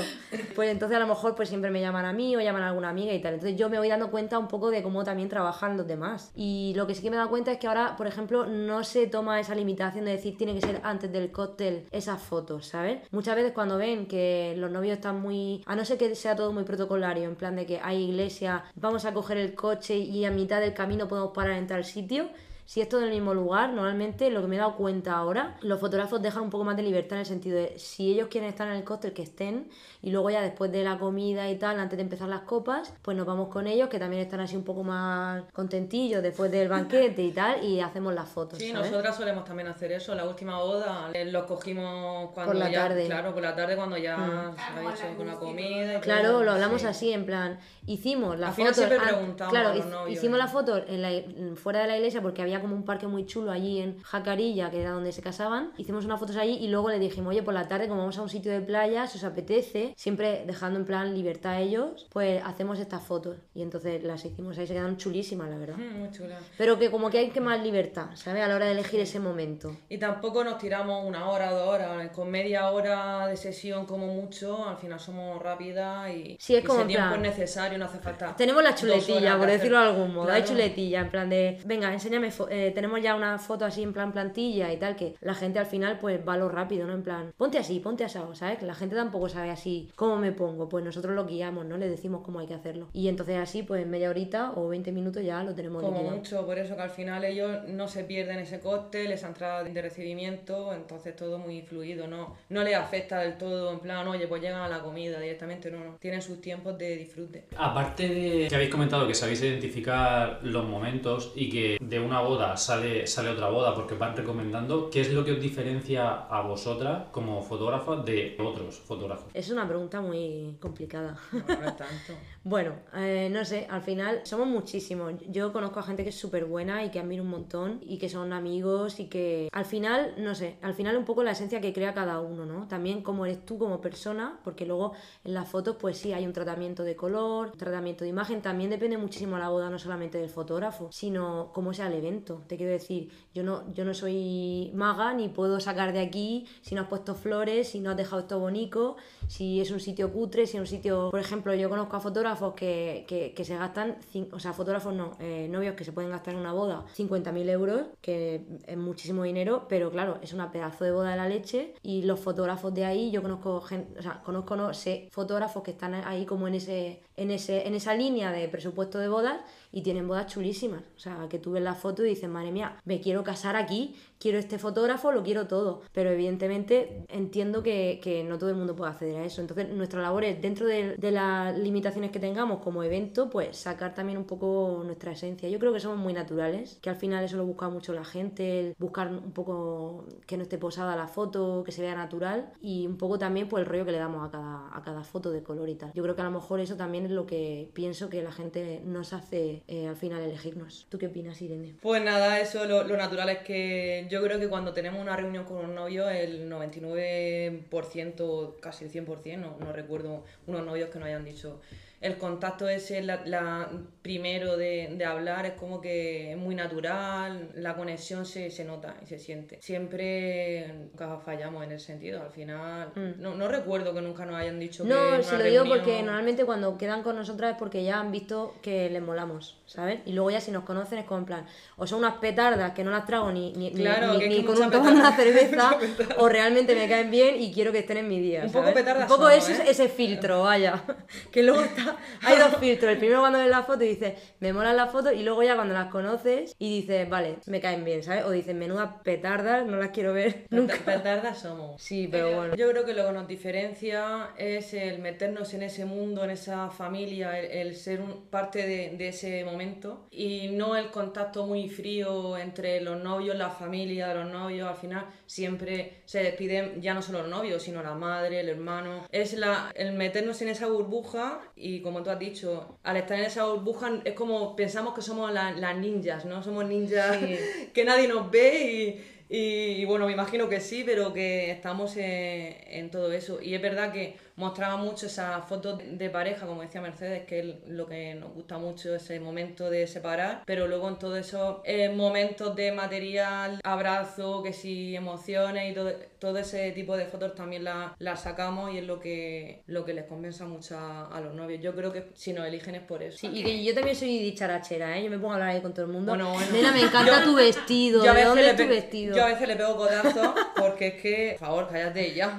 Pues 0.54 0.70
entonces 0.70 0.96
a 0.96 1.00
lo 1.00 1.06
mejor 1.06 1.34
pues 1.34 1.48
siempre 1.48 1.70
me 1.70 1.80
llaman 1.80 2.04
a 2.04 2.12
mí 2.12 2.36
o 2.36 2.40
llaman 2.40 2.62
a 2.62 2.68
alguna 2.68 2.90
amiga 2.90 3.12
y 3.12 3.20
tal. 3.20 3.34
Entonces 3.34 3.58
yo 3.58 3.68
me 3.68 3.78
voy 3.78 3.88
dando 3.88 4.10
cuenta 4.10 4.38
un 4.38 4.48
poco 4.48 4.70
de 4.70 4.82
cómo 4.82 5.02
también 5.04 5.28
trabajan 5.28 5.76
los 5.76 5.86
demás. 5.86 6.30
Y 6.36 6.72
lo 6.76 6.86
que 6.86 6.94
sí 6.94 7.02
que 7.02 7.10
me 7.10 7.16
he 7.16 7.18
dado 7.18 7.30
cuenta 7.30 7.50
es 7.52 7.58
que 7.58 7.66
ahora, 7.66 7.96
por 7.96 8.06
ejemplo, 8.06 8.46
no 8.46 8.84
se 8.84 9.06
toma 9.06 9.40
esa 9.40 9.54
limitación 9.54 10.04
de 10.04 10.12
decir 10.12 10.36
tiene 10.36 10.54
que 10.54 10.60
ser 10.60 10.80
antes 10.84 11.10
del 11.12 11.32
cóctel 11.32 11.86
esas 11.90 12.22
fotos, 12.22 12.66
¿sabes? 12.66 13.00
Muchas 13.10 13.34
veces 13.36 13.52
cuando 13.52 13.76
ven 13.76 14.06
que 14.06 14.54
los 14.56 14.70
novios 14.70 14.94
están 14.96 15.20
muy... 15.20 15.62
A 15.66 15.74
no 15.74 15.84
ser 15.84 15.98
que 15.98 16.14
sea 16.14 16.36
todo 16.36 16.52
muy 16.52 16.64
protocolario, 16.64 17.24
en 17.24 17.36
plan 17.36 17.56
de 17.56 17.66
que 17.66 17.80
hay 17.82 18.04
iglesia, 18.04 18.64
vamos 18.76 19.04
a 19.04 19.12
coger 19.12 19.38
el 19.38 19.54
coche 19.54 19.96
y 19.96 20.24
a 20.24 20.30
mitad 20.30 20.60
del 20.60 20.74
camino 20.74 21.08
podemos 21.08 21.32
parar 21.32 21.54
en 21.56 21.66
tal 21.66 21.84
sitio. 21.84 22.28
Si 22.70 22.80
es 22.80 22.88
todo 22.88 23.00
en 23.00 23.08
el 23.08 23.12
mismo 23.14 23.34
lugar, 23.34 23.70
normalmente 23.72 24.30
lo 24.30 24.42
que 24.42 24.46
me 24.46 24.54
he 24.54 24.58
dado 24.60 24.76
cuenta 24.76 25.14
ahora, 25.16 25.56
los 25.60 25.80
fotógrafos 25.80 26.22
dejan 26.22 26.44
un 26.44 26.50
poco 26.50 26.62
más 26.62 26.76
de 26.76 26.84
libertad 26.84 27.14
en 27.14 27.18
el 27.22 27.26
sentido 27.26 27.58
de 27.58 27.76
si 27.80 28.12
ellos 28.12 28.28
quieren 28.28 28.48
estar 28.48 28.68
en 28.68 28.74
el 28.74 28.84
cóctel, 28.84 29.12
que 29.12 29.22
estén, 29.22 29.68
y 30.02 30.12
luego 30.12 30.30
ya 30.30 30.40
después 30.40 30.70
de 30.70 30.84
la 30.84 30.96
comida 30.96 31.50
y 31.50 31.56
tal, 31.58 31.80
antes 31.80 31.96
de 31.96 32.04
empezar 32.04 32.28
las 32.28 32.42
copas, 32.42 32.94
pues 33.02 33.16
nos 33.16 33.26
vamos 33.26 33.48
con 33.48 33.66
ellos, 33.66 33.88
que 33.88 33.98
también 33.98 34.22
están 34.22 34.38
así 34.38 34.54
un 34.54 34.62
poco 34.62 34.84
más 34.84 35.42
contentillos 35.52 36.22
después 36.22 36.48
del 36.52 36.68
banquete 36.68 37.20
y 37.24 37.32
tal, 37.32 37.64
y 37.64 37.80
hacemos 37.80 38.14
las 38.14 38.28
fotos. 38.28 38.60
Sí, 38.60 38.70
¿sabes? 38.70 38.88
nosotras 38.92 39.16
solemos 39.16 39.44
también 39.44 39.66
hacer 39.66 39.90
eso. 39.90 40.14
La 40.14 40.24
última 40.28 40.56
boda 40.62 41.10
eh, 41.12 41.24
los 41.24 41.46
cogimos 41.46 42.30
cuando 42.34 42.52
Por 42.52 42.60
la 42.60 42.70
ya, 42.70 42.82
tarde. 42.86 43.06
claro, 43.06 43.32
por 43.34 43.42
la 43.42 43.56
tarde 43.56 43.74
cuando 43.74 43.96
ya 43.98 44.16
Mm. 44.16 44.54
se 44.54 44.62
había 44.78 44.90
hecho 44.90 44.96
Claro, 45.00 45.00
con 45.00 45.06
la 45.08 45.16
con 45.16 45.26
la 45.26 45.34
comida. 45.56 45.82
y 45.82 45.92
todo, 45.94 46.00
Claro, 46.02 46.44
lo 46.44 46.52
hablamos 46.52 46.82
sí. 46.82 46.86
así, 46.86 47.12
en 47.12 47.26
plan, 47.26 47.58
hicimos 47.88 48.38
la 48.38 48.50
Al 48.50 48.54
final 48.54 48.74
foto. 48.74 48.86
siempre 48.86 49.08
preguntamos 49.08 49.52
claro, 49.52 50.06
hicimos 50.08 50.38
¿no? 50.38 50.44
la 50.44 50.46
foto 50.46 50.76
en 50.86 51.02
la- 51.02 51.56
fuera 51.56 51.80
de 51.80 51.88
la 51.88 51.96
iglesia 51.96 52.22
porque 52.22 52.42
había 52.42 52.59
como 52.60 52.74
un 52.74 52.84
parque 52.84 53.06
muy 53.06 53.26
chulo 53.26 53.50
allí 53.50 53.80
en 53.80 54.00
Jacarilla, 54.02 54.70
que 54.70 54.80
era 54.80 54.90
donde 54.90 55.12
se 55.12 55.22
casaban. 55.22 55.72
Hicimos 55.78 56.04
unas 56.04 56.18
fotos 56.20 56.36
allí 56.36 56.56
y 56.60 56.68
luego 56.68 56.88
le 56.90 56.98
dijimos, 56.98 57.30
oye, 57.30 57.42
por 57.42 57.54
la 57.54 57.68
tarde, 57.68 57.88
como 57.88 58.00
vamos 58.00 58.18
a 58.18 58.22
un 58.22 58.28
sitio 58.28 58.52
de 58.52 58.60
playa, 58.60 59.06
si 59.06 59.18
os 59.18 59.24
apetece, 59.24 59.94
siempre 59.96 60.44
dejando 60.46 60.78
en 60.78 60.84
plan 60.84 61.14
libertad 61.14 61.52
a 61.52 61.60
ellos, 61.60 62.06
pues 62.12 62.42
hacemos 62.44 62.78
estas 62.78 63.02
fotos. 63.02 63.36
Y 63.54 63.62
entonces 63.62 64.02
las 64.04 64.24
hicimos 64.24 64.58
ahí, 64.58 64.66
se 64.66 64.74
quedaron 64.74 64.96
chulísimas, 64.96 65.48
la 65.50 65.56
verdad. 65.58 65.76
Mm, 65.76 65.98
Muy 65.98 66.10
chula. 66.10 66.38
Pero 66.58 66.78
que 66.78 66.90
como 66.90 67.10
que 67.10 67.18
hay 67.18 67.30
que 67.30 67.40
más 67.40 67.60
libertad, 67.62 68.06
¿sabes? 68.14 68.42
A 68.42 68.48
la 68.48 68.56
hora 68.56 68.66
de 68.66 68.72
elegir 68.72 69.00
ese 69.00 69.18
momento. 69.20 69.76
Y 69.88 69.98
tampoco 69.98 70.44
nos 70.44 70.58
tiramos 70.58 71.04
una 71.06 71.28
hora 71.30 71.50
dos 71.50 71.68
horas. 71.68 72.10
Con 72.10 72.30
media 72.30 72.70
hora 72.70 73.26
de 73.26 73.36
sesión 73.36 73.86
como 73.86 74.06
mucho, 74.08 74.68
al 74.68 74.76
final 74.76 74.98
somos 75.00 75.40
rápidas 75.42 76.10
y, 76.10 76.36
Sí, 76.40 76.54
es 76.56 76.64
y 76.64 76.66
como 76.66 76.80
ese 76.80 76.88
tiempo 76.88 77.08
plan- 77.08 77.24
es 77.24 77.30
necesario, 77.38 77.78
no 77.78 77.84
hace 77.86 77.98
falta. 77.98 78.34
Tenemos 78.36 78.62
la 78.62 78.74
chuletilla, 78.74 79.36
por 79.36 79.46
de 79.46 79.52
decirlo 79.54 79.78
de 79.80 79.84
algún 79.86 80.14
modo. 80.14 80.30
Hay 80.32 80.44
chuletilla, 80.44 81.00
en 81.00 81.10
plan 81.10 81.28
de, 81.30 81.58
venga, 81.64 81.92
enséñame, 81.92 82.30
eh, 82.50 82.72
tenemos 82.74 83.00
ya 83.00 83.14
una 83.14 83.38
foto 83.38 83.64
así 83.64 83.82
en 83.82 83.92
plan 83.92 84.12
plantilla 84.12 84.72
y 84.72 84.76
tal, 84.76 84.96
que 84.96 85.14
la 85.20 85.34
gente 85.34 85.58
al 85.58 85.66
final 85.66 85.98
pues 85.98 86.20
va 86.26 86.36
lo 86.36 86.48
rápido, 86.48 86.86
¿no? 86.86 86.94
En 86.94 87.02
plan, 87.02 87.32
ponte 87.36 87.58
así, 87.58 87.80
ponte 87.80 88.04
asado, 88.04 88.34
¿sabes? 88.34 88.58
Que 88.58 88.66
la 88.66 88.74
gente 88.74 88.96
tampoco 88.96 89.28
sabe 89.28 89.50
así 89.50 89.90
cómo 89.94 90.16
me 90.16 90.32
pongo, 90.32 90.68
pues 90.68 90.84
nosotros 90.84 91.14
lo 91.14 91.26
guiamos, 91.26 91.64
¿no? 91.64 91.76
Le 91.76 91.88
decimos 91.88 92.22
cómo 92.24 92.40
hay 92.40 92.46
que 92.46 92.54
hacerlo. 92.54 92.88
Y 92.92 93.08
entonces 93.08 93.36
así, 93.38 93.62
pues 93.62 93.82
en 93.82 93.90
media 93.90 94.10
horita 94.10 94.52
o 94.56 94.68
20 94.68 94.92
minutos 94.92 95.24
ya 95.24 95.42
lo 95.42 95.54
tenemos 95.54 95.82
Como 95.82 96.02
mucho, 96.02 96.44
por 96.44 96.58
eso 96.58 96.76
que 96.76 96.82
al 96.82 96.90
final 96.90 97.24
ellos 97.24 97.68
no 97.68 97.88
se 97.88 98.04
pierden 98.04 98.40
ese 98.40 98.60
cóctel, 98.60 99.12
esa 99.12 99.28
entrada 99.28 99.62
de 99.62 99.82
recibimiento, 99.82 100.72
entonces 100.74 101.14
todo 101.16 101.38
muy 101.38 101.62
fluido, 101.62 102.06
no, 102.06 102.36
no 102.48 102.64
les 102.64 102.74
afecta 102.74 103.20
del 103.20 103.38
todo, 103.38 103.72
en 103.72 103.80
plan, 103.80 104.06
oye, 104.08 104.26
pues 104.26 104.42
llegan 104.42 104.62
a 104.62 104.68
la 104.68 104.80
comida 104.80 105.20
directamente, 105.20 105.70
no, 105.70 105.84
no, 105.84 105.96
tienen 106.00 106.20
sus 106.20 106.40
tiempos 106.40 106.76
de 106.76 106.96
disfrute. 106.96 107.44
Aparte 107.56 108.08
de 108.08 108.48
que 108.48 108.54
habéis 108.54 108.70
comentado 108.70 109.06
que 109.06 109.14
sabéis 109.14 109.42
identificar 109.42 110.40
los 110.42 110.64
momentos 110.64 111.32
y 111.34 111.48
que 111.48 111.78
de 111.80 112.00
una 112.00 112.20
boda 112.40 112.56
sale, 112.56 113.06
sale 113.06 113.30
otra 113.30 113.48
boda 113.48 113.74
porque 113.74 113.94
van 113.94 114.16
recomendando, 114.16 114.88
¿qué 114.90 115.02
es 115.02 115.12
lo 115.12 115.24
que 115.24 115.32
os 115.32 115.40
diferencia 115.40 116.26
a 116.28 116.40
vosotras 116.42 117.08
como 117.12 117.42
fotógrafas 117.42 118.04
de 118.04 118.36
otros 118.38 118.78
fotógrafos? 118.78 119.26
Es 119.34 119.50
una 119.50 119.66
pregunta 119.68 120.00
muy 120.00 120.56
complicada. 120.60 121.18
No, 121.32 121.40
no 121.40 121.74
tanto. 121.74 122.14
Bueno, 122.42 122.72
eh, 122.94 123.28
no 123.30 123.44
sé, 123.44 123.66
al 123.68 123.82
final 123.82 124.22
somos 124.24 124.46
muchísimos. 124.46 125.12
Yo 125.28 125.52
conozco 125.52 125.78
a 125.78 125.82
gente 125.82 126.04
que 126.04 126.08
es 126.08 126.18
súper 126.18 126.46
buena 126.46 126.82
y 126.82 126.90
que 126.90 126.98
admiro 126.98 127.22
un 127.22 127.28
montón 127.28 127.80
y 127.82 127.98
que 127.98 128.08
son 128.08 128.32
amigos 128.32 128.98
y 128.98 129.08
que 129.08 129.50
al 129.52 129.66
final, 129.66 130.14
no 130.16 130.34
sé, 130.34 130.56
al 130.62 130.72
final 130.72 130.96
un 130.96 131.04
poco 131.04 131.22
la 131.22 131.32
esencia 131.32 131.60
que 131.60 131.74
crea 131.74 131.92
cada 131.92 132.18
uno, 132.20 132.46
¿no? 132.46 132.66
También 132.66 133.02
cómo 133.02 133.26
eres 133.26 133.44
tú 133.44 133.58
como 133.58 133.82
persona, 133.82 134.40
porque 134.42 134.64
luego 134.64 134.94
en 135.22 135.34
las 135.34 135.50
fotos 135.50 135.76
pues 135.78 135.98
sí 135.98 136.14
hay 136.14 136.24
un 136.26 136.32
tratamiento 136.32 136.82
de 136.82 136.96
color, 136.96 137.52
tratamiento 137.58 138.04
de 138.04 138.10
imagen, 138.10 138.40
también 138.40 138.70
depende 138.70 138.96
muchísimo 138.96 139.36
la 139.36 139.50
boda 139.50 139.68
no 139.68 139.78
solamente 139.78 140.16
del 140.16 140.30
fotógrafo, 140.30 140.90
sino 140.90 141.50
cómo 141.52 141.74
sea 141.74 141.88
el 141.88 141.92
evento. 141.92 142.42
Te 142.46 142.56
quiero 142.56 142.72
decir, 142.72 143.10
yo 143.34 143.42
no, 143.42 143.70
yo 143.74 143.84
no 143.84 143.92
soy 143.92 144.70
maga 144.74 145.12
ni 145.12 145.28
puedo 145.28 145.60
sacar 145.60 145.92
de 145.92 146.00
aquí 146.00 146.46
si 146.62 146.74
no 146.74 146.80
has 146.80 146.88
puesto 146.88 147.14
flores, 147.14 147.68
si 147.68 147.80
no 147.80 147.90
has 147.90 147.98
dejado 147.98 148.22
esto 148.22 148.38
bonito, 148.38 148.96
si 149.28 149.60
es 149.60 149.70
un 149.70 149.80
sitio 149.80 150.10
cutre, 150.10 150.46
si 150.46 150.56
es 150.56 150.60
un 150.62 150.66
sitio... 150.66 151.10
Por 151.10 151.20
ejemplo, 151.20 151.54
yo 151.54 151.68
conozco 151.68 151.96
a 151.96 152.00
fotógrafos 152.00 152.29
que, 152.54 153.32
que, 153.34 153.44
se 153.44 153.56
gastan, 153.56 153.96
o 154.32 154.38
sea, 154.38 154.52
fotógrafos 154.52 154.94
no, 154.94 155.16
eh, 155.20 155.48
novios 155.50 155.74
que 155.74 155.84
se 155.84 155.92
pueden 155.92 156.10
gastar 156.10 156.34
en 156.34 156.40
una 156.40 156.52
boda 156.52 156.84
50.000 156.96 157.48
euros, 157.50 157.86
que 158.00 158.42
es 158.66 158.76
muchísimo 158.76 159.22
dinero, 159.22 159.66
pero 159.68 159.90
claro, 159.90 160.18
es 160.22 160.32
una 160.32 160.52
pedazo 160.52 160.84
de 160.84 160.92
boda 160.92 161.10
de 161.10 161.16
la 161.16 161.28
leche 161.28 161.74
y 161.82 162.02
los 162.02 162.20
fotógrafos 162.20 162.72
de 162.74 162.84
ahí, 162.84 163.10
yo 163.10 163.22
conozco 163.22 163.60
gente, 163.60 163.98
o 163.98 164.02
sea, 164.02 164.20
conozco, 164.22 164.56
no 164.56 164.72
sé, 164.74 165.08
fotógrafos 165.10 165.62
que 165.62 165.72
están 165.72 165.94
ahí 165.94 166.26
como 166.26 166.48
en 166.48 166.54
ese, 166.54 167.02
en 167.16 167.30
ese, 167.30 167.66
en 167.66 167.74
esa 167.74 167.94
línea 167.94 168.32
de 168.32 168.48
presupuesto 168.48 168.98
de 168.98 169.08
bodas 169.08 169.40
y 169.72 169.82
tienen 169.82 170.06
bodas 170.08 170.26
chulísimas. 170.26 170.82
O 170.96 170.98
sea, 170.98 171.26
que 171.28 171.38
tú 171.38 171.52
ves 171.52 171.62
la 171.62 171.74
foto 171.74 172.04
y 172.04 172.10
dices, 172.10 172.28
madre 172.28 172.52
mía, 172.52 172.76
me 172.84 173.00
quiero 173.00 173.22
casar 173.24 173.56
aquí, 173.56 173.94
quiero 174.18 174.38
este 174.38 174.58
fotógrafo, 174.58 175.12
lo 175.12 175.22
quiero 175.22 175.46
todo. 175.46 175.82
Pero 175.92 176.10
evidentemente 176.10 177.04
entiendo 177.08 177.62
que, 177.62 178.00
que 178.02 178.24
no 178.24 178.38
todo 178.38 178.50
el 178.50 178.56
mundo 178.56 178.76
puede 178.76 178.90
acceder 178.90 179.16
a 179.16 179.24
eso. 179.24 179.40
Entonces, 179.40 179.68
nuestra 179.70 180.02
labor 180.02 180.24
es, 180.24 180.40
dentro 180.40 180.66
de, 180.66 180.96
de 180.96 181.10
las 181.10 181.56
limitaciones 181.58 182.10
que 182.10 182.18
tengamos 182.18 182.60
como 182.60 182.82
evento, 182.82 183.30
pues 183.30 183.56
sacar 183.56 183.94
también 183.94 184.18
un 184.18 184.24
poco 184.24 184.82
nuestra 184.84 185.12
esencia. 185.12 185.48
Yo 185.48 185.58
creo 185.58 185.72
que 185.72 185.80
somos 185.80 185.98
muy 185.98 186.12
naturales, 186.12 186.78
que 186.82 186.90
al 186.90 186.96
final 186.96 187.24
eso 187.24 187.36
lo 187.36 187.44
busca 187.44 187.68
mucho 187.68 187.92
la 187.92 188.04
gente, 188.04 188.60
el 188.60 188.74
buscar 188.78 189.08
un 189.08 189.32
poco 189.32 190.06
que 190.26 190.36
no 190.36 190.42
esté 190.42 190.58
posada 190.58 190.96
la 190.96 191.06
foto, 191.06 191.62
que 191.64 191.72
se 191.72 191.82
vea 191.82 191.94
natural 191.94 192.52
y 192.60 192.86
un 192.86 192.96
poco 192.96 193.18
también 193.18 193.48
pues 193.48 193.62
el 193.62 193.68
rollo 193.68 193.84
que 193.84 193.92
le 193.92 193.98
damos 193.98 194.26
a 194.26 194.30
cada, 194.30 194.68
a 194.76 194.82
cada 194.82 195.04
foto 195.04 195.30
de 195.30 195.42
color 195.42 195.68
y 195.68 195.74
tal. 195.74 195.92
Yo 195.94 196.02
creo 196.02 196.14
que 196.14 196.22
a 196.22 196.24
lo 196.24 196.30
mejor 196.30 196.60
eso 196.60 196.76
también 196.76 197.06
es 197.06 197.10
lo 197.10 197.26
que 197.26 197.70
pienso 197.74 198.08
que 198.08 198.22
la 198.22 198.32
gente 198.32 198.82
nos 198.84 199.12
hace 199.12 199.59
eh, 199.68 199.86
al 199.86 199.96
final 199.96 200.22
elegirnos. 200.22 200.86
¿Tú 200.88 200.98
qué 200.98 201.06
opinas, 201.06 201.40
Irene? 201.42 201.74
Pues 201.80 202.02
nada, 202.02 202.40
eso 202.40 202.64
lo, 202.64 202.82
lo 202.84 202.96
natural 202.96 203.28
es 203.30 203.38
que 203.38 204.06
yo 204.10 204.22
creo 204.22 204.40
que 204.40 204.48
cuando 204.48 204.72
tenemos 204.72 205.00
una 205.00 205.16
reunión 205.16 205.44
con 205.44 205.58
un 205.58 205.74
novio, 205.74 206.08
el 206.08 206.50
99%, 206.50 208.60
casi 208.60 208.84
el 208.84 208.92
100%, 208.92 209.38
no, 209.38 209.56
no 209.58 209.72
recuerdo 209.72 210.24
unos 210.46 210.64
novios 210.64 210.90
que 210.90 210.98
nos 210.98 211.08
hayan 211.08 211.24
dicho, 211.24 211.60
el 212.00 212.16
contacto 212.16 212.68
ese 212.68 213.02
la, 213.02 213.20
la- 213.26 213.68
primero 214.02 214.56
de, 214.56 214.94
de 214.96 215.04
hablar 215.04 215.44
es 215.44 215.52
como 215.52 215.80
que 215.82 216.32
es 216.32 216.36
muy 216.38 216.54
natural, 216.54 217.50
la 217.54 217.74
conexión 217.76 218.24
se, 218.24 218.50
se 218.50 218.64
nota 218.64 218.94
y 219.02 219.06
se 219.06 219.18
siente. 219.18 219.58
Siempre 219.60 220.72
nunca 220.74 221.18
fallamos 221.18 221.62
en 221.64 221.72
ese 221.72 221.86
sentido, 221.86 222.22
al 222.22 222.30
final 222.30 222.92
no, 223.18 223.34
no 223.34 223.48
recuerdo 223.48 223.92
que 223.92 224.00
nunca 224.00 224.24
nos 224.24 224.36
hayan 224.36 224.58
dicho 224.58 224.84
que 224.84 224.90
Mm. 224.90 224.92
No, 224.92 225.22
se 225.22 225.36
lo 225.36 225.44
digo 225.44 225.64
reunión- 225.64 225.68
porque 225.78 226.02
normalmente 226.02 226.44
cuando 226.46 226.78
quedan 226.78 227.02
con 227.02 227.16
nosotras 227.16 227.52
es 227.52 227.56
porque 227.58 227.84
ya 227.84 228.00
han 228.00 228.10
visto 228.10 228.54
que 228.62 228.88
les 228.90 229.02
molamos, 229.02 229.60
¿sabes? 229.66 230.00
Y 230.06 230.12
luego 230.14 230.30
ya 230.30 230.40
si 230.40 230.50
nos 230.50 230.64
conocen 230.64 230.98
es 230.98 231.04
como 231.04 231.18
en 231.20 231.26
plan, 231.26 231.46
o 231.76 231.86
son 231.86 231.98
unas 232.00 232.14
petardas 232.14 232.72
que 232.72 232.82
no 232.84 232.90
las 232.90 233.04
trago 233.06 233.30
ni, 233.30 233.52
ni, 233.52 233.72
Claro, 233.72 234.14
ni- 234.14 234.18
que 234.18 234.24
es 234.24 234.30
ni 234.30 234.36
que 234.40 234.44
con 234.46 234.56
un 234.62 234.70
tomando 234.70 235.00
una 235.00 235.14
cerveza, 235.14 235.76
o 236.18 236.28
realmente 236.28 236.74
me 236.74 236.88
caen 236.88 237.10
bien 237.10 237.40
y 237.40 237.52
quiero 237.52 237.70
que 237.72 237.80
estén 237.80 237.98
en 237.98 238.08
mi 238.08 238.18
día. 238.20 238.44
Un 238.44 238.52
poco 238.52 238.72
petardas 238.72 239.02
Un 239.02 239.08
poco 239.16 239.28
somos, 239.30 239.48
ese, 239.50 239.62
¿eh? 239.62 239.66
ese 239.68 239.88
filtro, 239.88 240.42
vaya. 240.42 240.82
Que 241.30 241.42
luego 241.42 241.60
está, 241.60 241.89
hay 242.22 242.38
dos 242.38 242.56
filtros. 242.56 242.92
El 242.92 242.98
primero 242.98 243.20
cuando 243.20 243.38
ves 243.38 243.48
la 243.48 243.62
foto 243.62 243.84
y 243.84 243.88
dices, 243.88 244.14
me 244.40 244.52
molan 244.52 244.76
las 244.76 244.90
fotos, 244.90 245.12
y 245.14 245.22
luego 245.22 245.42
ya 245.42 245.54
cuando 245.54 245.74
las 245.74 245.90
conoces 245.90 246.54
y 246.58 246.80
dices, 246.80 247.08
vale, 247.08 247.36
me 247.46 247.60
caen 247.60 247.84
bien, 247.84 248.02
¿sabes? 248.02 248.24
O 248.24 248.30
dices, 248.30 248.54
menuda 248.54 249.02
petardas, 249.02 249.66
no 249.66 249.76
las 249.76 249.90
quiero 249.90 250.12
ver 250.12 250.46
nunca. 250.50 250.76
Petardas 250.84 251.40
somos. 251.40 251.80
Sí, 251.82 252.08
pero 252.10 252.34
bueno. 252.34 252.54
Yo 252.54 252.70
creo 252.70 252.84
que 252.84 252.94
lo 252.94 253.06
que 253.06 253.12
nos 253.12 253.28
diferencia 253.28 254.30
es 254.36 254.74
el 254.74 254.98
meternos 254.98 255.54
en 255.54 255.62
ese 255.62 255.84
mundo, 255.84 256.24
en 256.24 256.30
esa 256.30 256.70
familia, 256.70 257.38
el, 257.38 257.50
el 257.50 257.76
ser 257.76 258.00
un, 258.00 258.26
parte 258.26 258.66
de, 258.66 258.96
de 258.96 259.08
ese 259.08 259.44
momento 259.44 260.06
y 260.10 260.48
no 260.48 260.76
el 260.76 260.90
contacto 260.90 261.46
muy 261.46 261.68
frío 261.68 262.36
entre 262.36 262.80
los 262.80 263.02
novios, 263.02 263.36
la 263.36 263.50
familia 263.50 264.08
de 264.08 264.14
los 264.14 264.30
novios. 264.30 264.68
Al 264.68 264.76
final 264.76 265.06
siempre 265.26 266.02
se 266.04 266.22
despiden 266.22 266.80
ya 266.80 266.94
no 266.94 267.02
solo 267.02 267.20
los 267.20 267.30
novios, 267.30 267.62
sino 267.62 267.82
la 267.82 267.94
madre, 267.94 268.40
el 268.40 268.48
hermano. 268.48 269.06
Es 269.10 269.34
la, 269.34 269.70
el 269.74 269.92
meternos 269.92 270.42
en 270.42 270.48
esa 270.48 270.66
burbuja 270.66 271.40
y 271.56 271.79
como 271.82 272.02
tú 272.02 272.10
has 272.10 272.18
dicho, 272.18 272.78
al 272.82 272.96
estar 272.96 273.18
en 273.18 273.24
esa 273.24 273.44
burbuja 273.46 274.00
es 274.04 274.14
como 274.14 274.54
pensamos 274.56 274.94
que 274.94 275.02
somos 275.02 275.32
la- 275.32 275.52
las 275.52 275.76
ninjas, 275.76 276.24
¿no? 276.24 276.42
Somos 276.42 276.64
ninjas 276.66 277.16
que 277.74 277.84
nadie 277.84 278.08
nos 278.08 278.30
ve 278.30 279.00
y, 279.28 279.80
y, 279.82 279.84
bueno, 279.84 280.06
me 280.06 280.12
imagino 280.12 280.48
que 280.48 280.60
sí, 280.60 280.82
pero 280.84 281.12
que 281.12 281.50
estamos 281.52 281.96
en, 281.96 282.56
en 282.66 282.90
todo 282.90 283.12
eso. 283.12 283.40
Y 283.40 283.54
es 283.54 283.62
verdad 283.62 283.92
que 283.92 284.16
mostraba 284.40 284.76
mucho 284.76 285.06
esas 285.06 285.46
fotos 285.46 285.78
de 285.84 286.10
pareja, 286.10 286.46
como 286.46 286.62
decía 286.62 286.80
Mercedes, 286.80 287.24
que 287.26 287.40
es 287.40 287.46
lo 287.68 287.86
que 287.86 288.14
nos 288.14 288.32
gusta 288.32 288.58
mucho, 288.58 288.94
ese 288.94 289.20
momento 289.20 289.68
de 289.70 289.86
separar, 289.86 290.42
pero 290.46 290.66
luego 290.66 290.88
en 290.88 290.98
todos 290.98 291.18
esos 291.18 291.58
eh, 291.64 291.90
momentos 291.90 292.56
de 292.56 292.72
material, 292.72 293.60
abrazo, 293.62 294.42
que 294.42 294.52
si 294.52 294.96
emociones 294.96 295.70
y 295.70 295.74
todo, 295.74 295.92
todo 296.18 296.38
ese 296.38 296.72
tipo 296.72 296.96
de 296.96 297.06
fotos 297.06 297.34
también 297.34 297.64
las 297.64 297.92
la 297.98 298.16
sacamos 298.16 298.72
y 298.72 298.78
es 298.78 298.84
lo 298.86 298.98
que, 298.98 299.62
lo 299.66 299.84
que 299.84 299.92
les 299.94 300.04
compensa 300.06 300.44
mucho 300.46 300.76
a, 300.78 301.08
a 301.14 301.20
los 301.20 301.34
novios. 301.34 301.60
Yo 301.62 301.74
creo 301.74 301.92
que 301.92 302.08
si 302.14 302.32
nos 302.32 302.46
eligen 302.46 302.74
es 302.74 302.82
por 302.82 303.02
eso. 303.02 303.18
Sí, 303.18 303.28
y 303.32 303.44
que 303.44 303.62
yo 303.64 303.74
también 303.74 303.94
soy 303.96 304.18
dicharachera, 304.18 304.98
¿eh? 304.98 305.04
Yo 305.04 305.10
me 305.10 305.18
pongo 305.18 305.32
a 305.32 305.34
hablar 305.34 305.50
ahí 305.50 305.60
con 305.60 305.72
todo 305.74 305.84
el 305.86 305.92
mundo. 305.92 306.12
Bueno, 306.12 306.32
bueno. 306.32 306.46
Nena, 306.52 306.72
me 306.72 306.80
encanta 306.80 307.18
Yo- 307.20 307.24
tu 307.24 307.34
vestido. 307.36 308.02
Yo 308.04 308.10
a 308.10 308.14
¿De 308.14 308.20
veces 308.20 308.28
dónde 308.28 308.42
le 308.44 308.50
es 308.50 308.56
tu 308.56 308.66
vestido? 308.68 309.16
Yo 309.16 309.22
a 309.24 309.26
veces 309.28 309.48
le 309.48 309.56
pego 309.56 309.76
codazos 309.76 310.34
porque 310.56 310.86
es 310.88 310.94
que, 311.02 311.36
por 311.38 311.46
favor, 311.48 311.68
cállate 311.70 312.14
ya. 312.14 312.38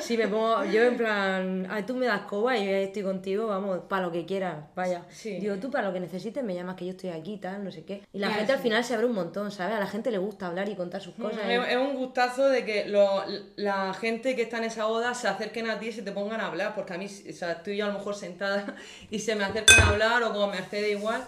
Sí, 0.00 0.16
me 0.16 0.28
pongo, 0.28 0.64
yo 0.64 0.82
en 0.84 0.96
plan, 1.00 1.84
tú 1.86 1.94
me 1.94 2.06
das 2.06 2.22
coba 2.22 2.56
y 2.56 2.64
yo 2.66 2.70
estoy 2.72 3.02
contigo, 3.02 3.46
vamos, 3.46 3.80
para 3.88 4.02
lo 4.06 4.12
que 4.12 4.24
quieras, 4.26 4.64
vaya. 4.74 5.04
Sí. 5.08 5.38
Digo, 5.40 5.56
tú 5.56 5.70
para 5.70 5.88
lo 5.88 5.92
que 5.94 6.00
necesites 6.00 6.44
me 6.44 6.54
llamas 6.54 6.76
que 6.76 6.84
yo 6.84 6.92
estoy 6.92 7.10
aquí, 7.10 7.38
tal, 7.38 7.64
no 7.64 7.70
sé 7.72 7.84
qué. 7.84 8.02
Y 8.12 8.18
la 8.18 8.26
Claro, 8.28 8.38
gente 8.38 8.52
al 8.52 8.58
final 8.60 8.84
se 8.84 8.94
abre 8.94 9.06
un 9.06 9.14
montón, 9.14 9.50
¿sabes? 9.50 9.76
A 9.76 9.80
la 9.80 9.86
gente 9.86 10.10
le 10.10 10.18
gusta 10.18 10.46
hablar 10.46 10.68
y 10.68 10.74
contar 10.76 11.00
sus 11.00 11.14
cosas. 11.14 11.40
Es, 11.48 11.68
es 11.68 11.76
un 11.76 11.94
gustazo 11.96 12.48
de 12.48 12.64
que 12.64 12.86
lo- 12.86 13.24
la 13.56 13.92
gente 13.94 14.36
que 14.36 14.42
está 14.42 14.58
en 14.58 14.64
esa 14.64 14.84
boda 14.86 15.14
se 15.14 15.28
acerquen 15.28 15.68
a 15.70 15.78
ti 15.78 15.88
y 15.88 15.92
se 15.92 16.02
te 16.02 16.12
pongan 16.12 16.40
a 16.40 16.46
hablar, 16.46 16.74
porque 16.74 16.94
a 16.94 16.98
mí, 16.98 17.06
o 17.06 17.32
sea, 17.32 17.52
estoy 17.52 17.76
yo 17.76 17.84
a 17.86 17.88
lo 17.88 17.94
mejor 17.94 18.14
sentada 18.14 18.74
y 19.10 19.18
se 19.18 19.34
me 19.34 19.44
acercan 19.44 19.80
a 19.80 19.88
hablar, 19.88 20.22
o 20.22 20.32
como 20.32 20.48
Mercedes 20.48 20.90
igual. 20.98 21.22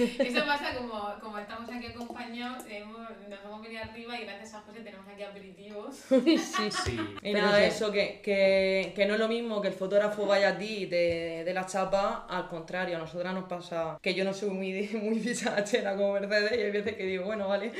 Eso 0.18 0.46
pasa 0.46 0.74
como, 0.76 1.14
como 1.20 1.38
estamos 1.38 1.68
aquí 1.70 1.86
acompañados, 1.86 2.64
hemos- 2.68 2.98
nos 3.28 3.40
hemos 3.44 3.62
venido 3.62 3.82
arriba 3.82 4.20
y 4.20 4.24
gracias 4.24 4.54
a 4.54 4.60
José 4.60 4.80
tenemos 4.80 5.06
aquí 5.08 5.22
aperitivos. 5.22 5.94
sí. 6.08 6.38
Sí. 6.70 7.00
Y 7.22 7.32
Pero 7.32 7.46
nada, 7.46 7.64
eso, 7.64 7.90
que, 7.92 8.20
que, 8.22 8.92
que 8.96 9.06
no 9.06 9.14
es 9.14 9.20
lo 9.20 9.28
mismo 9.28 9.60
que 9.60 9.68
el 9.68 9.74
fotógrafo 9.74 10.26
vaya 10.26 10.50
a 10.50 10.58
ti 10.58 10.86
de, 10.86 11.42
de 11.44 11.54
la 11.54 11.66
chapa, 11.66 12.26
al 12.28 12.48
contrario, 12.48 12.96
a 12.96 12.98
nosotras 13.00 13.34
nos 13.34 13.44
pasa 13.44 13.98
que 14.02 14.14
yo 14.14 14.24
no 14.24 14.32
soy 14.32 14.50
muy, 14.50 14.88
muy 15.02 15.18
dicharachera 15.18 15.96
como 15.96 16.12
Mercedes 16.14 16.52
y 16.58 16.62
hay 16.62 16.70
veces 16.70 16.96
que 16.96 17.04
digo, 17.04 17.24
bueno, 17.24 17.48
vale. 17.48 17.72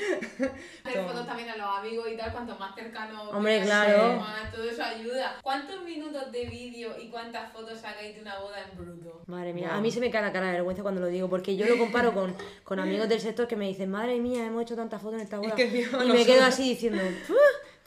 Hacer 0.84 1.04
fotos 1.04 1.26
también 1.26 1.48
a 1.50 1.56
los 1.56 1.66
amigos 1.78 2.06
y 2.12 2.16
tal, 2.16 2.32
cuanto 2.32 2.56
más 2.58 2.74
cercano. 2.74 3.30
Hombre, 3.30 3.58
más, 3.58 3.66
claro. 3.66 4.16
más, 4.16 4.52
todo 4.52 4.64
eso 4.68 4.82
ayuda. 4.82 5.36
¿Cuántos 5.42 5.82
minutos 5.84 6.30
de 6.32 6.44
vídeo 6.46 6.90
y 7.00 7.08
cuántas 7.08 7.52
fotos 7.52 7.78
sacáis 7.80 8.14
de 8.16 8.22
una 8.22 8.38
boda 8.38 8.56
en 8.70 8.76
bruto? 8.78 9.22
Madre 9.26 9.52
mía, 9.52 9.68
Wow. 9.70 9.78
a 9.78 9.80
mí 9.80 9.90
se 9.90 10.00
me 10.00 10.10
cae 10.10 10.22
la 10.22 10.32
cara 10.32 10.46
de 10.46 10.52
vergüenza 10.52 10.82
cuando 10.82 11.00
lo 11.00 11.06
digo, 11.06 11.28
porque 11.28 11.56
yo 11.56 11.66
lo 11.66 11.78
comparo 11.78 12.09
con, 12.14 12.34
con 12.64 12.78
amigos 12.80 13.08
del 13.08 13.20
sector 13.20 13.46
que 13.48 13.56
me 13.56 13.66
dicen, 13.68 13.90
madre 13.90 14.18
mía, 14.20 14.46
hemos 14.46 14.62
hecho 14.62 14.76
tantas 14.76 15.00
fotos 15.00 15.16
en 15.18 15.24
esta 15.24 15.38
boda. 15.38 15.54
que, 15.54 15.66
tío, 15.66 15.80
y 15.80 15.84
me 15.84 15.90
nosotros- 16.04 16.26
quedo 16.26 16.44
así 16.44 16.68
diciendo, 16.70 17.02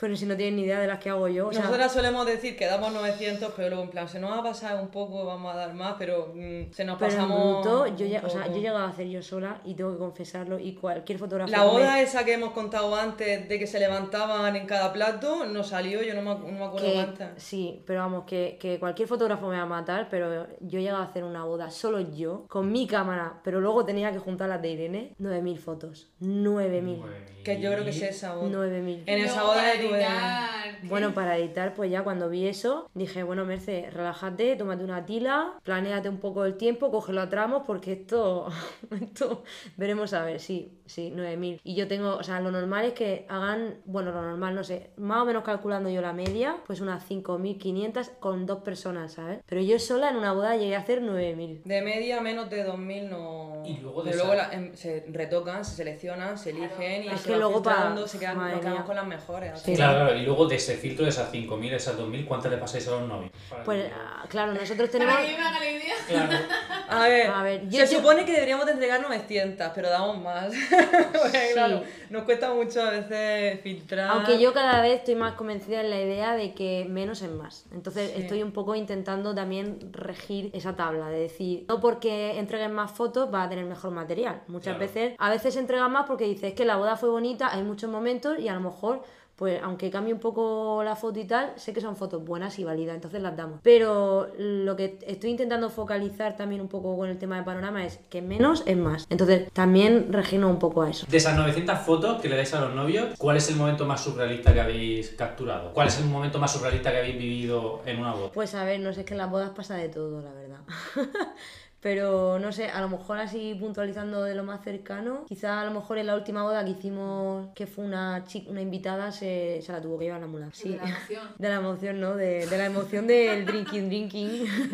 pero 0.03 0.17
si 0.17 0.25
no 0.25 0.35
tienen 0.35 0.57
ni 0.57 0.63
idea 0.63 0.81
de 0.81 0.87
las 0.87 0.99
que 0.99 1.09
hago 1.09 1.29
yo. 1.29 1.47
O 1.47 1.53
sea, 1.53 1.61
Nosotras 1.63 1.93
solemos 1.93 2.25
decir 2.25 2.57
que 2.57 2.65
damos 2.65 2.91
900, 2.91 3.53
pero 3.55 3.69
luego 3.69 3.83
en 3.85 3.89
plan, 3.89 4.09
se 4.09 4.19
nos 4.19 4.31
va 4.31 4.39
a 4.39 4.43
pasar 4.43 4.75
un 4.81 4.89
poco, 4.89 5.23
vamos 5.25 5.53
a 5.53 5.55
dar 5.55 5.73
más, 5.73 5.95
pero 5.97 6.33
mm, 6.35 6.73
se 6.73 6.83
nos 6.83 6.97
pero 6.99 7.11
en 7.11 7.17
pasamos. 7.17 7.63
bruto, 7.63 7.87
yo, 7.95 8.05
ya, 8.05 8.21
o 8.25 8.29
sea, 8.29 8.47
yo 8.47 8.55
he 8.57 8.59
llegado 8.59 8.79
a 8.79 8.89
hacer 8.89 9.07
yo 9.07 9.21
sola 9.23 9.61
y 9.63 9.75
tengo 9.75 9.93
que 9.93 9.97
confesarlo, 9.99 10.59
y 10.59 10.73
cualquier 10.73 11.19
fotógrafo. 11.19 11.49
La 11.49 11.59
me- 11.63 11.69
boda 11.71 12.01
esa 12.01 12.25
que 12.25 12.33
hemos 12.33 12.51
contado 12.51 12.93
antes 12.93 13.47
de 13.47 13.57
que 13.57 13.65
se 13.65 13.79
levantaban 13.79 14.53
en 14.57 14.65
cada 14.67 14.91
plato 14.91 15.45
no 15.45 15.63
salió, 15.63 16.03
yo 16.03 16.13
no 16.15 16.21
me, 16.21 16.35
no 16.51 16.51
me 16.59 16.65
acuerdo 16.65 16.85
que, 16.85 16.93
cuántas. 16.95 17.41
sí, 17.41 17.81
pero 17.87 18.01
vamos, 18.01 18.25
que, 18.25 18.57
que 18.59 18.79
cualquier 18.79 19.07
fotógrafo 19.07 19.47
me 19.47 19.55
va 19.55 19.63
a 19.63 19.65
matar, 19.65 20.09
pero 20.11 20.47
yo 20.59 20.79
he 20.79 20.81
llegado 20.81 21.01
a 21.01 21.05
hacer 21.05 21.23
una 21.23 21.45
boda 21.45 21.71
solo 21.71 22.01
yo, 22.01 22.43
con 22.49 22.69
mi 22.73 22.87
cámara, 22.87 23.39
pero 23.45 23.61
luego 23.61 23.85
tenía 23.85 24.11
que 24.11 24.19
juntar 24.19 24.49
las 24.49 24.61
de 24.61 24.69
Irene, 24.69 25.15
9.000 25.21 25.57
fotos. 25.57 26.09
9.000. 26.21 27.01
Que 27.43 27.59
yo 27.59 27.71
creo 27.71 27.83
que 27.83 27.89
es 27.89 28.01
esa 28.01 28.35
boda. 28.35 28.47
9.000. 28.49 29.03
En 29.05 29.19
esa 29.23 29.43
boda 29.43 29.63
de 29.73 29.79
tu 29.85 29.92
editar, 29.95 30.79
¿qué? 30.82 30.88
Bueno, 30.88 31.13
para 31.13 31.38
editar, 31.38 31.73
pues 31.73 31.89
ya 31.91 32.03
cuando 32.03 32.29
vi 32.29 32.47
eso, 32.47 32.89
dije, 32.93 33.23
bueno, 33.23 33.45
Merce, 33.45 33.89
relájate, 33.91 34.56
tómate 34.56 34.84
una 34.84 35.06
tila, 35.06 35.53
planéate 35.63 36.10
un 36.10 36.17
poco 36.19 36.43
el 36.45 36.56
tiempo, 36.58 36.91
cógelo 36.91 37.21
a 37.21 37.29
tramos, 37.29 37.63
porque 37.65 37.93
esto, 37.93 38.47
esto, 38.91 39.43
veremos 39.77 40.13
a 40.13 40.23
ver, 40.25 40.39
sí, 40.39 40.82
sí, 40.86 41.12
9.000. 41.15 41.60
Y 41.63 41.75
yo 41.75 41.88
tengo, 41.88 42.15
o 42.17 42.23
sea, 42.23 42.39
lo 42.41 42.51
normal 42.51 42.86
es 42.86 42.93
que 42.93 43.25
hagan, 43.29 43.75
bueno, 43.86 44.12
lo 44.12 44.21
normal, 44.21 44.56
no 44.56 44.63
sé, 44.63 44.91
más 44.97 45.21
o 45.21 45.25
menos 45.25 45.43
calculando 45.43 45.89
yo 45.89 46.01
la 46.01 46.13
media, 46.13 46.58
pues 46.67 46.82
unas 46.82 47.03
5.500 47.10 48.10
con 48.19 48.45
dos 48.45 48.60
personas, 48.63 49.13
¿sabes? 49.13 49.39
Pero 49.45 49.62
yo 49.62 49.79
sola 49.79 50.10
en 50.10 50.17
una 50.17 50.34
boda 50.34 50.56
llegué 50.58 50.75
a 50.75 50.79
hacer 50.79 51.01
9.000. 51.01 51.63
De 51.63 51.82
media 51.82 52.21
menos 52.21 52.49
de 52.49 52.63
2000 52.63 53.10
no. 53.10 53.63
Y 53.65 53.77
luego 53.77 54.03
de 54.03 54.13
luego 54.15 54.34
la- 54.34 54.51
em, 54.53 54.73
se 54.75 55.06
retocan, 55.10 55.63
se 55.63 55.75
seleccionan, 55.77 56.38
se 56.38 56.49
eligen 56.49 57.03
y 57.03 57.08
Es 57.08 57.21
se 57.21 57.29
que 57.29 57.38
luego 57.38 57.58
se 57.63 58.17
quedan, 58.19 58.38
madre 58.38 58.51
nos 58.56 58.60
quedamos 58.62 58.79
mía. 58.79 58.86
con 58.86 58.95
las 58.95 59.08
mejores. 59.08 59.60
Sí. 59.62 59.75
Claro, 59.89 60.05
claro, 60.05 60.15
y 60.19 60.25
luego 60.25 60.45
de 60.47 60.55
ese 60.55 60.75
filtro 60.77 61.03
de 61.05 61.09
esas 61.09 61.31
5.000, 61.31 61.73
esas 61.73 61.97
2.000, 61.97 62.25
¿cuántas 62.25 62.51
le 62.51 62.57
pasáis 62.57 62.87
a 62.87 62.91
los 62.91 63.07
novios? 63.07 63.31
Pues, 63.65 63.91
ah, 63.93 64.23
claro, 64.29 64.53
nosotros 64.53 64.89
tenemos... 64.89 65.13
Para 65.15 65.27
que 65.27 65.37
me 65.37 65.43
haga 65.43 65.59
la 65.59 65.69
idea. 65.71 65.93
Claro. 66.07 66.31
A 66.89 67.07
ver, 67.07 67.27
A 67.27 67.43
ver, 67.43 67.69
yo- 67.69 67.85
se 67.87 67.93
yo- 67.93 67.99
supone 67.99 68.25
que 68.25 68.33
deberíamos 68.33 68.65
de 68.65 68.73
entregar 68.73 69.01
900, 69.01 69.71
pero 69.73 69.89
damos 69.89 70.21
más. 70.21 70.53
Porque, 71.13 71.37
Sí. 71.47 71.53
claro, 71.53 71.81
nos 72.09 72.23
cuesta 72.23 72.53
mucho 72.53 72.81
a 72.83 72.91
veces 72.91 73.61
filtrar. 73.61 74.09
Aunque 74.11 74.39
yo 74.39 74.53
cada 74.53 74.81
vez 74.81 74.99
estoy 74.99 75.15
más 75.15 75.33
convencida 75.33 75.81
en 75.81 75.89
la 75.89 75.99
idea 75.99 76.35
de 76.35 76.53
que 76.53 76.85
menos 76.87 77.21
es 77.21 77.31
más. 77.31 77.65
Entonces 77.73 78.11
Sí. 78.15 78.21
estoy 78.21 78.43
un 78.43 78.51
poco 78.51 78.75
intentando 78.75 79.33
también 79.33 79.91
regir 79.91 80.51
esa 80.53 80.75
tabla, 80.75 81.07
de 81.09 81.19
decir, 81.19 81.65
no 81.67 81.79
porque 81.79 82.37
entreguen 82.37 82.73
más 82.73 82.91
fotos 82.91 83.33
va 83.33 83.43
a 83.43 83.49
tener 83.49 83.65
mejor 83.65 83.91
material. 83.91 84.41
Muchas 84.47 84.75
Claro. 84.75 84.79
veces, 84.79 85.15
a 85.17 85.29
veces 85.31 85.53
se 85.55 85.59
entrega 85.61 85.87
más 85.87 86.05
porque 86.05 86.25
dices 86.25 86.53
que 86.53 86.65
la 86.65 86.75
boda 86.75 86.95
fue 86.95 87.09
bonita, 87.09 87.51
hay 87.51 87.63
muchos 87.63 87.89
momentos 87.89 88.37
y 88.39 88.49
a 88.49 88.53
lo 88.53 88.59
mejor 88.59 89.03
pues 89.43 89.60
aunque 89.62 89.91
cambie 89.91 90.13
un 90.13 90.21
poco 90.21 90.84
la 90.86 90.95
foto 90.95 91.19
y 91.19 91.25
tal, 91.25 91.51
sé 91.58 91.73
que 91.73 91.82
son 91.82 91.97
fotos 91.97 92.23
buenas 92.23 92.58
y 92.60 92.63
válidas, 92.63 92.95
entonces 92.95 93.21
las 93.21 93.36
damos. 93.36 93.60
Pero 93.62 94.29
lo 94.38 94.77
que 94.77 94.97
estoy 95.06 95.32
intentando 95.32 95.69
focalizar 95.69 96.38
también 96.38 96.62
un 96.62 96.69
poco 96.69 96.95
con 96.95 97.10
el 97.10 97.17
tema 97.17 97.36
de 97.36 97.43
panorama 97.43 97.86
es 97.86 97.99
que 98.10 98.21
menos 98.21 98.63
es 98.65 98.77
más. 98.77 99.06
Entonces 99.10 99.51
también 99.51 100.13
regino 100.13 100.49
un 100.49 100.60
poco 100.60 100.84
a 100.84 100.89
eso. 100.89 101.06
De 101.10 101.17
esas 101.17 101.36
900 101.36 101.77
fotos 101.79 102.21
que 102.21 102.29
le 102.29 102.38
dais 102.38 102.53
a 102.53 102.62
los 102.62 102.73
novios, 102.73 103.17
¿cuál 103.17 103.36
es 103.36 103.49
el 103.49 103.58
momento 103.58 103.86
más 103.86 103.99
surrealista 103.99 104.53
que 104.53 104.62
habéis 104.62 105.10
capturado? 105.10 105.73
¿Cuál 105.73 105.89
es 105.89 105.99
el 105.99 106.06
momento 106.06 106.39
más 106.39 106.53
surrealista 106.53 106.93
que 106.93 106.99
habéis 106.99 107.17
vivido 107.17 107.82
en 107.86 107.99
una 107.99 108.13
boda? 108.13 108.32
Pues 108.32 108.56
a 108.56 108.63
ver, 108.63 108.79
no 108.79 108.93
sé, 108.93 109.01
es 109.01 109.06
que 109.06 109.13
en 109.13 109.17
las 109.17 109.29
bodas 109.29 109.49
pasa 109.49 109.75
de 109.75 109.89
todo, 109.89 110.21
la 110.21 110.32
verdad. 110.32 110.62
Pero 111.83 112.39
no 112.39 112.53
sé, 112.53 112.69
a 112.69 112.79
lo 112.79 112.87
mejor 112.87 113.17
así 113.17 113.55
puntualizando 113.59 114.23
de 114.23 114.35
lo 114.35 114.45
más 114.45 114.63
cercano, 114.63 115.25
quizá 115.27 115.59
a 115.59 115.65
lo 115.65 115.71
mejor 115.71 115.97
en 115.97 116.07
la 116.07 116.15
última 116.15 116.41
boda 116.43 116.63
que 116.63 116.71
hicimos, 116.71 117.49
que 117.53 117.67
fue 117.67 117.83
una 117.83 118.23
chica, 118.25 118.49
una 118.49 118.61
invitada, 118.61 119.11
se, 119.11 119.61
se 119.61 119.71
la 119.73 119.81
tuvo 119.81 119.99
que 119.99 120.05
llevar 120.05 120.21
la 120.21 120.27
mula. 120.27 120.47
Sí. 120.53 120.69
De 120.69 120.77
la 120.77 120.85
emoción. 120.85 121.27
De 121.37 121.49
la 121.49 121.55
emoción, 121.55 121.99
¿no? 121.99 122.15
De, 122.15 122.45
de 122.47 122.57
la 122.57 122.65
emoción 122.67 123.05
del 123.05 123.45
drinking, 123.45 123.89
drinking. 123.89 124.47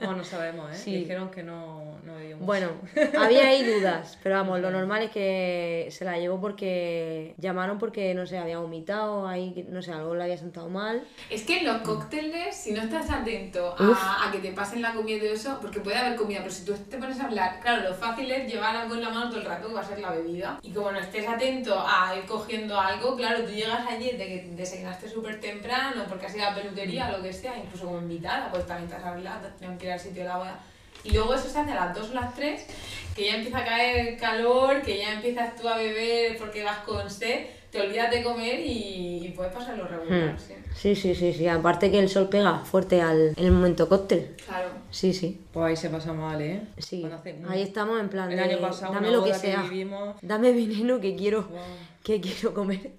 Bueno, 0.00 0.16
no 0.16 0.24
sabemos, 0.24 0.70
¿eh? 0.72 0.74
Sí. 0.74 0.94
Dijeron 0.96 1.30
que 1.30 1.42
no, 1.42 1.96
no 2.04 2.16
bebíamos. 2.16 2.44
Bueno, 2.44 2.68
había 3.18 3.48
ahí 3.48 3.64
dudas, 3.64 4.18
pero 4.22 4.34
vamos, 4.34 4.60
lo 4.60 4.70
normal 4.70 5.02
es 5.02 5.10
que 5.10 5.88
se 5.90 6.04
la 6.04 6.18
llevó 6.18 6.40
porque 6.40 7.34
llamaron 7.38 7.78
porque, 7.78 8.12
no 8.14 8.26
sé, 8.26 8.36
había 8.36 8.58
vomitado, 8.58 9.26
ahí, 9.26 9.66
no 9.70 9.80
sé, 9.80 9.92
algo 9.92 10.14
le 10.14 10.24
había 10.24 10.36
sentado 10.36 10.68
mal. 10.68 11.02
Es 11.30 11.44
que 11.44 11.60
en 11.60 11.66
los 11.66 11.78
cócteles, 11.78 12.54
si 12.54 12.72
no 12.72 12.82
estás 12.82 13.08
atento 13.10 13.74
a, 13.78 14.28
a 14.28 14.32
que 14.32 14.38
te 14.38 14.52
pasen 14.52 14.82
la 14.82 14.92
comida 14.92 15.16
y 15.16 15.20
todo 15.20 15.32
eso, 15.32 15.58
porque 15.62 15.80
puede 15.80 15.96
haber 15.96 16.16
comida, 16.16 16.41
pero 16.42 16.54
si 16.54 16.64
tú 16.64 16.74
te 16.74 16.98
pones 16.98 17.18
a 17.20 17.24
hablar, 17.24 17.60
claro, 17.60 17.88
lo 17.88 17.94
fácil 17.94 18.30
es 18.30 18.50
llevar 18.50 18.76
algo 18.76 18.94
en 18.94 19.02
la 19.02 19.10
mano 19.10 19.28
todo 19.30 19.40
el 19.40 19.46
rato 19.46 19.68
que 19.68 19.74
va 19.74 19.80
a 19.80 19.86
ser 19.86 20.00
la 20.00 20.10
bebida. 20.10 20.58
Y 20.62 20.72
como 20.72 20.90
no 20.90 20.98
estés 20.98 21.26
atento 21.26 21.84
a 21.86 22.14
ir 22.16 22.24
cogiendo 22.24 22.78
algo, 22.78 23.16
claro, 23.16 23.44
tú 23.44 23.52
llegas 23.52 23.86
allí 23.88 24.10
de 24.10 24.26
que 24.26 24.48
desayunaste 24.56 25.08
súper 25.08 25.40
temprano, 25.40 26.04
porque 26.08 26.26
has 26.26 26.34
ido 26.34 26.46
a 26.46 26.50
la 26.50 26.56
peluquería, 26.56 27.10
lo 27.10 27.22
que 27.22 27.32
sea, 27.32 27.56
incluso 27.56 27.86
como 27.86 27.98
invitada, 27.98 28.50
pues 28.50 28.66
también 28.66 28.88
te 28.88 28.96
has 28.96 29.04
hablado, 29.04 29.48
que 29.78 29.86
ir 29.86 29.92
al 29.92 30.00
sitio 30.00 30.22
de 30.22 30.28
la 30.28 30.36
boda. 30.36 30.58
Y 31.04 31.10
luego 31.10 31.34
eso 31.34 31.48
se 31.48 31.58
hace 31.58 31.72
a 31.72 31.86
las 31.86 31.94
2 31.94 32.10
o 32.10 32.14
las 32.14 32.34
3, 32.34 32.66
que 33.16 33.26
ya 33.26 33.36
empieza 33.36 33.58
a 33.58 33.64
caer 33.64 34.16
calor, 34.18 34.82
que 34.82 34.98
ya 34.98 35.14
empiezas 35.14 35.56
tú 35.56 35.68
a 35.68 35.76
beber 35.76 36.38
porque 36.38 36.62
vas 36.62 36.78
con 36.78 37.10
sed, 37.10 37.46
te 37.72 37.80
olvidas 37.80 38.10
de 38.10 38.22
comer 38.22 38.60
y, 38.60 39.24
y 39.26 39.32
puedes 39.34 39.52
pasarlo 39.52 39.88
regular, 39.88 40.34
Hmm. 40.34 40.38
sí. 40.38 40.54
Sí, 40.74 40.94
sí, 40.96 41.14
sí, 41.14 41.32
sí. 41.34 41.46
Aparte 41.48 41.90
que 41.90 41.98
el 41.98 42.08
sol 42.08 42.28
pega 42.30 42.58
fuerte 42.60 43.02
al, 43.02 43.34
en 43.36 43.44
el 43.44 43.50
momento 43.52 43.88
cóctel. 43.88 44.34
Claro. 44.46 44.70
Sí, 44.90 45.12
sí. 45.12 45.40
Pues 45.52 45.66
ahí 45.66 45.76
se 45.76 45.90
pasa 45.90 46.12
mal, 46.14 46.40
¿eh? 46.40 46.62
Sí, 46.78 47.04
hace- 47.04 47.42
ahí 47.48 47.60
estamos 47.62 48.00
en 48.00 48.08
plan 48.08 48.30
El 48.30 48.36
de, 48.38 48.42
año 48.44 48.58
pasado, 48.58 48.94
dame 48.94 49.08
una 49.08 49.18
lo 49.18 49.24
que 49.24 49.34
sea, 49.34 49.62
vivimos- 49.62 50.16
dame 50.22 50.52
veneno 50.52 50.98
que 51.00 51.14
quiero, 51.14 51.42
Wow. 51.42 51.60
que 52.02 52.20
quiero 52.22 52.54
comer, 52.54 52.90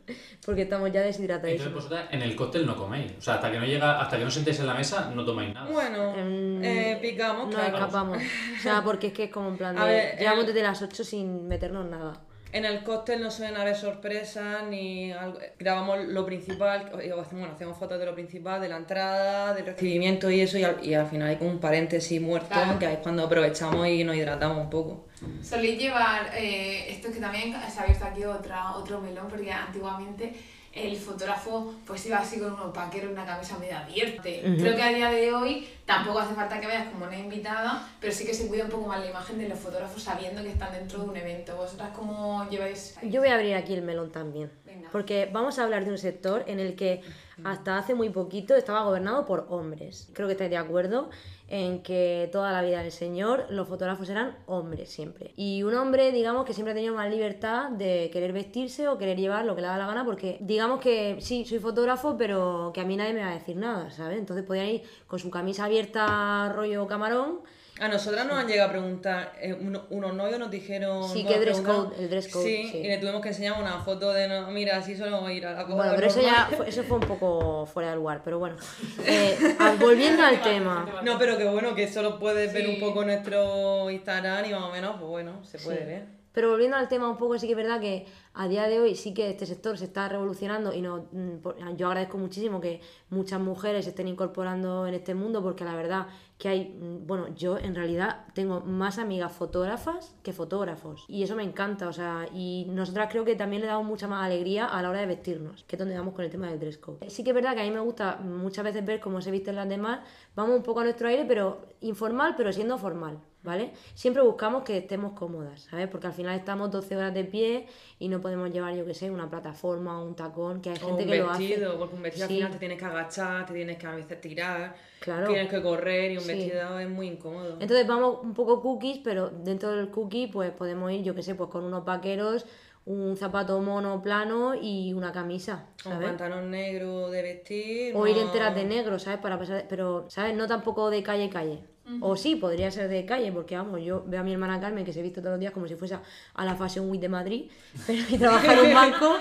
porque 0.46 0.64
estamos 0.64 0.92
ya 0.92 1.00
Entonces 1.02 1.18
deshidratadísimos. 1.22 1.74
vosotras 1.74 2.06
en 2.12 2.22
el 2.22 2.36
cóctel 2.36 2.66
no 2.68 2.76
coméis. 2.76 3.12
O 3.18 3.22
sea, 3.22 3.36
hasta 3.36 3.52
que 3.52 3.60
no 3.60 3.66
llega, 3.66 4.00
hasta 4.02 4.18
que 4.20 4.24
no 4.24 4.32
sentéis 4.32 4.60
en 4.60 4.68
la 4.68 4.74
mesa, 4.76 5.12
no 5.14 5.26
tomáis 5.26 5.54
nada. 5.54 5.70
Bueno, 5.72 6.16
Em, 6.16 6.64
eh, 6.64 7.00
picamos, 7.02 7.46
Nos 7.48 7.56
claro. 7.56 7.76
escapamos, 7.78 8.18
o 8.20 8.62
sea, 8.62 8.84
porque 8.84 9.08
es 9.08 9.14
que 9.14 9.24
es 9.26 9.32
como 9.32 9.50
en 9.50 9.58
plan 9.58 9.76
de, 9.76 9.82
A 9.82 9.86
ver, 9.86 10.20
llevamos 10.20 10.42
el- 10.42 10.48
desde 10.54 10.62
las 10.64 10.82
8 10.82 11.04
sin 11.04 11.48
meternos 11.48 11.86
nada. 11.90 12.14
En 12.54 12.66
el 12.66 12.84
cóctel 12.84 13.20
no 13.20 13.32
suelen 13.32 13.58
haber 13.58 13.76
sorpresas 13.76 14.64
ni 14.70 15.12
algo. 15.12 15.40
Grabamos 15.58 16.06
lo 16.06 16.24
principal, 16.24 16.82
hacemos, 16.86 17.32
bueno, 17.32 17.52
hacemos 17.56 17.78
fotos 17.80 17.98
de 18.00 18.06
lo 18.06 18.14
principal, 18.14 18.62
de 18.62 18.70
la 18.70 18.78
entrada, 18.78 19.56
del 19.56 19.66
recibimiento 19.66 20.30
y 20.30 20.42
eso, 20.42 20.60
y 20.60 20.64
al, 20.64 20.86
y 20.86 20.94
al 20.94 21.08
final 21.08 21.30
hay 21.30 21.38
como 21.38 21.50
un 21.50 21.60
paréntesis 21.60 22.22
muerto, 22.22 22.50
Claro. 22.50 22.78
que 22.78 22.86
es 22.94 23.00
cuando 23.00 23.24
aprovechamos 23.26 23.88
y 23.88 24.04
nos 24.04 24.16
hidratamos 24.16 24.58
un 24.60 24.70
poco. 24.70 25.08
Soléis 25.42 25.80
llevar, 25.80 26.30
eh, 26.36 26.92
esto 26.92 27.12
que 27.12 27.20
también 27.20 27.54
se 27.72 27.80
ha 27.80 27.84
abierto 27.84 28.06
aquí 28.06 28.24
otra, 28.24 28.74
otro 28.76 29.02
melón, 29.02 29.28
porque 29.28 29.52
antiguamente 29.52 30.32
el 30.74 30.98
fotógrafo 30.98 31.74
pues 31.86 32.06
iba 32.08 32.18
así 32.18 32.40
con 32.40 32.54
unos 32.54 32.74
vaqueros 32.74 33.12
y 33.12 33.14
una 33.14 33.26
camisa 33.26 33.58
medio 33.60 33.78
abierta. 33.78 34.24
Creo 34.24 34.76
que 34.76 34.82
a 34.82 34.90
día 34.90 35.10
de 35.10 35.32
hoy 35.32 35.68
tampoco 35.86 36.20
hace 36.20 36.34
falta 36.34 36.60
que 36.60 36.68
vayas 36.68 36.88
como 36.88 37.06
una 37.06 37.18
invitada, 37.18 37.88
pero 38.00 38.12
sí 38.12 38.26
que 38.26 38.34
se 38.34 38.48
cuida 38.48 38.64
un 38.66 38.72
poco 38.72 38.88
más 38.88 39.00
la 39.00 39.10
imagen 39.10 39.38
de 39.38 39.50
los 39.50 39.60
fotógrafos 39.60 40.02
sabiendo 40.02 40.42
que 40.42 40.50
están 40.50 40.74
dentro 40.74 41.00
de 41.04 41.10
un 41.10 41.16
evento. 41.16 41.56
¿Vosotras 41.56 41.92
cómo 41.96 42.48
lleváis? 42.50 42.96
Yo 43.04 43.22
voy 43.22 43.30
a 43.30 43.36
abrir 43.36 43.56
aquí 43.56 43.74
el 43.74 43.84
melón 43.84 44.12
también. 44.12 44.52
Venga. 44.66 44.90
Porque 44.92 45.30
vamos 45.32 45.60
a 45.60 45.64
hablar 45.64 45.86
de 45.86 45.92
un 45.92 45.98
sector 46.00 46.44
en 46.48 46.60
el 46.60 46.76
que 46.76 47.02
hasta 47.44 47.78
hace 47.78 47.96
muy 47.96 48.10
poquito 48.10 48.56
estaba 48.56 48.84
gobernado 48.84 49.26
por 49.26 49.48
hombres. 49.50 50.10
Creo 50.14 50.28
que 50.28 50.34
estáis 50.34 50.50
de 50.50 50.58
acuerdo 50.58 51.10
en 51.48 51.84
que 51.84 52.30
toda 52.32 52.52
la 52.52 52.62
vida 52.62 52.82
del 52.82 52.92
señor 52.92 53.46
los 53.50 53.68
fotógrafos 53.68 54.10
eran 54.10 54.38
hombres 54.48 54.90
siempre. 54.90 55.34
Y 55.36 55.64
un 55.64 55.76
hombre, 55.76 56.12
digamos, 56.12 56.46
que 56.46 56.54
siempre 56.54 56.72
ha 56.72 56.76
tenido 56.76 56.96
más 56.96 57.10
libertad 57.10 57.70
de 57.70 58.10
querer 58.12 58.34
vestirse 58.34 58.88
o 58.88 58.98
querer 58.98 59.18
llevar 59.18 59.46
lo 59.46 59.56
que 59.56 59.62
le 59.62 59.68
da 59.68 59.78
la 59.78 59.88
gana, 59.88 60.06
porque 60.06 60.38
digamos 60.42 60.80
que 60.80 61.18
sí, 61.20 61.46
soy 61.46 61.60
fotógrafo, 61.60 62.18
pero 62.18 62.72
que 62.74 62.82
a 62.82 62.86
mí 62.86 62.96
nadie 62.96 63.14
me 63.14 63.22
va 63.22 63.32
a 63.32 63.34
decir 63.36 63.56
nada, 63.56 63.92
¿sabes? 63.92 64.18
Entonces 64.18 64.46
podían 64.46 64.68
ir 64.68 64.84
con 65.08 65.20
su 65.20 65.30
camisa 65.30 65.66
abierta, 65.66 66.52
rollo 66.56 66.88
camarón. 66.88 67.42
A 67.84 67.90
nosotras 67.90 68.26
nos 68.26 68.38
han 68.38 68.48
llegado 68.48 68.70
a 68.70 68.72
preguntar, 68.72 69.34
eh, 69.42 69.54
uno- 69.54 69.84
unos 69.90 70.14
novios 70.16 70.40
nos 70.40 70.50
dijeron... 70.50 71.04
Sí, 71.10 71.26
¿qué 71.28 71.38
dress 71.38 71.60
code? 71.60 71.94
El 72.02 72.10
dress 72.10 72.30
code, 72.30 72.46
Sí, 72.46 72.70
sí. 72.72 72.78
y 72.78 72.88
le 72.88 72.98
tuvimos 72.98 73.20
que 73.22 73.28
enseñar 73.28 73.60
una 73.62 73.80
foto 73.80 74.14
de, 74.14 74.30
no, 74.30 74.50
mira, 74.52 74.78
así 74.78 74.96
solo 74.96 75.30
ir 75.30 75.46
a 75.46 75.52
la 75.52 75.64
boda 75.66 75.76
Bueno, 75.76 75.92
pero 75.96 76.08
eso 76.08 76.22
ya 76.22 76.32
normal". 76.44 76.56
fue, 76.56 76.70
eso 76.70 76.84
fue 76.84 76.98
un 77.00 77.04
poco 77.06 77.66
fuera 77.66 77.90
de 77.90 77.98
lugar, 77.98 78.22
pero 78.24 78.40
bueno. 78.40 78.56
Eh, 79.06 79.38
ah, 79.60 79.76
volviendo 79.82 80.24
al 80.24 80.42
tema. 80.42 81.02
No, 81.04 81.20
pero 81.20 81.38
que 81.38 81.44
bueno, 81.44 81.76
que 81.76 81.92
solo 81.92 82.18
puedes 82.20 82.54
ver 82.54 82.70
un 82.70 82.80
poco 82.80 83.04
nuestro 83.04 83.90
Instagram 83.90 84.46
y 84.46 84.52
más 84.54 84.64
o 84.64 84.72
menos, 84.72 84.96
pues 84.98 85.10
bueno, 85.10 85.44
se 85.44 85.60
puede 85.60 85.80
Sí. 85.80 85.84
ver. 85.84 86.24
Pero 86.32 86.50
volviendo 86.50 86.78
al 86.78 86.88
tema 86.88 87.08
un 87.10 87.18
poco, 87.18 87.38
sí 87.38 87.46
que 87.46 87.52
es 87.54 87.58
verdad 87.58 87.80
que 87.80 88.08
a 88.34 88.48
día 88.48 88.64
de 88.68 88.80
hoy 88.80 88.96
sí 88.96 89.14
que 89.14 89.30
este 89.30 89.46
sector 89.46 89.78
se 89.78 89.86
está 89.86 90.10
revolucionando 90.10 90.74
y 90.74 90.82
no, 90.82 91.06
mm, 91.12 91.76
yo 91.76 91.88
agradezco 91.88 92.18
muchísimo 92.18 92.60
que 92.60 92.82
muchas 93.12 93.40
mujeres 93.40 93.84
se 93.86 93.92
estén 93.92 94.08
incorporando 94.08 94.88
en 94.88 94.96
este 94.96 95.14
mundo 95.14 95.44
porque 95.44 95.64
la 95.64 95.76
verdad 95.76 96.08
que 96.44 96.50
hay, 96.50 96.78
mm, 96.78 97.08
bueno, 97.08 97.34
yo 97.34 97.58
en 97.58 97.74
realidad 97.74 98.26
tengo 98.34 98.60
más 98.60 99.00
amigas 99.00 99.32
fotógrafas 99.32 100.14
que 100.24 100.34
fotógrafos 100.34 101.06
y 101.08 101.24
eso 101.24 101.38
me 101.38 101.44
encanta, 101.44 101.88
o 101.88 101.94
sea, 101.94 102.26
y 102.34 102.68
nosotras 102.70 103.08
creo 103.10 103.24
que 103.24 103.38
también 103.38 103.62
le 103.62 103.70
damos 103.70 103.86
mucha 103.86 104.10
más 104.10 104.26
alegría 104.26 104.66
a 104.66 104.82
la 104.82 104.90
hora 104.90 105.00
de 105.00 105.06
vestirnos, 105.06 105.64
que 105.64 105.78
es 105.78 105.80
donde 105.80 105.98
vamos 105.98 106.14
con 106.14 106.26
el 106.26 106.30
tema 106.30 106.50
del 106.50 106.60
dress 106.60 106.78
code. 106.80 107.10
Sí 107.10 107.24
que 107.24 107.30
es 107.30 107.34
verdad 107.34 107.56
que 107.56 107.62
a 107.62 107.64
mí 107.64 107.72
me 107.72 107.80
gusta 107.80 108.18
muchas 108.18 108.66
veces 108.66 108.84
ver 108.84 109.00
cómo 109.00 109.22
se 109.22 109.32
visten 109.32 109.56
las 109.56 109.70
demás, 109.70 110.02
vamos 110.36 110.58
un 110.58 110.64
poco 110.64 110.82
a 110.82 110.84
nuestro 110.84 111.08
aire, 111.08 111.24
pero 111.26 111.66
informal, 111.80 112.34
pero 112.36 112.52
siendo 112.52 112.78
formal. 112.78 113.20
¿Vale? 113.44 113.74
Siempre 113.94 114.24
buscamos 114.24 114.64
que 114.64 114.78
estemos 114.78 115.12
cómodas, 115.14 115.64
¿sabes? 115.70 115.90
Porque 115.90 116.08
al 116.08 116.14
final 116.14 116.34
estamos 116.40 116.72
12 116.72 116.96
horas 116.96 117.14
de 117.14 117.26
pie 117.26 117.68
y 118.00 118.08
no 118.08 118.22
podemos 118.22 118.50
llevar, 118.52 118.74
yo 118.74 118.86
qué 118.86 118.94
sé, 118.94 119.12
una 119.12 119.30
plataforma 119.30 120.02
o 120.02 120.06
un 120.06 120.16
tacón, 120.16 120.62
que 120.62 120.70
hay 120.70 120.78
O 120.78 120.86
gente 120.88 121.04
un 121.04 121.10
que 121.10 121.22
vestido, 121.22 121.60
lo 121.66 121.70
hace. 121.72 121.78
porque 121.78 121.96
un 121.96 122.02
vestido 122.04 122.28
Sí. 122.28 122.34
al 122.34 122.38
final 122.40 122.52
te 122.54 122.58
tienes 122.60 122.80
que 122.80 122.86
agachar, 122.86 123.46
te 123.46 123.54
tienes 123.54 123.78
que 123.78 123.86
a 123.86 123.92
veces 123.96 124.22
tirar, 124.22 124.76
Claro. 125.02 125.28
tienes 125.28 125.50
que 125.50 125.62
correr 125.62 126.12
y 126.14 126.18
un 126.18 126.24
Sí. 126.24 126.28
vestido 126.30 126.80
es 126.80 126.90
muy 126.90 127.08
incómodo. 127.08 127.58
Entonces 127.60 127.86
vamos 127.86 128.20
un 128.24 128.34
poco 128.34 128.62
cookies, 128.62 129.00
pero 129.04 129.30
dentro 129.30 129.72
del 129.76 129.90
cookie 129.90 130.28
pues 130.28 130.52
podemos 130.52 130.90
ir, 130.94 131.04
yo 131.04 131.14
qué 131.14 131.22
sé, 131.22 131.36
pues 131.36 131.50
con 131.50 131.66
unos 131.66 131.84
vaqueros, 131.84 132.46
un 132.86 133.18
zapato 133.18 133.60
mono 133.60 134.02
plano 134.02 134.56
y 134.56 134.94
una 134.94 135.12
camisa, 135.12 135.68
Un 135.86 135.92
¿sabes? 135.92 136.08
pantalón 136.08 136.50
negro 136.50 137.10
de 137.10 137.22
vestir. 137.22 137.94
O 137.96 138.08
ir 138.08 138.18
enteras 138.18 138.56
de 138.56 138.64
negro, 138.64 139.00
¿sabes? 139.00 139.20
Para 139.20 139.38
pasar, 139.38 139.66
pero, 139.68 140.06
¿sabes? 140.10 140.34
No 140.34 140.48
tampoco 140.48 140.90
de 140.90 141.04
calle 141.04 141.30
calle. 141.30 141.60
O 142.00 142.16
sí, 142.16 142.38
podría 142.38 142.72
ser 142.72 142.88
de 142.88 143.06
calle, 143.06 143.30
porque 143.34 143.58
vamos, 143.58 143.82
yo 143.82 144.04
veo 144.08 144.22
a 144.22 144.24
mi 144.24 144.32
hermana 144.32 144.58
Carmen 144.60 144.86
que 144.86 144.94
se 144.94 145.02
viste 145.02 145.20
todos 145.20 145.34
los 145.34 145.40
días 145.42 145.52
como 145.52 145.68
si 145.68 145.76
fuese 145.76 145.98
a 146.34 146.46
la 146.46 146.56
Fashion 146.56 146.90
Week 146.90 147.02
de 147.02 147.10
Madrid 147.10 147.52
pero, 147.88 148.02
y 148.10 148.18
trabaja 148.18 148.54
en 148.54 148.60
un 148.60 148.74
banco, 148.74 149.18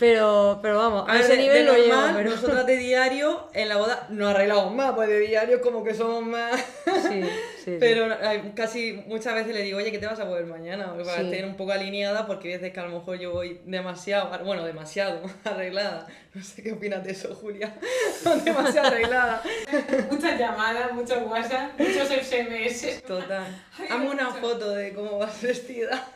pero, 0.00 0.58
pero 0.62 0.78
vamos, 0.78 1.06
a, 1.06 1.10
A 1.10 1.14
ver, 1.14 1.22
ese 1.22 1.32
de- 1.36 1.42
nivel 1.42 1.66
de 1.66 1.72
lo 1.72 1.74
llevo, 1.78 1.94
normal, 1.94 2.14
pero 2.16 2.30
nosotras 2.30 2.66
de 2.66 2.76
diario 2.78 3.48
en 3.52 3.68
la 3.68 3.76
boda 3.76 4.06
nos 4.10 4.30
arreglamos 4.30 4.74
más, 4.74 4.92
pues 4.94 5.08
de 5.10 5.20
diario 5.20 5.60
como 5.60 5.84
que 5.84 5.92
somos 5.94 6.24
más... 6.24 6.58
sí, 7.06 7.20
sí. 7.66 7.76
Pero 7.78 8.08
casi 8.54 8.92
muchas 9.06 9.34
veces 9.34 9.52
le 9.54 9.62
digo, 9.62 9.76
oye, 9.78 9.90
¿qué 9.90 9.98
te 9.98 10.06
vas 10.06 10.18
a 10.18 10.26
poner 10.26 10.46
mañana? 10.46 10.94
Para 10.96 11.18
Sí. 11.20 11.30
estar 11.30 11.44
un 11.48 11.56
poco 11.56 11.72
alineada, 11.72 12.26
porque 12.26 12.48
hay 12.48 12.54
veces 12.54 12.72
que 12.72 12.80
a 12.80 12.84
lo 12.86 12.98
mejor 12.98 13.18
yo 13.18 13.32
voy 13.32 13.60
demasiado, 13.66 14.30
bueno, 14.44 14.64
demasiado 14.64 15.20
arreglada. 15.44 16.06
No 16.32 16.42
sé 16.42 16.62
qué 16.62 16.72
opinas 16.72 17.04
de 17.04 17.10
eso, 17.12 17.34
Julia. 17.34 17.74
demasiado 18.44 18.86
arreglada. 18.88 19.42
Muchas 20.10 20.38
llamadas, 20.38 20.92
muchos 20.92 21.22
WhatsApp, 21.28 21.78
muchos 21.78 22.08
SMS. 22.08 23.02
Total. 23.02 23.44
Hazme 23.90 24.10
una 24.10 24.30
foto 24.30 24.70
de 24.70 24.94
cómo 24.94 25.18
vas 25.18 25.42
vestida. 25.42 26.06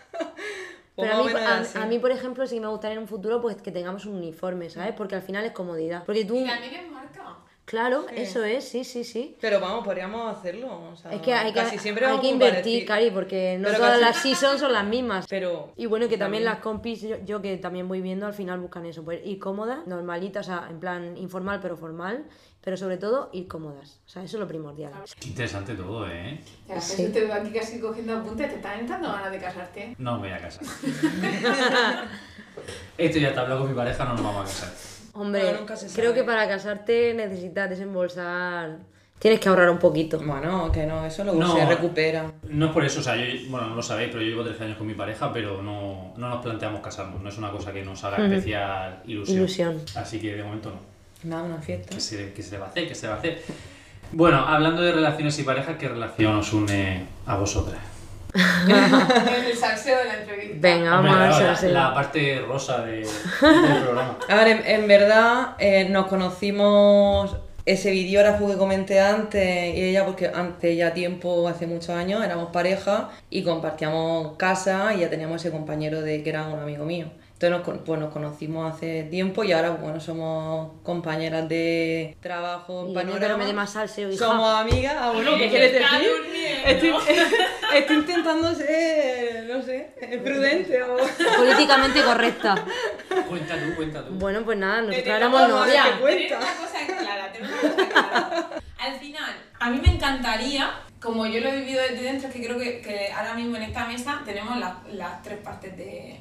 Pero 0.96 1.14
a 1.14 1.24
mí, 1.24 1.32
a, 1.32 1.96
a 1.96 2.00
por 2.00 2.10
ejemplo, 2.10 2.46
sí 2.46 2.56
que 2.56 2.60
me 2.60 2.68
gustaría 2.68 2.94
en 2.96 3.02
un 3.02 3.08
futuro 3.08 3.40
pues 3.40 3.56
que 3.56 3.70
tengamos 3.70 4.04
un 4.06 4.16
uniforme, 4.16 4.68
¿sabes? 4.70 4.92
Porque 4.96 5.14
al 5.14 5.22
final 5.22 5.44
es 5.44 5.52
comodidad. 5.52 6.04
Porque 6.04 6.24
tú, 6.24 6.36
Y 6.36 6.46
también 6.46 6.74
es 6.74 6.90
marca. 6.90 7.38
Claro, 7.70 8.06
eso 8.14 8.42
es, 8.44 8.64
sí, 8.68 8.82
sí, 8.82 9.04
sí. 9.04 9.36
Pero 9.40 9.60
vamos, 9.60 9.84
podríamos 9.84 10.36
hacerlo. 10.36 10.90
o 10.92 10.96
sea, 10.96 11.12
Es 11.12 11.22
que 11.22 11.32
hay 11.32 11.52
que, 11.52 11.60
casi 11.60 11.78
siempre 11.78 12.04
hay 12.04 12.18
que 12.18 12.26
invertir. 12.28 12.84
Cari, 12.84 13.10
porque 13.12 13.56
no 13.58 13.66
Pero 13.68 13.78
todas 13.78 14.00
casi- 14.00 14.04
las 14.04 14.16
seasons 14.16 14.60
son 14.60 14.72
las 14.72 14.84
mismas. 14.84 15.26
Pero 15.30 15.72
Y 15.76 15.86
bueno, 15.86 16.08
que 16.08 16.18
también, 16.18 16.42
También. 16.42 16.44
las 16.44 16.58
compis, 16.62 17.00
yo, 17.02 17.16
yo 17.24 17.40
que 17.40 17.56
también 17.58 17.86
voy 17.86 18.00
viendo, 18.00 18.26
al 18.26 18.34
final 18.34 18.58
buscan 18.58 18.84
eso, 18.86 19.04
pues 19.04 19.20
ir 19.24 19.38
cómodas, 19.38 19.86
normalitas, 19.86 20.48
o 20.48 20.50
sea, 20.50 20.66
en 20.68 20.80
plan 20.80 21.16
informal 21.16 21.60
pero 21.62 21.76
formal, 21.76 22.24
pero 22.60 22.76
sobre 22.76 22.96
todo 22.98 23.30
ir 23.32 23.46
cómodas. 23.46 24.00
O 24.04 24.08
sea, 24.08 24.22
eso 24.24 24.36
es 24.36 24.40
lo 24.40 24.48
primordial. 24.48 24.92
Qué 25.20 25.28
interesante 25.28 25.74
todo, 25.74 26.08
¿eh? 26.10 26.40
Ya, 26.68 26.80
Sí. 26.80 26.96
Jesús, 26.96 27.12
te 27.12 27.20
veo 27.24 27.34
aquí 27.34 27.50
casi 27.52 27.80
cogiendo 27.80 28.16
apuntes, 28.16 28.48
te 28.50 28.56
están 28.56 28.80
entrando 28.80 29.08
ganas 29.12 29.30
de 29.30 29.38
casarte. 29.38 29.94
No 29.98 30.14
me 30.18 30.28
voy 30.28 30.30
a 30.36 30.40
casar. 30.40 30.64
Esto 32.98 33.18
ya 33.18 33.28
está 33.28 33.42
hablado 33.42 33.60
con 33.62 33.70
mi 33.70 33.76
pareja, 33.76 34.04
no 34.04 34.14
nos 34.14 34.22
vamos 34.24 34.40
a 34.42 34.44
casar. 34.44 34.99
Hombre, 35.20 35.42
Pero 35.42 35.58
nunca 35.58 35.76
se 35.76 35.88
creo 35.94 36.14
que 36.14 36.24
para 36.24 36.48
casarte 36.48 37.12
necesitas 37.14 37.68
desembolsar... 37.68 38.78
Tienes 39.18 39.38
que 39.38 39.50
ahorrar 39.50 39.68
un 39.68 39.78
poquito. 39.78 40.18
bueno, 40.18 40.72
que 40.72 40.86
no, 40.86 41.04
eso 41.04 41.22
luego 41.24 41.38
No. 41.38 41.54
se 41.54 41.66
recupera. 41.66 42.32
No 42.48 42.66
es 42.66 42.72
por 42.72 42.82
eso, 42.86 43.00
o 43.00 43.02
sea, 43.02 43.16
yo, 43.16 43.24
bueno, 43.50 43.66
no 43.68 43.74
lo 43.76 43.82
sabéis, 43.82 44.08
pero 44.10 44.22
yo 44.22 44.30
llevo 44.30 44.44
13 44.44 44.64
años 44.64 44.78
con 44.78 44.86
mi 44.86 44.94
pareja, 44.94 45.30
pero 45.30 45.60
no, 45.60 46.14
no 46.16 46.28
nos 46.30 46.42
planteamos 46.42 46.80
casarnos, 46.80 47.20
no 47.20 47.28
es 47.28 47.36
una 47.36 47.50
cosa 47.50 47.70
que 47.70 47.82
nos 47.82 48.02
haga 48.02 48.16
especial 48.24 49.02
ilusión. 49.06 49.36
Ilusión. 49.38 49.80
Así 49.94 50.18
que 50.20 50.34
de 50.36 50.42
momento 50.42 50.70
no. 50.70 51.28
Nada, 51.28 51.42
una 51.42 51.60
fiesta. 51.60 51.94
¿Qué 51.94 52.00
se, 52.00 52.32
qué 52.32 52.42
se 52.42 52.52
le 52.52 52.58
va 52.60 52.66
a 52.66 52.68
hacer? 52.70 52.88
¿Qué 52.88 52.94
se 52.94 53.02
le 53.02 53.08
va 53.10 53.16
a 53.16 53.18
hacer? 53.18 53.42
Bueno, 54.12 54.38
hablando 54.38 54.80
de 54.80 54.92
relaciones 54.92 55.38
y 55.38 55.42
parejas, 55.42 55.76
¿qué 55.78 55.88
relación 55.88 56.36
os 56.36 56.50
une 56.54 57.04
a 57.26 57.36
vosotras? 57.36 57.78
Salseo 59.82 59.98
de 59.98 60.04
la 60.04 60.14
entrevista. 60.20 60.56
Venga, 60.60 60.90
vamos 60.90 61.10
Hombre, 61.10 61.24
a 61.24 61.60
ver 61.60 61.72
la, 61.72 61.80
la 61.88 61.94
parte 61.94 62.40
rosa 62.46 62.80
de- 62.84 62.96
del 62.96 63.82
programa. 63.82 64.18
A 64.28 64.34
ver, 64.36 64.48
en, 64.48 64.66
en 64.66 64.88
verdad 64.88 65.54
eh, 65.58 65.88
nos 65.88 66.06
conocimos 66.06 67.36
ese 67.66 67.90
videógrafo 67.90 68.48
que 68.48 68.56
comenté 68.56 69.00
antes 69.00 69.74
y 69.76 69.82
ella 69.90 70.04
porque 70.06 70.30
antes 70.34 70.76
ya 70.76 70.92
tiempo, 70.94 71.46
hace 71.46 71.66
muchos 71.66 71.90
años, 71.90 72.24
éramos 72.24 72.50
pareja 72.50 73.10
y 73.28 73.42
compartíamos 73.42 74.36
casa 74.36 74.94
y 74.94 75.00
ya 75.00 75.10
teníamos 75.10 75.36
ese 75.44 75.50
compañero 75.50 76.00
de 76.02 76.22
que 76.22 76.30
era 76.30 76.46
un 76.46 76.58
amigo 76.60 76.84
mío. 76.84 77.06
Entonces 77.40 77.56
nos, 77.56 77.66
con- 77.66 77.84
pues 77.84 77.98
nos 77.98 78.12
conocimos 78.12 78.70
hace 78.70 79.04
tiempo 79.04 79.42
y 79.44 79.52
ahora 79.52 79.70
bueno, 79.70 79.98
somos 79.98 80.72
compañeras 80.82 81.48
de 81.48 82.14
trabajo 82.20 82.82
en 82.82 82.88
no 82.92 83.00
panorama. 83.00 83.38
me 83.38 83.46
dé 83.46 83.54
más 83.54 83.72
salseo, 83.72 84.10
hija. 84.12 84.26
Somos 84.26 84.54
amigas. 84.60 84.94
Ah, 85.00 85.10
bueno, 85.14 85.30
¿qué 85.38 85.44
Que 85.44 85.48
quieres 85.48 85.72
está 85.72 85.96
decir? 85.98 86.10
durmiendo. 86.18 86.68
Estoy, 86.68 86.92
estoy 87.78 87.96
intentando 87.96 88.54
ser, 88.54 89.46
no 89.48 89.62
sé, 89.62 89.90
prudente 90.22 90.82
o... 90.82 90.98
Políticamente 91.38 92.02
correcta. 92.02 92.62
Cuenta 93.26 93.54
tú, 93.58 93.74
cuenta 93.74 94.04
tú. 94.04 94.12
Bueno, 94.16 94.42
pues 94.44 94.58
nada, 94.58 94.82
nosotros 94.82 95.06
éramos 95.16 95.40
vamos 95.40 95.56
a 95.56 95.66
novias. 95.66 95.86
Tener 95.98 96.36
una 96.36 96.54
cosa 96.56 96.80
en 96.82 96.86
clara, 96.98 97.32
tener 97.32 97.50
una 97.50 97.60
cosa 97.74 97.88
clara. 97.88 98.50
Al 98.80 98.98
final, 99.00 99.34
a 99.58 99.70
mí 99.70 99.80
me 99.82 99.94
encantaría, 99.94 100.70
como 101.00 101.26
yo 101.26 101.40
lo 101.40 101.48
he 101.48 101.56
vivido 101.60 101.80
desde 101.80 102.02
dentro, 102.02 102.28
es 102.28 102.34
que 102.34 102.44
creo 102.44 102.58
que, 102.58 102.82
que 102.82 103.10
ahora 103.16 103.32
mismo 103.32 103.56
en 103.56 103.62
esta 103.62 103.86
mesa 103.86 104.20
tenemos 104.26 104.58
las, 104.58 104.74
las 104.92 105.22
tres 105.22 105.38
partes 105.38 105.74
de, 105.78 106.20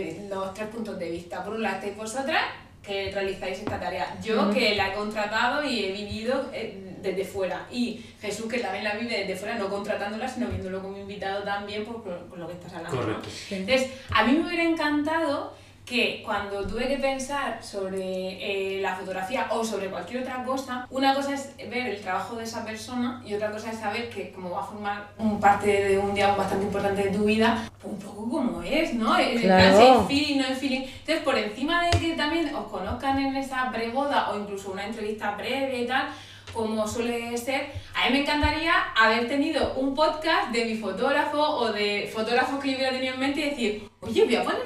de 0.00 0.28
los 0.28 0.54
tres 0.54 0.68
puntos 0.68 0.98
de 0.98 1.10
vista. 1.10 1.44
Por 1.44 1.54
un 1.54 1.62
lado 1.62 1.76
estáis 1.76 1.96
vosotras, 1.96 2.42
que 2.82 3.10
realizáis 3.12 3.58
esta 3.58 3.78
tarea. 3.78 4.16
Yo, 4.22 4.50
que 4.50 4.74
la 4.74 4.88
he 4.88 4.94
contratado 4.94 5.64
y 5.64 5.84
he 5.84 5.92
vivido 5.92 6.50
eh, 6.52 6.96
desde 7.00 7.24
fuera. 7.24 7.66
Y 7.70 8.04
Jesús, 8.20 8.46
que 8.50 8.58
también 8.58 8.84
la 8.84 8.94
vive 8.94 9.18
desde 9.18 9.36
fuera, 9.36 9.56
no 9.56 9.68
contratándola, 9.68 10.26
sino 10.28 10.48
viéndolo 10.48 10.80
como 10.82 10.96
invitado 10.98 11.42
también 11.44 11.84
por, 11.84 12.02
por- 12.02 12.24
por 12.26 12.38
lo 12.38 12.46
que 12.48 12.54
estás 12.54 12.72
hablando. 12.74 12.96
¿no? 12.96 13.02
Correcto. 13.02 13.28
Entonces, 13.50 13.90
a 14.10 14.24
mí 14.24 14.32
me 14.32 14.46
hubiera 14.46 14.64
encantado 14.64 15.54
que 15.84 16.22
cuando 16.24 16.64
tuve 16.66 16.86
que 16.86 16.96
pensar 16.98 17.62
sobre 17.62 17.98
eh, 17.98 18.80
la 18.80 18.94
fotografía 18.94 19.48
o 19.50 19.64
sobre 19.64 19.88
cualquier 19.88 20.22
otra 20.22 20.44
cosa, 20.44 20.86
una 20.90 21.12
cosa 21.14 21.34
es 21.34 21.56
ver 21.56 21.88
el 21.88 22.00
trabajo 22.00 22.36
de 22.36 22.44
esa 22.44 22.64
persona 22.64 23.20
y 23.26 23.34
otra 23.34 23.50
cosa 23.50 23.70
es 23.72 23.78
saber 23.80 24.08
que 24.08 24.30
como 24.30 24.50
va 24.50 24.60
a 24.60 24.64
formar 24.64 25.08
un 25.18 25.40
parte 25.40 25.66
de 25.88 25.98
un 25.98 26.14
día 26.14 26.34
bastante 26.36 26.66
importante 26.66 27.02
de 27.02 27.10
tu 27.10 27.24
vida, 27.24 27.68
pues 27.80 27.94
un 27.94 27.98
poco 27.98 28.30
como 28.30 28.62
es, 28.62 28.94
¿no? 28.94 29.14
Plan, 29.16 29.38
Claro. 29.38 29.76
si 29.76 29.82
hay 29.82 30.06
feeling, 30.06 30.38
no 30.40 30.46
hay 30.46 30.54
feeling. 30.54 30.80
Entonces, 30.82 31.24
por 31.24 31.36
encima 31.36 31.84
de 31.84 31.98
que 31.98 32.12
también 32.14 32.54
os 32.54 32.68
conozcan 32.68 33.18
en 33.18 33.34
esa 33.36 33.70
preboda 33.72 34.30
o 34.30 34.38
incluso 34.38 34.70
una 34.70 34.86
entrevista 34.86 35.36
previa 35.36 35.78
y 35.80 35.86
tal, 35.86 36.08
como 36.54 36.86
suele 36.86 37.36
ser, 37.38 37.72
a 37.94 38.06
mí 38.06 38.12
me 38.12 38.20
encantaría 38.20 38.72
haber 38.94 39.26
tenido 39.26 39.74
un 39.74 39.94
podcast 39.94 40.50
de 40.52 40.64
mi 40.66 40.76
fotógrafo 40.76 41.40
o 41.40 41.72
de 41.72 42.10
fotógrafos 42.12 42.60
que 42.62 42.70
yo 42.70 42.76
hubiera 42.76 42.92
tenido 42.92 43.14
en 43.14 43.20
mente 43.20 43.40
y 43.40 43.50
decir, 43.50 43.88
oye, 44.00 44.24
voy 44.24 44.36
a 44.36 44.42
ver 44.42 44.56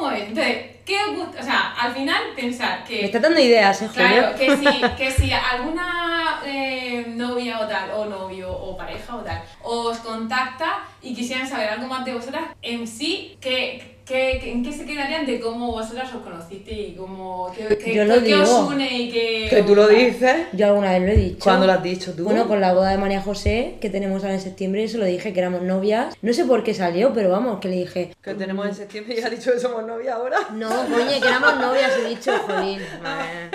cómo 0.00 0.12
es. 0.12 0.28
Entonces, 0.28 0.56
¿qué 0.84 0.98
os 1.04 1.16
gusta? 1.16 1.40
O 1.40 1.44
sea, 1.44 1.74
al 1.78 1.92
final 1.92 2.22
pensar 2.34 2.84
que... 2.84 3.00
Me 3.00 3.04
está 3.04 3.18
dando 3.18 3.40
ideas, 3.40 3.82
¿eh? 3.82 3.90
Claro, 3.92 4.34
que 4.36 4.56
si, 4.56 4.64
que 4.96 5.10
si 5.10 5.32
alguna 5.32 6.40
eh, 6.44 7.04
novia 7.08 7.60
o 7.60 7.66
tal, 7.66 7.90
o 7.90 8.06
novio, 8.06 8.50
o 8.50 8.76
pareja 8.76 9.16
o 9.16 9.20
tal, 9.20 9.42
os 9.62 9.98
contacta 9.98 10.80
y 11.02 11.14
quisieran 11.14 11.46
saber 11.46 11.68
algo 11.68 11.86
más 11.86 12.04
de 12.04 12.14
vosotras, 12.14 12.44
en 12.62 12.86
sí, 12.86 13.36
¿qué, 13.40 13.99
qué, 14.10 14.50
¿en 14.50 14.64
qué 14.64 14.72
se 14.72 14.84
quedarían 14.84 15.24
de 15.24 15.38
cómo 15.40 15.70
vosotras 15.72 16.12
os 16.12 16.22
conocisteis 16.22 16.90
y 16.90 16.92
cómo, 16.96 17.52
qué, 17.56 17.78
qué, 17.78 17.94
Yo 17.94 18.04
lo 18.04 18.22
qué 18.22 18.34
os 18.34 18.48
digo. 18.48 18.66
une 18.66 18.88
y 18.98 19.10
qué... 19.10 19.46
Que 19.48 19.62
tú 19.62 19.74
lo 19.76 19.84
os 19.84 19.90
dices. 19.90 20.48
Yo 20.52 20.66
alguna 20.66 20.90
vez 20.92 21.02
lo 21.02 21.08
he 21.08 21.16
dicho. 21.16 21.38
¿Cuándo 21.44 21.66
lo 21.66 21.72
has 21.72 21.82
dicho 21.82 22.12
tú? 22.14 22.24
Bueno, 22.24 22.48
con 22.48 22.60
la 22.60 22.72
boda 22.74 22.90
de 22.90 22.98
María 22.98 23.22
José, 23.22 23.76
que 23.80 23.88
tenemos 23.88 24.22
ahora 24.22 24.34
en 24.34 24.40
septiembre, 24.40 24.88
se 24.88 24.98
lo 24.98 25.04
dije, 25.04 25.32
que 25.32 25.38
éramos 25.40 25.62
novias. 25.62 26.14
No 26.22 26.32
sé 26.32 26.44
por 26.44 26.64
qué 26.64 26.74
salió, 26.74 27.12
pero 27.14 27.30
vamos, 27.30 27.60
que 27.60 27.68
le 27.68 27.76
dije... 27.76 28.14
Que 28.22 28.34
tenemos 28.34 28.66
en 28.66 28.74
septiembre 28.74 29.14
y 29.16 29.20
ya 29.20 29.28
ha 29.28 29.30
dicho 29.30 29.52
que 29.52 29.60
somos 29.60 29.84
novias 29.86 30.14
ahora. 30.16 30.38
No, 30.52 30.68
coño, 30.68 31.20
que 31.20 31.28
éramos 31.28 31.56
novias, 31.58 31.92
he 32.04 32.08
dicho, 32.08 32.32
jolín. 32.46 32.80
madre. 33.02 33.50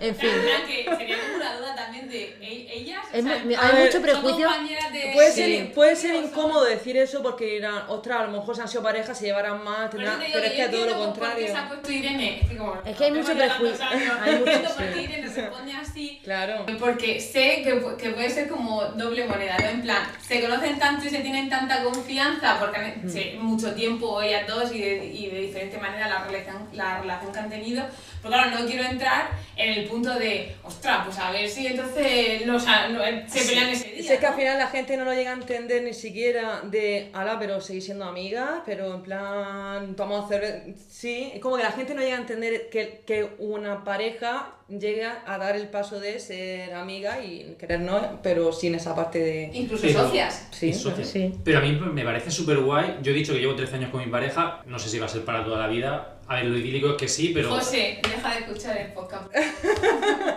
En 0.00 0.14
fin. 0.14 0.30
Plan 0.30 0.62
que 0.66 0.96
sería 0.96 1.16
como 1.22 1.36
una 1.36 1.56
duda 1.58 1.74
también 1.76 2.08
de 2.08 2.24
e- 2.40 2.78
ellas. 2.78 3.00
Es 3.12 3.24
o 3.24 3.28
sea, 3.28 3.36
hay 3.36 3.42
plan, 3.46 3.84
mucho 3.84 4.02
prejuicio. 4.02 4.48
de- 4.92 5.12
Puede, 5.14 5.32
Sí. 5.32 5.42
ser, 5.56 5.72
puede 5.72 5.96
ser 5.96 6.14
incómodo 6.16 6.64
decir 6.64 6.96
eso 6.96 7.22
porque 7.22 7.44
dirán, 7.46 7.82
ostras, 7.88 8.20
a 8.20 8.24
lo 8.24 8.32
mejor 8.32 8.54
se 8.56 8.62
han 8.62 8.68
sido 8.68 8.82
pareja, 8.82 9.14
se 9.14 9.26
llevarán 9.26 9.62
más, 9.70 9.90
digo 9.92 10.30
pero 10.32 10.44
es 10.46 10.52
que 10.52 10.68
todo 10.68 10.86
lo 10.86 10.92
entiendo 10.92 10.94
por 10.94 11.14
qué 11.14 11.20
contrario. 11.20 11.46
se 11.46 11.56
ha 11.56 11.68
puesto 11.68 11.92
Irene. 11.92 12.40
Es 12.40 12.48
que, 12.48 12.56
como, 12.56 12.74
Es 12.84 12.96
que 12.96 13.04
hay 13.04 13.12
mucho 13.12 13.32
prejuicio. 13.34 13.84
Hay 14.22 14.32
mucho- 14.36 14.50
entiendo 14.50 14.68
por 14.74 14.84
qué 14.86 14.94
sí. 14.94 15.00
Irene 15.00 15.28
se 15.28 15.42
pone 15.44 15.76
así. 15.76 16.20
Claro. 16.24 16.66
Porque 16.78 17.20
sé 17.20 17.62
que, 17.62 17.82
que 17.98 18.10
puede 18.10 18.30
ser 18.30 18.48
como 18.48 18.82
doble 18.84 19.26
moneda, 19.26 19.56
¿no? 19.58 19.66
En 19.68 19.82
plan, 19.82 20.02
se 20.20 20.40
conocen 20.40 20.78
tanto 20.78 21.06
y 21.06 21.10
se 21.10 21.18
tienen 21.20 21.48
tanta 21.48 21.82
confianza 21.82 22.58
porque 22.58 22.78
han 22.78 22.88
Mm. 22.98 23.08
sí, 23.10 23.36
mucho 23.38 23.74
tiempo 23.74 24.20
ellas 24.22 24.46
dos 24.48 24.72
y 24.74 24.80
de, 24.80 25.04
y 25.06 25.26
de 25.30 25.40
diferente 25.40 25.78
manera 25.78 26.08
la 26.08 26.24
relación, 26.24 26.68
la 26.72 27.00
relación 27.00 27.32
que 27.32 27.38
han 27.38 27.50
tenido. 27.50 27.84
Pero 28.22 28.34
claro, 28.34 28.50
no 28.58 28.66
quiero 28.66 28.82
entrar 28.84 29.28
en 29.58 29.74
el 29.74 29.84
punto 29.86 30.14
de, 30.14 30.54
ostras, 30.62 31.04
pues 31.04 31.18
a 31.18 31.32
ver 31.32 31.48
si 31.48 31.66
entonces 31.66 32.46
no, 32.46 32.56
eh, 32.56 33.24
se 33.26 33.44
pelean 33.44 33.68
ese 33.70 33.88
día. 33.90 34.02
Si 34.02 34.12
es 34.12 34.20
que 34.20 34.26
al 34.26 34.32
¿no? 34.32 34.38
final 34.38 34.58
la 34.58 34.68
gente 34.68 34.96
no 34.96 35.04
lo 35.04 35.12
llega 35.12 35.30
a 35.30 35.34
entender 35.34 35.82
ni 35.82 35.92
siquiera 35.92 36.60
de, 36.62 37.10
ala, 37.12 37.38
pero 37.40 37.60
seguís 37.60 37.84
siendo 37.84 38.04
amigas, 38.04 38.62
pero 38.64 38.94
en 38.94 39.02
plan, 39.02 39.96
vamos 39.96 40.22
a 40.22 40.26
hacer... 40.26 40.74
Sí, 40.88 41.32
es 41.34 41.40
como 41.40 41.56
que 41.56 41.64
la 41.64 41.72
gente 41.72 41.94
no 41.94 42.00
llega 42.00 42.16
a 42.16 42.20
entender 42.20 42.70
que, 42.70 43.02
que 43.04 43.30
una 43.38 43.82
pareja 43.82 44.57
llega 44.68 45.22
a 45.26 45.38
dar 45.38 45.56
el 45.56 45.68
paso 45.68 45.98
de 46.00 46.18
ser 46.18 46.74
amiga 46.74 47.22
y 47.24 47.56
querernos, 47.58 48.02
pero 48.22 48.52
sin 48.52 48.74
esa 48.74 48.94
parte 48.94 49.18
de... 49.18 49.50
Incluso 49.54 49.86
Pero- 49.86 50.04
socias. 50.04 50.48
Sí, 50.50 50.68
y 50.68 50.74
socias. 50.74 51.08
sí. 51.08 51.34
Pero 51.44 51.58
a 51.58 51.60
mí 51.62 51.72
me 51.72 52.04
parece 52.04 52.30
súper 52.30 52.58
guay. 52.58 52.98
Yo 53.02 53.12
he 53.12 53.14
dicho 53.14 53.32
que 53.32 53.40
llevo 53.40 53.54
13 53.54 53.76
años 53.76 53.90
con 53.90 54.00
mi 54.04 54.10
pareja. 54.10 54.62
No 54.66 54.78
sé 54.78 54.88
si 54.88 54.98
va 54.98 55.06
a 55.06 55.08
ser 55.08 55.24
para 55.24 55.44
toda 55.44 55.58
la 55.58 55.68
vida. 55.68 56.14
A 56.26 56.36
ver, 56.36 56.44
lo 56.46 56.58
idílico 56.58 56.90
es 56.90 56.96
que 56.96 57.08
sí, 57.08 57.30
pero. 57.32 57.48
José, 57.48 58.00
deja 58.02 58.34
de 58.34 58.40
escuchar 58.40 58.76
el 58.76 58.92
podcast. 58.92 59.32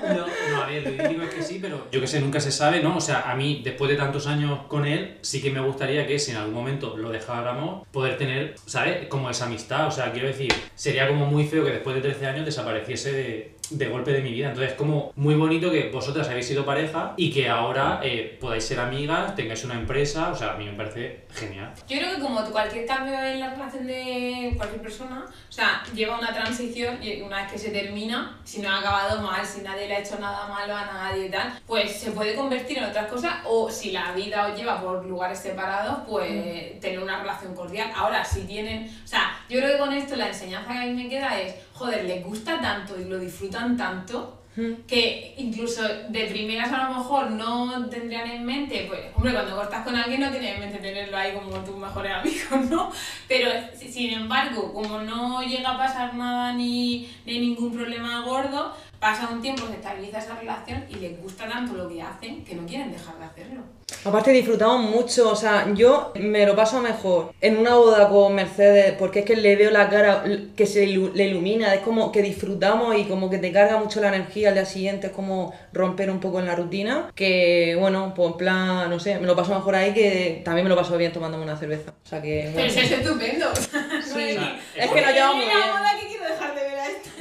No, 0.01 0.25
no, 0.25 0.61
a 0.63 0.65
ver, 0.65 0.83
lo 0.83 0.89
idílico 0.91 1.23
es 1.23 1.33
que 1.33 1.43
sí, 1.43 1.59
pero 1.61 1.87
yo 1.91 2.01
que 2.01 2.07
sé, 2.07 2.19
nunca 2.19 2.39
se 2.39 2.51
sabe, 2.51 2.81
¿no? 2.81 2.97
O 2.97 3.01
sea, 3.01 3.29
a 3.31 3.35
mí, 3.35 3.61
después 3.63 3.89
de 3.91 3.95
tantos 3.97 4.25
años 4.27 4.61
con 4.67 4.85
él, 4.85 5.17
sí 5.21 5.41
que 5.41 5.51
me 5.51 5.59
gustaría 5.61 6.05
que 6.07 6.17
si 6.19 6.31
en 6.31 6.37
algún 6.37 6.53
momento 6.55 6.97
lo 6.97 7.09
dejáramos, 7.11 7.87
poder 7.91 8.17
tener, 8.17 8.55
¿sabes? 8.65 9.07
Como 9.07 9.29
esa 9.29 9.45
amistad. 9.45 9.87
O 9.87 9.91
sea, 9.91 10.11
quiero 10.11 10.27
decir, 10.27 10.51
sería 10.75 11.07
como 11.07 11.25
muy 11.27 11.45
feo 11.45 11.63
que 11.63 11.71
después 11.71 11.95
de 11.95 12.01
13 12.01 12.25
años 12.27 12.45
desapareciese 12.45 13.11
de, 13.13 13.55
de 13.77 13.87
golpe 13.87 14.11
de 14.11 14.21
mi 14.21 14.31
vida. 14.31 14.49
Entonces, 14.49 14.73
como 14.73 15.11
muy 15.15 15.35
bonito 15.35 15.71
que 15.71 15.89
vosotras 15.89 16.29
habéis 16.29 16.47
sido 16.47 16.65
pareja 16.65 17.13
y 17.17 17.31
que 17.31 17.49
ahora 17.49 17.99
eh, 18.03 18.37
podáis 18.39 18.63
ser 18.63 18.79
amigas, 18.79 19.35
tengáis 19.35 19.63
una 19.63 19.75
empresa. 19.75 20.31
O 20.31 20.35
sea, 20.35 20.53
a 20.53 20.57
mí 20.57 20.65
me 20.65 20.73
parece 20.73 21.20
genial. 21.33 21.73
Yo 21.87 21.97
creo 21.97 22.15
que 22.15 22.21
como 22.21 22.43
cualquier 22.45 22.85
cambio 22.85 23.13
en 23.13 23.39
la 23.39 23.49
relación 23.51 23.87
de 23.87 24.53
cualquier 24.57 24.81
persona, 24.81 25.25
o 25.27 25.51
sea, 25.51 25.83
lleva 25.93 26.17
una 26.17 26.33
transición 26.33 27.01
y 27.01 27.21
una 27.21 27.43
vez 27.43 27.51
que 27.51 27.57
se 27.57 27.69
termina, 27.71 28.39
si 28.43 28.61
no 28.61 28.69
ha 28.69 28.79
acabado 28.79 29.21
mal, 29.21 29.45
si 29.45 29.61
nadie 29.61 29.87
le 29.87 29.95
ha 29.95 29.99
hecho 29.99 30.19
nada 30.19 30.47
malo 30.47 30.75
a 30.75 30.85
nadie 30.85 31.27
y 31.27 31.29
tal, 31.29 31.59
pues 31.65 31.99
se 31.99 32.11
puede 32.11 32.35
convertir 32.35 32.77
en 32.77 32.85
otras 32.85 33.07
cosas 33.07 33.35
o 33.45 33.69
si 33.69 33.91
la 33.91 34.11
vida 34.11 34.47
os 34.47 34.57
lleva 34.57 34.81
por 34.81 35.05
lugares 35.05 35.39
separados, 35.39 35.99
pues 36.07 36.79
tener 36.79 36.99
una 36.99 37.19
relación 37.19 37.55
cordial. 37.55 37.91
Ahora, 37.95 38.23
si 38.23 38.41
tienen, 38.41 38.89
o 39.03 39.07
sea, 39.07 39.39
yo 39.49 39.59
creo 39.59 39.73
que 39.73 39.77
con 39.79 39.93
esto 39.93 40.15
la 40.15 40.27
enseñanza 40.27 40.71
que 40.71 40.79
a 40.79 40.85
mí 40.85 40.93
me 40.93 41.09
queda 41.09 41.39
es, 41.39 41.55
joder, 41.73 42.05
les 42.05 42.23
gusta 42.23 42.59
tanto 42.61 42.99
y 42.99 43.05
lo 43.05 43.17
disfrutan 43.17 43.77
tanto 43.77 44.40
que 44.87 45.33
incluso 45.37 45.81
de 46.09 46.25
primeras 46.25 46.71
a 46.71 46.87
lo 46.89 46.97
mejor 46.97 47.31
no 47.31 47.87
tendrían 47.89 48.29
en 48.29 48.45
mente, 48.45 48.85
pues, 48.87 49.01
hombre, 49.15 49.33
cuando 49.33 49.55
cortas 49.55 49.83
con 49.83 49.95
alguien 49.95 50.21
no 50.21 50.31
tienes 50.31 50.53
en 50.55 50.59
mente 50.59 50.77
tenerlo 50.79 51.17
ahí 51.17 51.33
como 51.33 51.57
tus 51.63 51.75
mejores 51.77 52.11
amigos, 52.13 52.69
¿no? 52.69 52.91
Pero 53.27 53.49
si- 53.77 53.91
sin 53.91 54.11
embargo, 54.11 54.73
como 54.73 54.99
no 54.99 55.41
llega 55.41 55.71
a 55.71 55.77
pasar 55.77 56.13
nada 56.15 56.53
ni, 56.53 57.09
ni 57.25 57.39
ningún 57.39 57.71
problema 57.73 58.21
gordo, 58.21 58.73
pasa 59.01 59.27
un 59.29 59.41
tiempo, 59.41 59.67
se 59.67 59.73
estabiliza 59.73 60.19
esa 60.19 60.35
relación 60.35 60.85
y 60.89 60.95
les 60.95 61.19
gusta 61.21 61.49
tanto 61.49 61.73
lo 61.73 61.89
que 61.89 62.01
hacen 62.01 62.45
que 62.45 62.55
no 62.55 62.65
quieren 62.65 62.91
dejar 62.91 63.17
de 63.17 63.25
hacerlo. 63.25 63.61
Aparte 64.05 64.31
disfrutamos 64.31 64.89
mucho, 64.89 65.29
o 65.29 65.35
sea, 65.35 65.67
yo 65.73 66.13
me 66.15 66.45
lo 66.45 66.55
paso 66.55 66.79
mejor 66.79 67.33
en 67.41 67.57
una 67.57 67.75
boda 67.75 68.07
con 68.07 68.33
Mercedes 68.33 68.93
porque 68.97 69.19
es 69.19 69.25
que 69.25 69.35
le 69.35 69.55
veo 69.57 69.69
la 69.69 69.89
cara 69.89 70.23
que 70.55 70.65
se 70.65 70.85
ilu- 70.87 71.11
le 71.13 71.25
ilumina, 71.25 71.73
es 71.73 71.81
como 71.81 72.09
que 72.11 72.21
disfrutamos 72.21 72.95
y 72.95 73.03
como 73.03 73.29
que 73.29 73.37
te 73.37 73.51
carga 73.51 73.77
mucho 73.77 73.99
la 73.99 74.07
energía 74.07 74.47
al 74.49 74.53
día 74.55 74.65
siguiente, 74.65 75.07
es 75.07 75.13
como 75.13 75.53
romper 75.73 76.09
un 76.09 76.19
poco 76.21 76.39
en 76.39 76.45
la 76.45 76.55
rutina, 76.55 77.11
que 77.15 77.75
bueno, 77.79 78.13
pues 78.15 78.31
en 78.31 78.37
plan, 78.37 78.89
no 78.89 78.97
sé, 78.99 79.19
me 79.19 79.27
lo 79.27 79.35
paso 79.35 79.53
mejor 79.53 79.75
ahí 79.75 79.93
que 79.93 80.41
también 80.45 80.63
me 80.65 80.69
lo 80.69 80.77
paso 80.77 80.97
bien 80.97 81.11
tomándome 81.11 81.43
una 81.43 81.57
cerveza, 81.57 81.91
o 82.05 82.07
sea 82.07 82.21
que... 82.21 82.43
Pero 82.45 82.53
bueno. 82.53 82.67
eso 82.69 82.79
es 82.79 82.91
estupendo. 82.91 83.47
Sí. 83.55 84.13
No 84.13 84.19
es- 84.19 84.37
O 84.37 84.39
sea, 84.39 84.59
Es 84.77 84.89
que 84.91 85.01
nos 85.01 85.13
llevamos 85.13 85.35
muy 85.35 85.45
bien. 85.45 85.57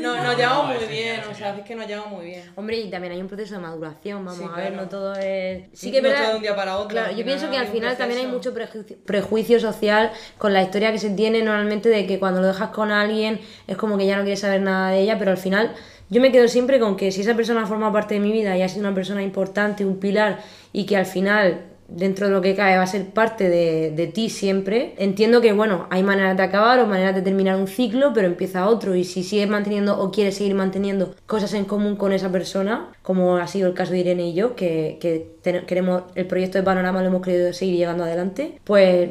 No, 0.01 0.17
No, 0.17 0.23
nos 0.25 0.37
llevamos 0.37 0.75
no, 0.75 0.81
muy 0.81 0.89
bien, 0.89 1.21
o 1.31 1.35
sea, 1.35 1.57
es 1.57 1.65
que 1.65 1.75
nos 1.75 1.87
llevamos 1.87 2.13
muy 2.13 2.25
bien. 2.27 2.43
Hombre, 2.57 2.77
y 2.79 2.91
también 2.91 3.13
hay 3.15 3.21
un 3.21 3.29
proceso 3.29 3.55
de 3.55 3.61
maduración, 3.61 4.25
vamos 4.25 4.39
Sí, 4.39 4.45
a 4.45 4.57
ver, 4.57 4.69
claro. 4.69 4.83
no 4.83 4.89
todo 4.89 5.15
es... 5.15 5.65
Sí 5.73 5.91
que 5.91 5.99
es 5.99 6.03
No 6.03 6.09
verdad... 6.09 6.23
todo 6.25 6.31
de 6.33 6.37
un 6.37 6.43
día 6.43 6.57
para 6.57 6.77
otro, 6.77 6.89
Claro, 6.89 7.09
al 7.11 7.17
yo 7.17 7.25
pienso 7.25 7.51
que 7.51 7.57
al 7.59 7.67
un 7.67 7.73
final 7.73 7.97
también 7.97 8.21
hay 8.21 8.27
proceso. 8.27 8.51
mucho 8.51 8.55
prejuicio, 8.55 8.97
prejuicio 9.05 9.61
social 9.61 10.11
con 10.39 10.53
la 10.53 10.63
historia 10.63 10.93
que 10.93 10.99
se 10.99 11.11
tiene 11.11 11.43
normalmente 11.43 11.89
de 11.89 12.07
que 12.07 12.19
cuando 12.19 12.41
lo 12.41 12.47
dejas 12.49 12.71
con 12.71 12.91
alguien 12.91 13.41
es 13.67 13.77
como 13.77 13.97
que 13.99 14.07
ya 14.07 14.17
no 14.17 14.23
quieres 14.23 14.41
saber 14.41 14.61
nada 14.63 14.91
de 14.91 15.01
ella, 15.01 15.19
pero 15.19 15.31
al 15.31 15.39
final 15.39 15.75
yo 16.09 16.21
me 16.21 16.33
quedo 16.33 16.49
siempre 16.49 16.81
con 16.81 16.97
que 16.97 17.13
si 17.13 17.21
esa 17.21 17.35
persona 17.35 17.67
forma 17.67 17.93
parte 17.93 18.15
de 18.15 18.21
mi 18.21 18.33
vida 18.33 18.57
y 18.57 18.63
ha 18.63 18.69
sido 18.69 18.81
una 18.87 18.95
persona 18.95 19.23
importante, 19.23 19.85
un 19.85 19.99
pilar 20.01 20.41
y 20.73 20.85
que 20.87 20.97
al 20.97 21.07
final 21.07 21.67
dentro 21.91 22.27
de 22.27 22.33
lo 22.33 22.41
que 22.41 22.55
cae 22.55 22.77
va 22.77 22.85
a 22.85 22.87
ser 22.87 23.07
parte 23.11 23.49
de, 23.49 23.91
de 23.91 24.07
ti 24.07 24.31
siempre. 24.31 24.95
Entiendo 24.99 25.41
que, 25.41 25.53
bueno, 25.53 25.87
hay 25.91 26.03
maneras 26.03 26.37
de 26.37 26.43
acabar 26.43 26.79
o 26.81 26.87
maneras 26.87 27.15
de 27.15 27.23
terminar 27.23 27.57
un 27.57 27.67
ciclo, 27.67 28.13
pero 28.15 28.27
empieza 28.27 28.67
otro. 28.69 28.95
Y 28.95 29.05
si 29.05 29.23
sigues 29.23 29.49
manteniendo 29.49 30.01
o 30.01 30.11
quieres 30.11 30.37
seguir 30.37 30.55
manteniendo 30.55 31.15
cosas 31.27 31.55
en 31.55 31.65
común 31.65 31.97
con 31.97 32.13
esa 32.13 32.31
persona, 32.31 32.91
como 33.03 33.37
ha 33.37 33.47
sido 33.47 33.69
el 33.69 33.75
caso 33.75 33.93
de 33.93 33.99
Irene 33.99 34.29
y 34.29 34.35
yo, 34.35 34.55
que, 34.55 34.99
que 35.01 35.41
queremos 35.67 36.03
el 36.15 36.27
proyecto 36.27 36.59
de 36.59 36.65
Panorama 36.65 37.01
lo 37.01 37.09
hemos 37.09 37.23
querido 37.23 37.53
seguir 37.53 37.77
llegando 37.77 38.05
adelante, 38.05 38.59
pues 38.65 39.11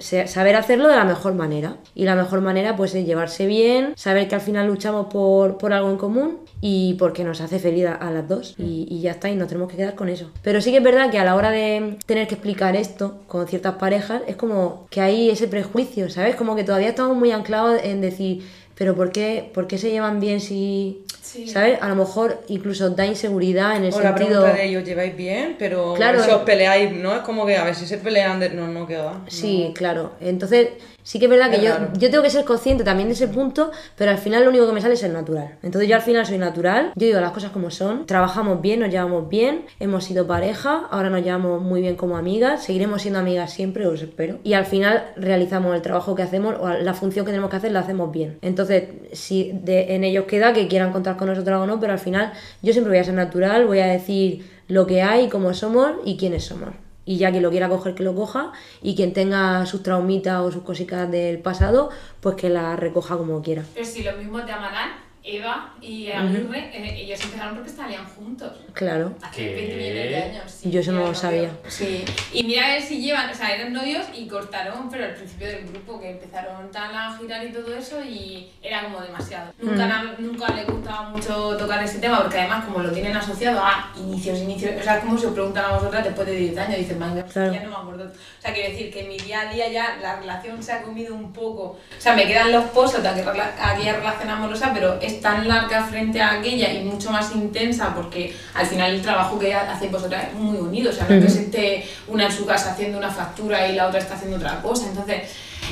saber 0.00 0.56
hacerlo 0.56 0.88
de 0.88 0.96
la 0.96 1.04
mejor 1.04 1.34
manera. 1.34 1.76
Y 1.94 2.04
la 2.04 2.14
mejor 2.14 2.40
manera, 2.40 2.76
pues, 2.76 2.94
es 2.94 3.04
llevarse 3.06 3.46
bien, 3.46 3.92
saber 3.96 4.28
que 4.28 4.34
al 4.34 4.40
final 4.40 4.66
luchamos 4.66 5.06
por, 5.06 5.58
por 5.58 5.72
algo 5.72 5.90
en 5.90 5.96
común 5.98 6.38
y 6.60 6.94
porque 6.94 7.24
nos 7.24 7.40
hace 7.40 7.58
feliz 7.58 7.86
a, 7.86 7.94
a 7.94 8.10
las 8.10 8.28
dos. 8.28 8.54
Y, 8.58 8.86
y 8.88 9.00
ya 9.00 9.12
está, 9.12 9.28
y 9.28 9.36
nos 9.36 9.48
tenemos 9.48 9.70
que 9.70 9.76
quedar 9.76 9.94
con 9.94 10.08
eso. 10.08 10.30
Pero 10.42 10.60
sí 10.60 10.70
que 10.70 10.78
es 10.78 10.82
verdad 10.84 11.10
que 11.10 11.18
a 11.18 11.24
la 11.24 11.34
hora 11.34 11.50
de 11.50 11.97
tener 12.06 12.26
que 12.28 12.34
explicar 12.34 12.76
esto 12.76 13.18
con 13.26 13.46
ciertas 13.48 13.74
parejas, 13.74 14.22
es 14.26 14.36
como 14.36 14.86
que 14.90 15.00
hay 15.00 15.30
ese 15.30 15.48
prejuicio, 15.48 16.08
¿sabes? 16.10 16.36
Como 16.36 16.56
que 16.56 16.64
todavía 16.64 16.88
estamos 16.88 17.16
muy 17.16 17.30
anclados 17.32 17.80
en 17.82 18.00
decir, 18.00 18.42
pero 18.74 18.94
¿por 18.94 19.10
qué, 19.12 19.50
por 19.54 19.66
qué 19.66 19.78
se 19.78 19.90
llevan 19.90 20.20
bien 20.20 20.40
si... 20.40 21.04
Sí. 21.22 21.46
¿Sabes? 21.46 21.78
A 21.82 21.88
lo 21.90 21.94
mejor 21.94 22.40
incluso 22.48 22.88
da 22.88 23.04
inseguridad 23.04 23.76
en 23.76 23.84
el 23.84 23.92
O 23.92 24.00
la 24.00 24.16
sentido... 24.16 24.28
pregunta 24.40 24.54
de 24.54 24.64
ellos 24.66 24.84
lleváis 24.84 25.14
bien, 25.14 25.56
pero 25.58 25.92
Claro. 25.94 26.24
si 26.24 26.30
os 26.30 26.40
peleáis, 26.42 26.90
¿no? 26.92 27.14
Es 27.14 27.20
como 27.20 27.44
que 27.44 27.54
a 27.56 27.64
ver 27.64 27.74
si 27.74 27.86
se 27.86 27.98
pelean, 27.98 28.40
de... 28.40 28.48
no, 28.48 28.66
no, 28.68 28.86
que 28.86 28.96
va. 28.96 29.20
Sí, 29.28 29.72
claro. 29.74 30.12
Entonces, 30.22 30.68
sí 31.08 31.18
que 31.18 31.24
es 31.24 31.30
verdad 31.30 31.50
que 31.50 31.62
yo, 31.62 31.70
yo 31.98 32.10
tengo 32.10 32.22
que 32.22 32.28
ser 32.28 32.44
consciente 32.44 32.84
también 32.84 33.08
de 33.08 33.14
ese 33.14 33.28
punto, 33.28 33.70
pero 33.96 34.10
al 34.10 34.18
final 34.18 34.44
lo 34.44 34.50
único 34.50 34.66
que 34.66 34.74
me 34.74 34.82
sale 34.82 34.92
es 34.92 35.00
ser 35.00 35.10
natural. 35.10 35.54
Entonces 35.62 35.88
yo 35.88 35.96
al 35.96 36.02
final 36.02 36.26
soy 36.26 36.36
natural, 36.36 36.92
yo 36.94 37.06
digo 37.06 37.18
las 37.18 37.32
cosas 37.32 37.50
como 37.50 37.70
son, 37.70 38.04
trabajamos 38.04 38.60
bien, 38.60 38.80
nos 38.80 38.90
llevamos 38.90 39.26
bien, 39.30 39.64
hemos 39.80 40.04
sido 40.04 40.26
pareja, 40.26 40.86
ahora 40.90 41.08
nos 41.08 41.22
llevamos 41.24 41.62
muy 41.62 41.80
bien 41.80 41.96
como 41.96 42.18
amigas, 42.18 42.62
seguiremos 42.62 43.00
siendo 43.00 43.20
amigas 43.20 43.50
siempre, 43.54 43.86
os 43.86 44.02
espero. 44.02 44.38
Y 44.44 44.52
al 44.52 44.66
final 44.66 45.02
realizamos 45.16 45.74
el 45.74 45.80
trabajo 45.80 46.14
que 46.14 46.22
hacemos 46.22 46.56
o 46.60 46.68
la 46.68 46.92
función 46.92 47.24
que 47.24 47.30
tenemos 47.32 47.48
que 47.48 47.56
hacer 47.56 47.72
la 47.72 47.80
hacemos 47.80 48.12
bien. 48.12 48.36
Entonces, 48.42 48.84
si 49.14 49.52
de- 49.64 49.94
en 49.94 50.04
ellos 50.04 50.26
queda 50.26 50.52
que 50.52 50.68
quieran 50.68 50.92
contar 50.92 51.16
con 51.16 51.28
nosotros 51.28 51.62
o 51.62 51.66
no, 51.66 51.80
pero 51.80 51.94
al 51.94 51.98
final 51.98 52.32
yo 52.60 52.72
siempre 52.74 52.90
voy 52.90 52.98
a 53.00 53.04
ser 53.04 53.14
natural, 53.14 53.66
voy 53.66 53.78
a 53.80 53.86
decir 53.86 54.44
lo 54.68 54.86
que 54.86 55.00
hay, 55.00 55.30
cómo 55.30 55.54
somos 55.54 55.92
y 56.04 56.18
quiénes 56.18 56.44
somos. 56.44 56.68
Y 57.08 57.16
ya 57.16 57.30
quien 57.30 57.42
lo 57.42 57.50
quiera 57.50 57.70
coger, 57.70 57.94
que 57.94 58.02
lo 58.02 58.14
coja. 58.14 58.52
Y 58.82 58.94
quien 58.94 59.14
tenga 59.14 59.64
sus 59.64 59.82
traumitas 59.82 60.40
o 60.42 60.52
sus 60.52 60.62
cositas 60.62 61.10
del 61.10 61.38
pasado, 61.38 61.88
pues 62.20 62.36
que 62.36 62.50
las 62.50 62.78
recoja 62.78 63.16
como 63.16 63.40
quiera. 63.40 63.64
Pero 63.72 63.86
si 63.86 64.02
los 64.02 64.18
mismos 64.18 64.44
te 64.44 64.52
amarán, 64.52 64.90
Eva 65.36 65.74
y 65.80 66.10
Aguirre, 66.10 66.70
eh, 66.72 67.02
ellos 67.02 67.20
empezaron 67.22 67.54
porque 67.56 67.70
salían 67.70 68.04
juntos. 68.06 68.52
Claro. 68.72 69.14
Hace 69.22 69.36
¿Qué? 69.48 69.54
20 69.54 69.76
millones 69.76 70.08
de 70.10 70.16
años. 70.22 70.50
sí, 70.50 70.70
Yo 70.70 70.80
eso 70.80 70.92
no 70.92 71.06
lo 71.06 71.14
sabía. 71.14 71.50
Sí. 71.68 72.04
Y 72.32 72.44
mira 72.44 72.64
a 72.64 72.68
ver 72.74 72.82
si 72.82 73.00
llevan, 73.00 73.28
o 73.30 73.34
sea, 73.34 73.54
eran 73.54 73.72
novios 73.72 74.06
y 74.16 74.26
cortaron, 74.26 74.88
pero 74.90 75.04
al 75.04 75.14
principio 75.14 75.46
del 75.48 75.66
grupo 75.68 76.00
que 76.00 76.10
empezaron 76.12 76.70
tal 76.70 76.94
a 76.96 77.16
girar 77.18 77.44
y 77.46 77.52
todo 77.52 77.74
eso 77.76 78.02
y 78.02 78.48
era 78.62 78.84
como 78.84 79.00
demasiado. 79.00 79.52
Nunca, 79.60 79.84
Mm. 79.84 79.88
na- 79.88 80.14
nunca 80.18 80.48
le 80.54 80.64
gustaba 80.64 81.10
mucho 81.10 81.56
tocar 81.56 81.82
ese 81.84 81.98
tema 81.98 82.22
porque 82.22 82.38
además 82.38 82.64
como 82.64 82.78
lo 82.80 82.90
tienen 82.92 83.16
asociado 83.16 83.60
a 83.62 83.92
inicios, 83.98 84.38
inicios, 84.38 84.72
o 84.80 84.82
sea, 84.82 85.00
como 85.00 85.18
se 85.18 85.26
os 85.26 85.32
preguntan 85.34 85.64
a 85.66 85.74
vosotras 85.74 86.04
después 86.04 86.26
de 86.26 86.34
10 86.36 86.58
años, 86.58 86.78
dicen, 86.78 86.98
Claro. 86.98 87.52
ya 87.52 87.62
no 87.62 87.70
me 87.70 87.76
acuerdo. 87.76 88.04
O 88.04 88.40
sea, 88.42 88.52
quiero 88.54 88.70
decir 88.70 88.90
que 88.92 89.00
en 89.02 89.08
mi 89.08 89.18
día 89.18 89.42
a 89.42 89.52
día 89.52 89.68
ya 89.68 89.98
la 90.00 90.16
relación 90.16 90.62
se 90.62 90.72
ha 90.72 90.82
comido 90.82 91.14
un 91.14 91.32
poco, 91.32 91.62
o 91.62 92.00
sea, 92.00 92.14
me 92.14 92.26
quedan 92.26 92.50
los 92.52 92.64
pozos 92.66 93.02
de 93.02 93.08
aquella, 93.08 93.54
aquella 93.60 93.92
relación 93.96 94.30
amorosa, 94.30 94.70
pero 94.72 94.98
es 95.00 95.17
tan 95.20 95.46
larga 95.46 95.84
frente 95.84 96.20
a 96.20 96.32
aquella 96.32 96.72
y 96.72 96.84
mucho 96.84 97.10
más 97.10 97.34
intensa 97.34 97.94
porque 97.94 98.34
al 98.54 98.66
final 98.66 98.94
el 98.94 99.02
trabajo 99.02 99.38
que 99.38 99.54
hacéis 99.54 99.92
vosotras 99.92 100.28
es 100.28 100.34
muy 100.34 100.56
unido, 100.58 100.90
o 100.90 100.92
sea, 100.92 101.06
no 101.08 101.20
que 101.20 101.28
se 101.28 101.42
esté 101.42 101.88
una 102.06 102.26
en 102.26 102.32
su 102.32 102.46
casa 102.46 102.72
haciendo 102.72 102.98
una 102.98 103.10
factura 103.10 103.68
y 103.68 103.74
la 103.74 103.86
otra 103.88 104.00
está 104.00 104.14
haciendo 104.14 104.36
otra 104.36 104.60
cosa, 104.62 104.86
entonces 104.88 105.22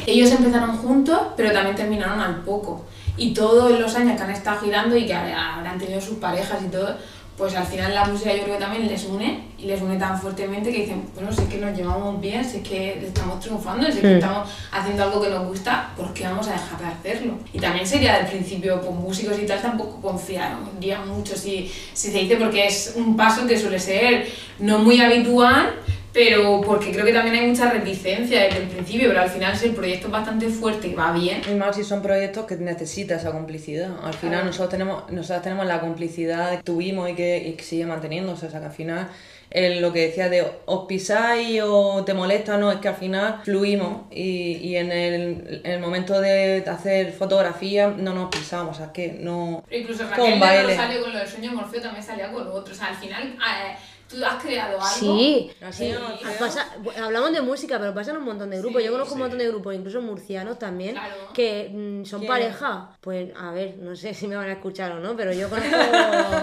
ellos 0.07 0.31
empezaron 0.31 0.77
juntos, 0.77 1.19
pero 1.37 1.53
también 1.53 1.77
terminaron 1.77 2.21
al 2.21 2.43
poco. 2.43 2.85
Y 3.17 3.33
todos 3.33 3.79
los 3.79 3.95
años 3.95 4.17
que 4.17 4.23
han 4.23 4.31
estado 4.31 4.61
girando 4.61 4.97
y 4.97 5.07
que 5.07 5.15
habrán 5.15 5.79
tenido 5.79 6.01
sus 6.01 6.19
parejas 6.19 6.59
y 6.63 6.69
todo, 6.69 6.97
pues 7.37 7.55
al 7.55 7.67
final 7.67 7.95
la 7.95 8.05
música 8.07 8.35
yo 8.35 8.43
creo 8.45 8.55
que 8.57 8.61
también 8.65 8.89
les 8.89 9.05
une 9.05 9.45
y 9.59 9.67
les 9.67 9.81
une 9.83 9.97
tan 9.99 10.19
fuertemente 10.21 10.73
que 10.73 10.83
dicen, 10.83 11.03
bueno, 11.15 11.31
si 11.33 11.43
es 11.43 11.49
que 11.49 11.59
nos 11.59 11.77
llevamos 11.77 12.21
bien, 12.21 12.45
si 12.45 12.59
es 12.59 12.63
que 12.69 13.07
estamos 13.07 13.41
triunfando, 13.41 13.87
si 13.87 13.93
es 13.93 13.99
que 13.99 14.07
Mm. 14.15 14.15
estamos 14.19 14.49
haciendo 14.73 15.03
algo 15.03 15.21
que 15.21 15.29
nos 15.29 15.47
gusta, 15.47 15.91
¿por 15.97 16.13
qué 16.15 16.25
vamos 16.25 16.49
a 16.49 16.53
dejar 16.53 16.79
de 16.81 16.87
hacerlo? 16.87 17.35
Y 17.53 17.59
también 17.59 17.87
sería 17.87 18.17
del 18.19 18.27
principio, 18.27 18.81
con 18.81 18.97
músicos 19.01 19.39
y 19.39 19.47
tal, 19.47 19.61
tampoco 19.61 20.01
confiaría 20.01 21.01
mucho 21.07 21.37
si, 21.37 21.71
si 21.93 22.11
se 22.11 22.19
dice, 22.19 22.37
porque 22.37 22.67
es 22.67 22.95
un 22.97 23.17
paso 23.17 23.47
que 23.47 23.59
suele 23.59 23.79
ser 23.79 24.27
no 24.59 24.79
muy 24.79 25.01
habitual, 25.01 25.75
pero 26.17 26.63
porque 26.63 26.93
creo 26.93 27.05
que 27.05 27.13
también 27.13 27.37
hay 27.37 27.47
mucha 27.47 27.71
reticencia 27.71 28.45
desde 28.45 28.63
el 28.63 28.69
principio, 28.69 29.09
pero 29.09 29.21
al 29.21 29.29
final 29.29 29.55
si 29.55 29.67
el 29.67 29.75
proyecto 29.75 30.07
es 30.07 30.13
bastante 30.13 30.49
fuerte 30.49 30.89
y 30.89 30.95
va 30.95 31.13
bien, 31.13 31.43
Y 31.51 31.55
más 31.55 31.77
si 31.77 31.85
son 31.85 32.01
proyectos 32.01 32.47
que 32.47 32.57
necesitan 32.57 33.19
esa 33.19 33.33
complicidad. 33.33 33.91
Al 34.03 34.15
final 34.15 34.37
Claro. 34.37 34.45
nosotros 34.47 34.71
tenemos 34.71 35.13
nosotros 35.13 35.43
tenemos 35.43 35.67
la 35.67 35.79
complicidad 35.81 36.57
que 36.57 36.63
tuvimos 36.63 37.11
y 37.11 37.15
que, 37.15 37.37
y 37.49 37.53
que 37.53 37.63
sigue 37.63 37.85
manteniéndose. 37.85 38.47
O 38.47 38.51
sea 38.51 38.61
que 38.61 38.67
al 38.67 38.73
final 38.73 39.09
el- 39.51 39.81
lo 39.83 39.93
que 39.93 40.07
decía 40.09 40.29
de 40.31 40.45
os 40.65 40.87
pisáis 40.87 41.61
o 41.63 42.03
te 42.05 42.15
molesta, 42.15 42.57
no, 42.57 42.73
es 42.73 42.79
que 42.79 42.89
al 42.89 42.97
final 42.97 43.41
fluimos 43.45 44.03
y, 44.11 44.55
y 44.57 44.77
en, 44.77 44.91
el, 44.93 45.61
en 45.65 45.71
el 45.71 45.81
momento 45.81 46.19
de 46.21 46.65
hacer 46.67 47.13
fotografía 47.13 47.89
no 47.89 48.15
nos 48.15 48.31
pisamos. 48.31 48.77
O 48.77 48.79
sea 48.79 48.91
que 48.93 49.19
no... 49.21 49.63
Pero 49.69 49.83
incluso 49.83 50.03
Con 50.05 50.11
Raquel 50.13 50.39
no 50.39 50.47
baile. 50.47 50.75
salió 50.77 51.03
con 51.03 51.13
lo 51.13 51.19
del 51.19 51.29
sueño 51.29 51.53
Morfeo, 51.53 51.83
también 51.83 52.03
salía 52.05 52.33
con 52.33 52.43
lo 52.45 52.55
otro. 52.55 52.73
O 52.73 52.77
sea, 52.77 52.87
al 52.89 52.97
final 52.97 53.23
eh, 53.29 53.77
tú 54.09 54.25
has 54.25 54.43
creado 54.43 54.79
algo. 54.81 54.89
Sí, 55.17 55.51
no. 55.93 56.31
Pasa- 56.39 56.75
hablamos 57.03 57.33
de 57.33 57.41
música, 57.41 57.79
pero 57.79 57.93
pasan 57.95 58.17
un 58.17 58.25
montón 58.25 58.51
de 58.51 58.59
grupos. 58.59 58.81
Sí, 58.81 58.87
Yo 58.87 58.93
conozco 58.93 59.15
un 59.15 59.21
montón 59.21 59.39
de 59.39 59.49
grupos, 59.49 59.75
incluso 59.75 60.01
murcianos 60.01 60.59
también, 60.59 60.93
Claro. 60.95 61.15
que 61.35 61.71
mm, 61.73 62.05
son 62.05 62.21
¿Quién? 62.21 62.29
pareja. 62.33 62.91
Pues 63.01 63.31
a 63.39 63.51
ver, 63.53 63.77
no 63.79 63.95
sé 63.97 64.15
si 64.15 64.27
me 64.29 64.37
van 64.37 64.49
a 64.49 64.53
escuchar 64.53 64.93
o 64.93 65.01
no, 65.01 65.17
pero 65.17 65.33
yo 65.33 65.49
conozco. 65.51 65.71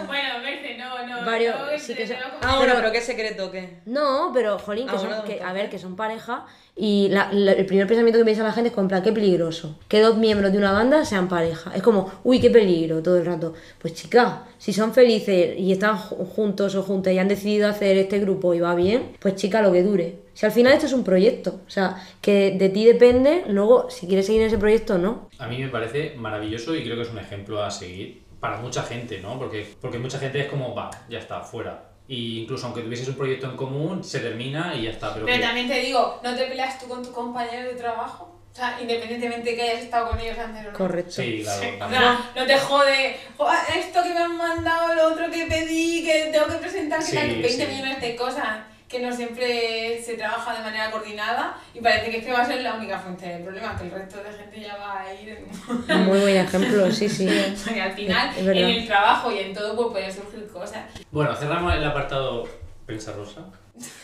Bueno, 0.08 0.40
Merce, 0.42 0.78
no, 0.78 1.06
no. 1.08 1.26
Varios- 1.26 1.56
no, 1.58 1.80
sí 1.80 1.94
que 1.96 2.06
te- 2.06 2.08
son- 2.08 2.18
te 2.18 2.22
lo 2.24 2.28
Ah, 2.42 2.56
bueno, 2.58 2.62
Pero- 2.74 2.76
pero 2.76 2.92
qué 2.92 3.02
secreto, 3.02 3.52
¿qué? 3.52 3.80
No, 3.86 4.32
pero 4.34 4.60
jolín, 4.60 4.88
que 4.88 4.96
Ah, 4.96 5.00
son, 5.00 5.24
que, 5.26 5.42
a 5.42 5.54
ver, 5.54 5.70
que 5.70 5.80
son 5.80 5.96
pareja 5.96 6.46
y 6.76 7.08
la- 7.10 7.30
el 7.32 7.66
primer 7.68 7.86
pensamiento 7.88 8.18
que 8.20 8.26
piensa 8.26 8.44
la 8.44 8.52
gente 8.52 8.70
es 8.70 8.76
como, 8.76 8.88
qué 8.90 9.12
peligroso. 9.12 9.78
Que 9.88 10.02
dos 10.02 10.18
miembros 10.18 10.52
de 10.52 10.58
una 10.58 10.72
banda 10.72 11.06
sean 11.06 11.28
pareja. 11.28 11.72
Es 11.76 11.84
como, 11.84 12.12
uy, 12.24 12.40
qué 12.40 12.50
peligro 12.50 13.04
todo 13.04 13.18
el 13.18 13.26
rato. 13.26 13.54
Pues 13.80 13.94
chica, 13.94 14.46
si 14.58 14.74
son 14.74 14.94
felices 14.94 15.58
y 15.58 15.72
están 15.72 15.98
ju- 15.98 16.26
juntos 16.28 16.74
o 16.76 16.82
juntas 16.84 17.14
y 17.14 17.20
han 17.20 17.28
decidido 17.28 17.68
hacer 17.70 17.98
este 17.98 18.20
grupo 18.20 18.54
y 18.56 18.60
va 18.60 18.74
bien, 18.76 19.12
pues 19.20 19.36
chica, 19.36 19.62
lo 19.62 19.72
que 19.72 19.84
dure. 19.84 20.24
Si 20.34 20.48
al 20.48 20.52
final 20.52 20.74
esto 20.74 20.88
es 20.88 20.94
un 20.94 21.04
proyecto, 21.04 21.60
o 21.68 21.70
sea, 21.70 21.96
que 22.20 22.56
de 22.58 22.70
ti 22.70 22.86
depende, 22.86 23.44
luego 23.50 23.92
si 23.92 24.08
quieres 24.08 24.26
seguir 24.26 24.42
en 24.42 24.48
ese 24.48 24.58
proyecto 24.58 24.96
o 24.96 24.98
no. 24.98 25.30
A 25.38 25.48
mí 25.48 25.60
me 25.60 25.68
parece 25.68 26.16
maravilloso 26.18 26.76
y 26.76 26.84
creo 26.84 26.96
que 26.96 27.04
es 27.04 27.12
un 27.12 27.20
ejemplo 27.20 27.64
a 27.64 27.70
seguir 27.70 28.24
para 28.40 28.58
mucha 28.58 28.82
gente, 28.82 29.20
¿no? 29.22 29.38
Porque, 29.38 29.66
porque 29.80 30.00
mucha 30.00 30.18
gente 30.18 30.40
es 30.40 30.48
como, 30.48 30.74
va, 30.74 30.90
ya 31.08 31.20
está, 31.20 31.42
fuera. 31.42 31.92
Y 32.08 32.42
incluso 32.42 32.66
aunque 32.66 32.82
tuvieses 32.82 33.08
un 33.08 33.16
proyecto 33.16 33.50
en 33.50 33.56
común, 33.56 34.04
se 34.04 34.20
termina 34.20 34.76
y 34.76 34.84
ya 34.84 34.92
está. 34.92 35.14
Pero, 35.14 35.26
Pero 35.26 35.38
que- 35.38 35.44
también 35.44 35.68
te 35.68 35.80
digo, 35.80 36.20
no 36.24 36.36
te 36.36 36.46
peleas 36.46 36.78
tú 36.80 36.88
con 36.88 37.02
tu 37.04 37.12
compañero 37.12 37.70
de 37.70 37.76
trabajo. 37.76 38.30
O 38.52 38.56
sea, 38.56 38.78
independientemente 38.80 39.50
de 39.50 39.56
que 39.56 39.62
hayas 39.64 39.82
estado 39.84 40.10
con 40.12 40.20
ellos 40.20 40.38
antes 40.38 40.68
o 40.68 40.72
no. 40.72 40.78
Correcto. 40.78 41.12
Sí, 41.12 41.40
claro. 41.42 41.62
O 41.76 41.78
también. 41.80 42.02
sea, 42.02 42.32
no 42.36 42.46
te 42.46 42.58
jode, 42.60 43.18
"Joder, 43.36 43.60
esto 43.80 44.04
que 44.04 44.10
me 44.14 44.20
han 44.20 44.38
mandado, 44.38 44.94
lo 44.94 45.08
otro 45.08 45.32
que 45.32 45.46
pedí, 45.48 46.04
que 46.06 46.30
tengo 46.32 46.46
que 46.48 46.58
presentar, 46.58 47.00
que 47.00 47.06
Sí, 47.06 47.16
tal, 47.16 47.28
20 47.30 47.50
sí. 47.50 47.66
millones 47.66 48.00
de 48.02 48.16
cosas 48.16 48.60
que 48.94 49.00
no 49.00 49.12
siempre 49.12 50.00
se 50.04 50.16
trabaja 50.16 50.54
de 50.54 50.64
manera 50.64 50.92
coordinada 50.92 51.58
y 51.74 51.82
parece 51.82 52.12
que 52.12 52.18
es 52.18 52.26
que 52.26 52.32
va 52.32 52.42
a 52.42 52.46
ser 52.46 52.62
la 52.62 52.76
única 52.76 53.00
fuente 53.00 53.28
de 53.28 53.44
problemas, 53.44 53.82
que 53.82 53.88
el 53.88 53.92
resto 53.92 54.18
de 54.24 54.32
gente 54.32 54.62
ya 54.62 54.78
va 54.78 55.02
a 55.02 55.14
ir 55.14 55.30
en... 55.30 56.06
Muy 56.06 56.20
buen 56.20 56.38
ejemplo, 56.46 56.92
sí, 56.92 57.10
sí. 57.10 57.26
y 57.26 57.80
al 57.80 57.94
final, 57.94 58.30
Es 58.38 58.46
en 58.46 58.58
el 58.58 58.86
trabajo 58.86 59.32
y 59.32 59.40
en 59.40 59.54
todo, 59.54 59.76
pues 59.76 59.88
pueden 59.88 60.14
surgir 60.14 60.48
cosas. 60.48 60.86
Bueno, 61.10 61.36
cerramos 61.36 61.74
el 61.74 61.84
apartado 61.84 62.48
Prensa 62.86 63.14
Rosa. 63.14 63.42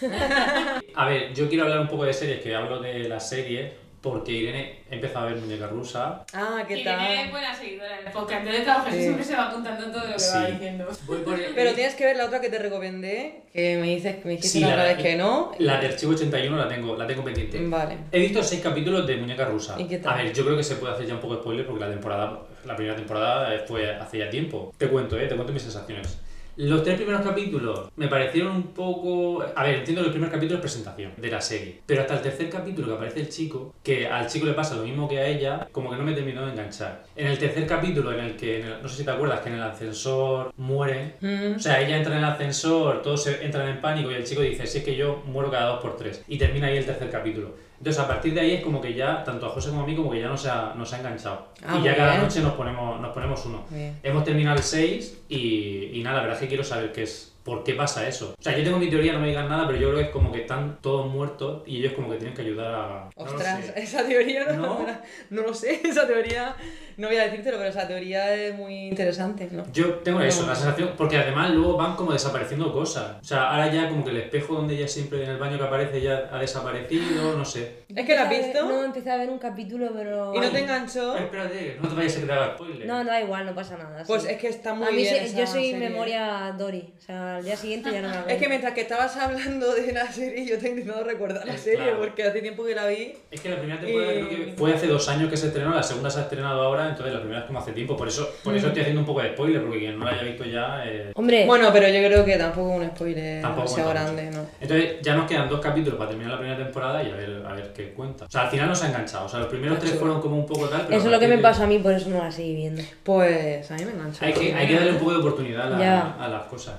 A 0.96 1.06
ver, 1.06 1.34
yo 1.36 1.48
quiero 1.48 1.66
hablar 1.66 1.82
un 1.82 1.88
poco 1.88 2.06
de 2.06 2.14
series, 2.14 2.42
que 2.42 2.56
hablo 2.56 2.82
de 2.82 3.08
las 3.08 3.30
series, 3.30 3.72
porque 4.02 4.32
Irene 4.32 4.80
empezó 4.90 5.20
a 5.20 5.26
ver 5.26 5.36
Muñeca 5.38 5.68
Rusa. 5.68 6.24
Ah, 6.34 6.64
¿qué 6.68 6.80
y 6.80 6.84
tiene 6.84 6.98
tal? 7.24 7.32
buena 7.32 7.54
seguidora 7.54 8.00
en 8.00 8.08
el 8.08 8.14
podcast, 8.14 8.44
claro, 8.64 8.84
Jesús 8.84 8.96
Sí. 8.98 9.02
siempre 9.04 9.24
se 9.26 9.36
va 9.36 9.52
contando 9.52 9.86
todo 9.92 10.08
lo 10.08 10.16
que 10.16 10.24
va 10.34 10.48
diciendo. 10.48 10.88
Voy 11.06 11.18
por 11.20 11.40
el- 11.40 11.54
Pero 11.54 11.74
tienes 11.74 11.96
que 11.96 12.06
ver 12.06 12.16
la 12.18 12.26
otra 12.26 12.40
que 12.40 12.50
te 12.50 12.60
recomendé, 12.60 13.42
que 13.54 13.78
me 13.78 13.88
dices 13.96 14.24
me 14.24 14.32
dijiste 14.32 14.48
Sí, 14.60 14.62
la 14.62 14.84
vez 14.84 14.98
que 14.98 15.16
no. 15.16 15.52
La 15.60 15.80
de 15.80 15.88
Archivo 15.88 16.14
81 16.14 16.56
la 16.58 16.68
tengo, 16.68 16.96
la 16.96 17.06
tengo 17.08 17.24
pendiente. 17.24 17.60
Vale. 17.68 17.98
He 18.12 18.20
visto 18.20 18.42
seis 18.44 18.62
capítulos 18.62 19.06
de 19.06 19.18
Muñeca 19.18 19.46
Rusa. 19.46 19.76
¿Y 19.80 19.86
qué 19.88 19.98
tal? 19.98 20.14
A 20.14 20.24
ver, 20.24 20.34
yo 20.34 20.46
creo 20.46 20.56
que 20.56 20.64
se 20.64 20.76
puede 20.76 20.94
hacer 20.94 21.06
ya 21.06 21.16
un 21.16 21.20
poco 21.20 21.36
de 21.36 21.42
spoiler 21.42 21.66
porque 21.66 21.84
la 21.86 21.90
temporada, 21.92 22.40
la 22.66 22.76
primera 22.76 22.96
temporada 22.96 23.64
fue 23.68 23.94
hace 23.96 24.20
ya 24.20 24.30
tiempo. 24.30 24.74
Te 24.78 24.88
cuento, 24.88 25.18
eh, 25.20 25.28
te 25.28 25.36
cuento 25.36 25.52
mis 25.54 25.62
sensaciones. 25.64 26.20
Los 26.62 26.84
tres 26.84 26.98
primeros 26.98 27.22
capítulos 27.22 27.90
me 27.96 28.10
parecieron 28.10 28.54
un 28.54 28.64
poco... 28.74 29.42
A 29.56 29.64
ver, 29.64 29.76
entiendo 29.76 30.02
que 30.02 30.08
el 30.08 30.12
primer 30.12 30.30
capítulo 30.30 30.56
es 30.56 30.62
presentación 30.62 31.14
de 31.16 31.32
la 31.32 31.40
serie, 31.40 31.80
pero 31.86 32.02
hasta 32.02 32.16
el 32.16 32.22
tercer 32.22 32.50
capítulo 32.50 32.88
que 32.90 32.94
aparece 32.96 33.22
el 33.22 33.30
chico, 33.30 33.74
que 33.82 34.08
al 34.08 34.28
chico 34.28 34.46
le 34.46 34.52
pasa 34.52 34.76
lo 34.76 34.84
mismo 34.84 35.08
que 35.08 35.20
a 35.20 35.26
ella, 35.26 35.70
como 35.72 35.90
que 35.90 35.96
no 35.96 36.04
me 36.04 36.12
terminó 36.12 36.46
de 36.46 36.52
enganchar. 36.52 37.06
En 37.16 37.28
el 37.28 37.38
tercer 37.38 37.66
capítulo, 37.66 38.12
en 38.12 38.20
el 38.20 38.36
que, 38.36 38.60
en 38.60 38.68
el- 38.68 38.82
no 38.82 38.90
sé 38.90 38.98
si 38.98 39.06
te 39.06 39.12
acuerdas, 39.12 39.40
que 39.40 39.48
en 39.48 39.56
el 39.56 39.64
ascensor 39.64 40.52
mueren, 40.58 41.14
Mm. 41.22 41.56
o 41.56 41.60
sea, 41.60 41.80
ella 41.80 41.96
entra 41.96 42.12
en 42.18 42.20
el 42.26 42.30
ascensor, 42.30 43.02
todos 43.04 43.26
entran 43.28 43.70
en 43.70 43.80
pánico 43.80 44.12
y 44.12 44.16
el 44.16 44.26
chico 44.26 44.42
dice, 44.42 44.68
si 44.68 44.80
es 44.80 44.84
que 44.84 44.98
yo 44.98 45.24
muero 45.28 45.50
cada 45.50 45.70
dos 45.70 45.80
por 45.82 45.96
tres. 45.96 46.26
Y 46.28 46.38
termina 46.38 46.68
ahí 46.68 46.76
el 46.76 46.86
tercer 46.86 47.10
capítulo. 47.10 47.69
Entonces, 47.80 48.02
a 48.02 48.08
partir 48.08 48.34
de 48.34 48.42
ahí 48.42 48.52
es 48.56 48.62
como 48.62 48.82
que 48.82 48.94
ya, 48.94 49.24
tanto 49.24 49.46
a 49.46 49.50
José 49.50 49.70
como 49.70 49.84
a 49.84 49.86
mí, 49.86 49.96
como 49.96 50.12
que 50.12 50.20
ya 50.20 50.28
nos 50.28 50.46
ha, 50.46 50.74
nos 50.76 50.94
ha 50.94 50.98
enganchado. 51.00 51.48
Ah, 51.66 51.78
y 51.80 51.84
ya 51.84 51.96
cada 51.96 52.12
bien. 52.12 52.24
noche 52.24 52.42
nos 52.42 52.54
ponemos, 52.54 53.00
nos 53.00 53.14
ponemos 53.14 53.46
uno. 53.46 53.64
Bien. 53.70 53.98
Hemos 54.04 54.24
terminado 54.26 54.58
el 54.58 54.64
6 54.64 55.22
y, 55.30 55.92
y 55.94 56.04
nada, 56.04 56.18
la 56.18 56.22
verdad 56.24 56.36
es 56.38 56.42
que 56.42 56.48
quiero 56.50 56.64
saber 56.64 56.92
qué 56.92 57.04
es, 57.04 57.29
por 57.44 57.64
qué 57.64 57.74
pasa 57.74 58.08
eso. 58.08 58.36
O 58.38 58.42
sea, 58.42 58.56
yo 58.58 58.64
tengo 58.64 58.78
mi 58.78 58.90
teoría, 58.90 59.14
no 59.14 59.20
me 59.20 59.28
digan 59.30 59.50
nada, 59.50 59.66
pero 59.68 59.80
yo 59.80 59.88
creo 59.90 60.00
que 60.00 60.06
es 60.08 60.12
como 60.12 60.32
que 60.32 60.42
están 60.42 60.78
todos 60.82 61.08
muertos 61.08 61.64
y 61.66 61.78
ellos 61.80 61.94
como 61.94 62.10
que 62.12 62.18
tienen 62.18 62.36
que 62.36 62.42
ayudar 62.44 62.74
a... 62.74 63.10
no 63.18 63.26
lo 63.26 63.32
Ostras, 63.32 63.66
sé. 63.66 63.74
esa 63.82 64.06
teoría 64.06 64.46
no, 64.54 64.62
¿No? 64.80 64.88
no 65.30 65.42
lo 65.44 65.54
sé, 65.54 65.82
esa 65.84 66.06
teoría, 66.06 66.56
no 66.98 67.08
voy 67.08 67.18
a 67.18 67.24
decírtelo, 67.24 67.58
pero 67.58 67.70
esa 67.70 67.88
teoría 67.88 68.36
es 68.36 68.54
muy 68.56 68.88
interesante, 68.90 69.48
¿no? 69.52 69.64
Yo 69.74 69.96
tengo 69.96 70.22
eso, 70.22 70.42
No. 70.44 70.50
la 70.50 70.56
sensación, 70.56 70.92
porque 70.98 71.18
además 71.18 71.52
luego 71.52 71.76
van 71.78 71.96
como 71.96 72.12
desapareciendo 72.12 72.72
cosas. 72.74 73.18
O 73.22 73.24
sea, 73.26 73.50
ahora 73.52 73.72
ya 73.74 73.90
como 73.90 74.04
que 74.04 74.12
el 74.12 74.18
espejo 74.18 74.56
donde 74.56 74.76
ella 74.76 74.88
siempre 74.88 75.24
en 75.24 75.30
el 75.32 75.38
baño 75.38 75.58
que 75.58 75.64
aparece 75.64 76.02
ya 76.02 76.30
ha 76.32 76.40
desaparecido, 76.40 77.38
no 77.38 77.46
sé. 77.46 77.84
¿Es 77.96 78.06
que 78.06 78.16
la 78.16 78.24
has 78.24 78.30
visto? 78.30 78.66
No, 78.66 78.84
empecé 78.84 79.10
a 79.12 79.18
ver 79.18 79.30
un 79.30 79.40
capítulo, 79.40 79.90
pero... 79.96 80.36
¿Y 80.36 80.40
no 80.40 80.50
te 80.52 80.60
enganchó? 80.60 81.16
Espérate, 81.18 81.78
no 81.82 81.88
te 81.90 81.96
vayas 81.96 82.18
a 82.18 82.20
que 82.20 82.26
te 82.26 82.32
haga 82.34 82.54
spoiler. 82.56 82.86
No, 82.88 83.04
no 83.04 83.10
da 83.10 83.22
igual, 83.22 83.46
no 83.46 83.56
pasa 83.56 83.78
nada. 83.78 84.04
Pues 84.06 84.24
sí. 84.24 84.30
es 84.32 84.38
que 84.38 84.48
está 84.50 84.74
muy 84.74 84.88
a 84.88 84.92
mí 84.92 84.98
bien 84.98 85.16
sí- 85.16 85.26
esa 85.26 85.40
yo 85.40 85.48
soy 85.48 85.72
serie. 85.72 85.90
memoria 85.90 86.54
Dory, 86.58 86.94
o 86.98 87.02
sea, 87.02 87.29
al 87.38 87.44
día 87.44 87.56
siguiente 87.56 87.92
ya 87.92 88.02
no 88.02 88.08
me 88.10 88.14
acuerdo. 88.16 88.30
Es 88.36 88.42
que 88.42 88.50
mientras 88.50 88.74
que 88.74 88.82
estabas 88.82 89.16
hablando 89.18 89.74
de 89.74 89.92
la 89.94 90.12
serie, 90.12 90.46
yo 90.46 90.58
te 90.58 90.68
he 90.68 90.70
intentado 90.72 91.04
recordar 91.04 91.46
la 91.46 91.58
serie, 91.58 91.84
claro. 91.84 92.00
porque 92.00 92.24
hace 92.24 92.42
tiempo 92.42 92.66
que 92.66 92.76
la 92.76 92.88
vi. 92.88 93.14
Es 93.32 93.42
que 93.42 93.50
la 93.50 93.58
primera 93.58 93.80
temporada 93.80 94.14
Y- 94.14 94.26
creo 94.26 94.30
que 94.46 94.54
fue 94.58 94.74
hace 94.74 94.88
dos 94.88 95.08
años 95.10 95.30
que 95.30 95.38
se 95.38 95.48
estrenó, 95.48 95.74
la 95.74 95.84
segunda 95.84 96.10
se 96.10 96.20
ha 96.20 96.24
estrenado 96.24 96.62
ahora, 96.62 96.90
entonces 96.90 97.14
la 97.14 97.20
primera 97.20 97.42
es 97.42 97.46
como 97.48 97.60
hace 97.60 97.72
tiempo. 97.72 97.96
Por 97.98 98.08
eso, 98.08 98.30
por 98.44 98.56
eso 98.56 98.68
estoy 98.68 98.82
haciendo 98.82 99.02
un 99.02 99.08
poco 99.08 99.22
de 99.22 99.30
spoiler, 99.34 99.62
porque 99.62 99.80
quien 99.80 99.98
no 100.00 100.06
la 100.06 100.12
haya 100.12 100.24
visto 100.24 100.44
ya... 100.46 100.84
eh, 100.86 101.12
Hombre, 101.16 101.46
Bueno, 101.46 101.70
pero 101.74 101.88
yo 101.88 102.06
creo 102.08 102.26
que 102.26 102.38
tampoco 102.38 102.70
un 102.70 102.88
spoiler 102.88 103.42
Tampoco 103.42 103.64
demasiado 103.70 103.90
grande, 103.92 104.32
¿no? 104.32 104.46
Entonces 104.62 104.96
ya 105.02 105.16
nos 105.16 105.28
quedan 105.28 105.50
dos 105.50 105.60
capítulos 105.60 105.98
para 105.98 106.10
terminar 106.10 106.34
la 106.34 106.40
primera 106.40 106.58
temporada 106.64 107.04
y 107.04 107.12
a 107.12 107.16
ver, 107.16 107.44
a 107.48 107.54
ver 107.54 107.74
qué 107.74 107.92
cuenta. 107.94 108.26
O 108.26 108.30
sea, 108.30 108.42
al 108.42 108.50
final 108.50 108.68
nos 108.68 108.84
ha 108.84 108.88
enganchado. 108.88 109.26
O 109.26 109.30
sea, 109.30 109.40
los 109.40 109.48
primeros 109.50 109.80
tres 109.80 109.94
fueron 109.96 110.22
como 110.22 110.36
un 110.38 110.46
poco 110.46 110.68
tal, 110.68 110.84
pero 110.86 110.98
eso 110.98 111.06
es 111.08 111.12
lo 111.12 111.20
que 111.20 111.28
me 111.28 111.38
pasó 111.40 111.64
a 111.64 111.68
mí, 111.68 111.80
por 111.80 111.94
eso 111.94 112.10
no 112.10 112.20
la 112.24 112.32
seguí 112.32 112.56
viendo. 112.56 112.82
Pues 113.04 113.70
a 113.72 113.76
mí 113.76 113.86
me 113.86 113.92
enganchó. 113.92 114.24
Hay 114.26 114.34
que, 114.34 114.54
hay 114.54 114.68
que 114.68 114.76
darle 114.76 114.92
un 114.92 114.98
poco 115.00 115.12
de 115.12 115.18
oportunidad 115.18 115.70
la- 115.70 116.16
a 116.20 116.28
las 116.28 116.44
cosas. 116.44 116.76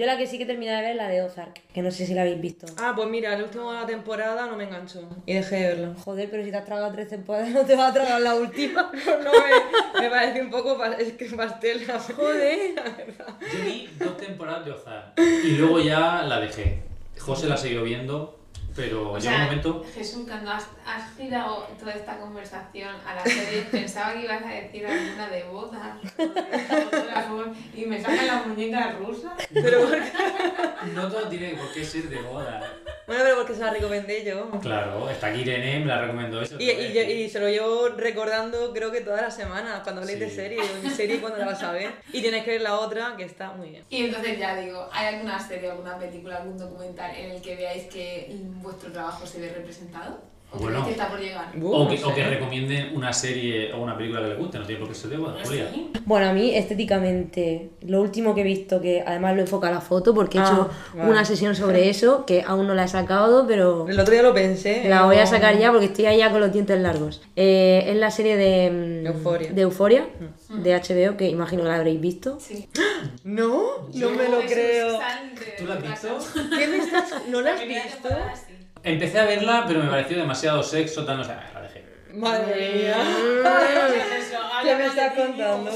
Yo 0.00 0.06
la 0.06 0.16
que 0.16 0.26
sí 0.26 0.38
que 0.38 0.46
terminé 0.46 0.72
de 0.74 0.80
ver 0.80 0.90
es 0.92 0.96
la 0.96 1.08
de 1.08 1.20
Ozark, 1.20 1.60
que 1.74 1.82
no 1.82 1.90
sé 1.90 2.06
si 2.06 2.14
la 2.14 2.22
habéis 2.22 2.40
visto. 2.40 2.64
Ah, 2.78 2.94
pues 2.96 3.06
mira, 3.10 3.36
la 3.36 3.44
última 3.44 3.84
temporada 3.84 4.46
no 4.46 4.56
me 4.56 4.64
enganchó 4.64 5.06
y 5.26 5.34
dejé 5.34 5.56
de 5.56 5.66
verla. 5.68 5.94
Joder, 6.02 6.30
pero 6.30 6.42
si 6.42 6.50
te 6.50 6.56
has 6.56 6.64
tragado 6.64 6.90
tres 6.90 7.08
temporadas, 7.08 7.50
no 7.50 7.66
te 7.66 7.76
vas 7.76 7.90
a 7.90 7.92
tragar 7.92 8.18
la 8.22 8.34
última. 8.34 8.90
No, 9.22 9.30
me, 9.30 10.00
me 10.00 10.08
parece 10.08 10.40
un 10.40 10.48
poco 10.50 10.78
pa- 10.78 10.94
es 10.94 11.12
que 11.12 11.26
pastel. 11.26 11.86
la 11.86 11.98
Joder. 12.00 12.74
Yo 13.52 13.64
vi 13.66 13.90
dos 13.98 14.16
temporadas 14.16 14.64
de 14.64 14.70
Ozark 14.70 15.20
y 15.44 15.50
luego 15.58 15.78
ya 15.80 16.22
la 16.22 16.40
dejé. 16.40 16.78
José 17.18 17.46
la 17.46 17.58
siguió 17.58 17.82
viendo, 17.84 18.39
pero 18.76 19.12
O 19.12 19.18
llega 19.18 19.30
sea, 19.32 19.38
un 19.40 19.44
momento. 19.46 19.84
Jesús, 19.94 20.26
cuando 20.26 20.50
has, 20.50 20.66
has 20.86 21.16
girado 21.16 21.66
toda 21.78 21.92
esta 21.92 22.18
conversación 22.18 22.94
a 23.06 23.14
la 23.14 23.24
serie, 23.24 23.62
pensaba 23.70 24.12
que 24.14 24.24
ibas 24.24 24.42
a 24.42 24.48
decir 24.48 24.86
alguna 24.86 25.28
de 25.28 25.42
bodas, 25.44 25.96
o 26.18 26.22
fotógrafos, 26.84 27.46
y 27.74 27.84
me 27.86 28.00
sacan 28.00 28.26
las 28.26 28.46
muñecas 28.46 28.96
rusas. 28.98 29.32
Pero 29.52 29.86
No 30.94 31.08
todo 31.08 31.28
tiene 31.28 31.54
por 31.54 31.72
qué 31.72 31.84
ser 31.84 32.08
de 32.08 32.20
boda. 32.22 32.60
bueno, 33.06 33.22
pero 33.24 33.36
porque 33.36 33.54
se 33.54 33.60
la 33.60 33.70
recomendé 33.70 34.24
yo. 34.24 34.50
Claro, 34.60 35.08
está 35.10 35.28
aquí 35.28 35.40
Irene, 35.40 35.80
me 35.80 35.86
la 35.86 36.00
recomendó 36.02 36.40
eso. 36.40 36.56
Y, 36.58 36.70
y, 36.70 36.92
yo- 36.92 37.02
y 37.02 37.28
se 37.28 37.40
lo 37.40 37.48
llevo 37.48 37.88
recordando 37.88 38.72
creo 38.72 38.90
que 38.92 39.00
todas 39.00 39.20
las 39.22 39.34
semanas 39.36 39.80
cuando 39.82 40.00
habléis 40.02 40.20
de 40.20 40.30
serie, 40.30 40.60
mi 40.82 40.90
serie 40.90 41.20
cuando 41.20 41.38
la 41.38 41.46
vas 41.46 41.62
a 41.62 41.72
ver. 41.72 41.92
Y 42.12 42.20
tienes 42.22 42.44
que 42.44 42.52
ver 42.52 42.62
la 42.62 42.78
otra 42.78 43.14
que 43.16 43.24
está 43.24 43.52
muy 43.52 43.70
bien. 43.70 43.84
Y 43.90 44.04
entonces 44.06 44.38
ya 44.38 44.56
digo, 44.56 44.88
¿hay 44.92 45.14
alguna 45.14 45.38
serie, 45.38 45.70
alguna 45.70 45.98
película, 45.98 46.36
algún 46.38 46.58
documental 46.58 47.14
en 47.14 47.30
el 47.32 47.42
que 47.42 47.56
veáis 47.56 47.84
que 47.84 48.36
vuestro 48.62 48.90
trabajo 48.92 49.26
se 49.26 49.40
ve 49.40 49.52
representado? 49.54 50.30
¿O 50.52 50.58
Bueno. 50.58 50.84
que 50.84 50.90
está 50.90 51.08
por 51.08 51.20
llegar? 51.20 51.52
Uh, 51.56 51.70
O 51.72 51.84
no 51.84 51.88
que, 51.90 52.02
o 52.02 52.08
sé. 52.08 52.14
que 52.16 52.24
recomienden 52.24 52.96
una 52.96 53.12
serie 53.12 53.72
o 53.72 53.80
una 53.80 53.96
película 53.96 54.20
que 54.20 54.28
les 54.30 54.38
guste, 54.38 54.58
no 54.58 54.66
tiene 54.66 54.80
por 54.80 54.88
qué 54.88 54.94
ser 54.96 55.10
de 55.10 55.16
Julia. 55.18 55.70
Sí. 55.72 55.92
Bueno, 56.06 56.26
a 56.28 56.32
mí 56.32 56.52
estéticamente, 56.56 57.70
lo 57.82 58.00
último 58.00 58.34
que 58.34 58.40
he 58.40 58.44
visto, 58.44 58.80
que 58.80 59.00
además 59.06 59.36
lo 59.36 59.42
enfoca 59.42 59.68
a 59.68 59.70
la 59.70 59.80
foto, 59.80 60.12
porque 60.12 60.38
he 60.38 60.40
Ah, 60.40 60.44
hecho 60.44 60.70
vale. 60.96 61.08
una 61.08 61.24
sesión 61.24 61.54
sobre 61.54 61.88
eso, 61.88 62.26
que 62.26 62.42
aún 62.44 62.66
no 62.66 62.74
la 62.74 62.82
he 62.84 62.88
sacado, 62.88 63.46
pero 63.46 63.86
El 63.88 64.00
otro 64.00 64.12
día 64.12 64.22
lo 64.24 64.34
pensé. 64.34 64.88
la 64.88 65.04
voy 65.04 65.18
a 65.18 65.26
sacar 65.26 65.56
ya 65.56 65.70
porque 65.70 65.86
estoy 65.86 66.16
ya 66.16 66.32
con 66.32 66.40
los 66.40 66.52
dientes 66.52 66.80
largos. 66.80 67.22
Eh, 67.36 67.84
es 67.86 67.94
la 67.96 68.10
serie 68.10 68.36
de 68.36 68.70
mm, 69.04 69.06
Euphoria. 69.06 69.52
de 69.52 69.62
Euforia, 69.62 70.08
de 70.48 70.74
HBO, 70.74 71.16
que 71.16 71.28
imagino 71.28 71.62
que 71.62 71.68
la 71.68 71.76
habréis 71.76 72.00
visto. 72.00 72.38
Sí. 72.40 72.68
No, 73.22 73.88
no 73.94 74.10
me 74.10 74.28
lo 74.28 74.40
creo. 74.40 74.98
¿Tú 75.58 75.64
la 75.66 75.74
has 75.74 75.82
visto? 75.82 76.18
¿Qué 76.58 76.66
me 76.66 76.78
estás.? 76.78 77.12
¿No 77.28 77.40
la 77.40 77.54
has 77.54 77.60
visto? 77.64 78.08
Empecé 78.82 79.18
a 79.20 79.24
verla, 79.24 79.64
pero 79.66 79.80
me 79.82 79.90
pareció 79.90 80.16
demasiado 80.16 80.62
sexo, 80.62 81.04
tal, 81.04 81.18
no 81.18 81.24
sé, 81.24 81.34
la 81.54 81.60
dejé. 81.62 81.84
Madre 82.14 82.72
mía. 82.74 82.96
Eso, 84.18 84.38
¿Qué 84.62 84.74
me 84.74 84.86
¿no? 84.86 85.14
contando? 85.14 85.70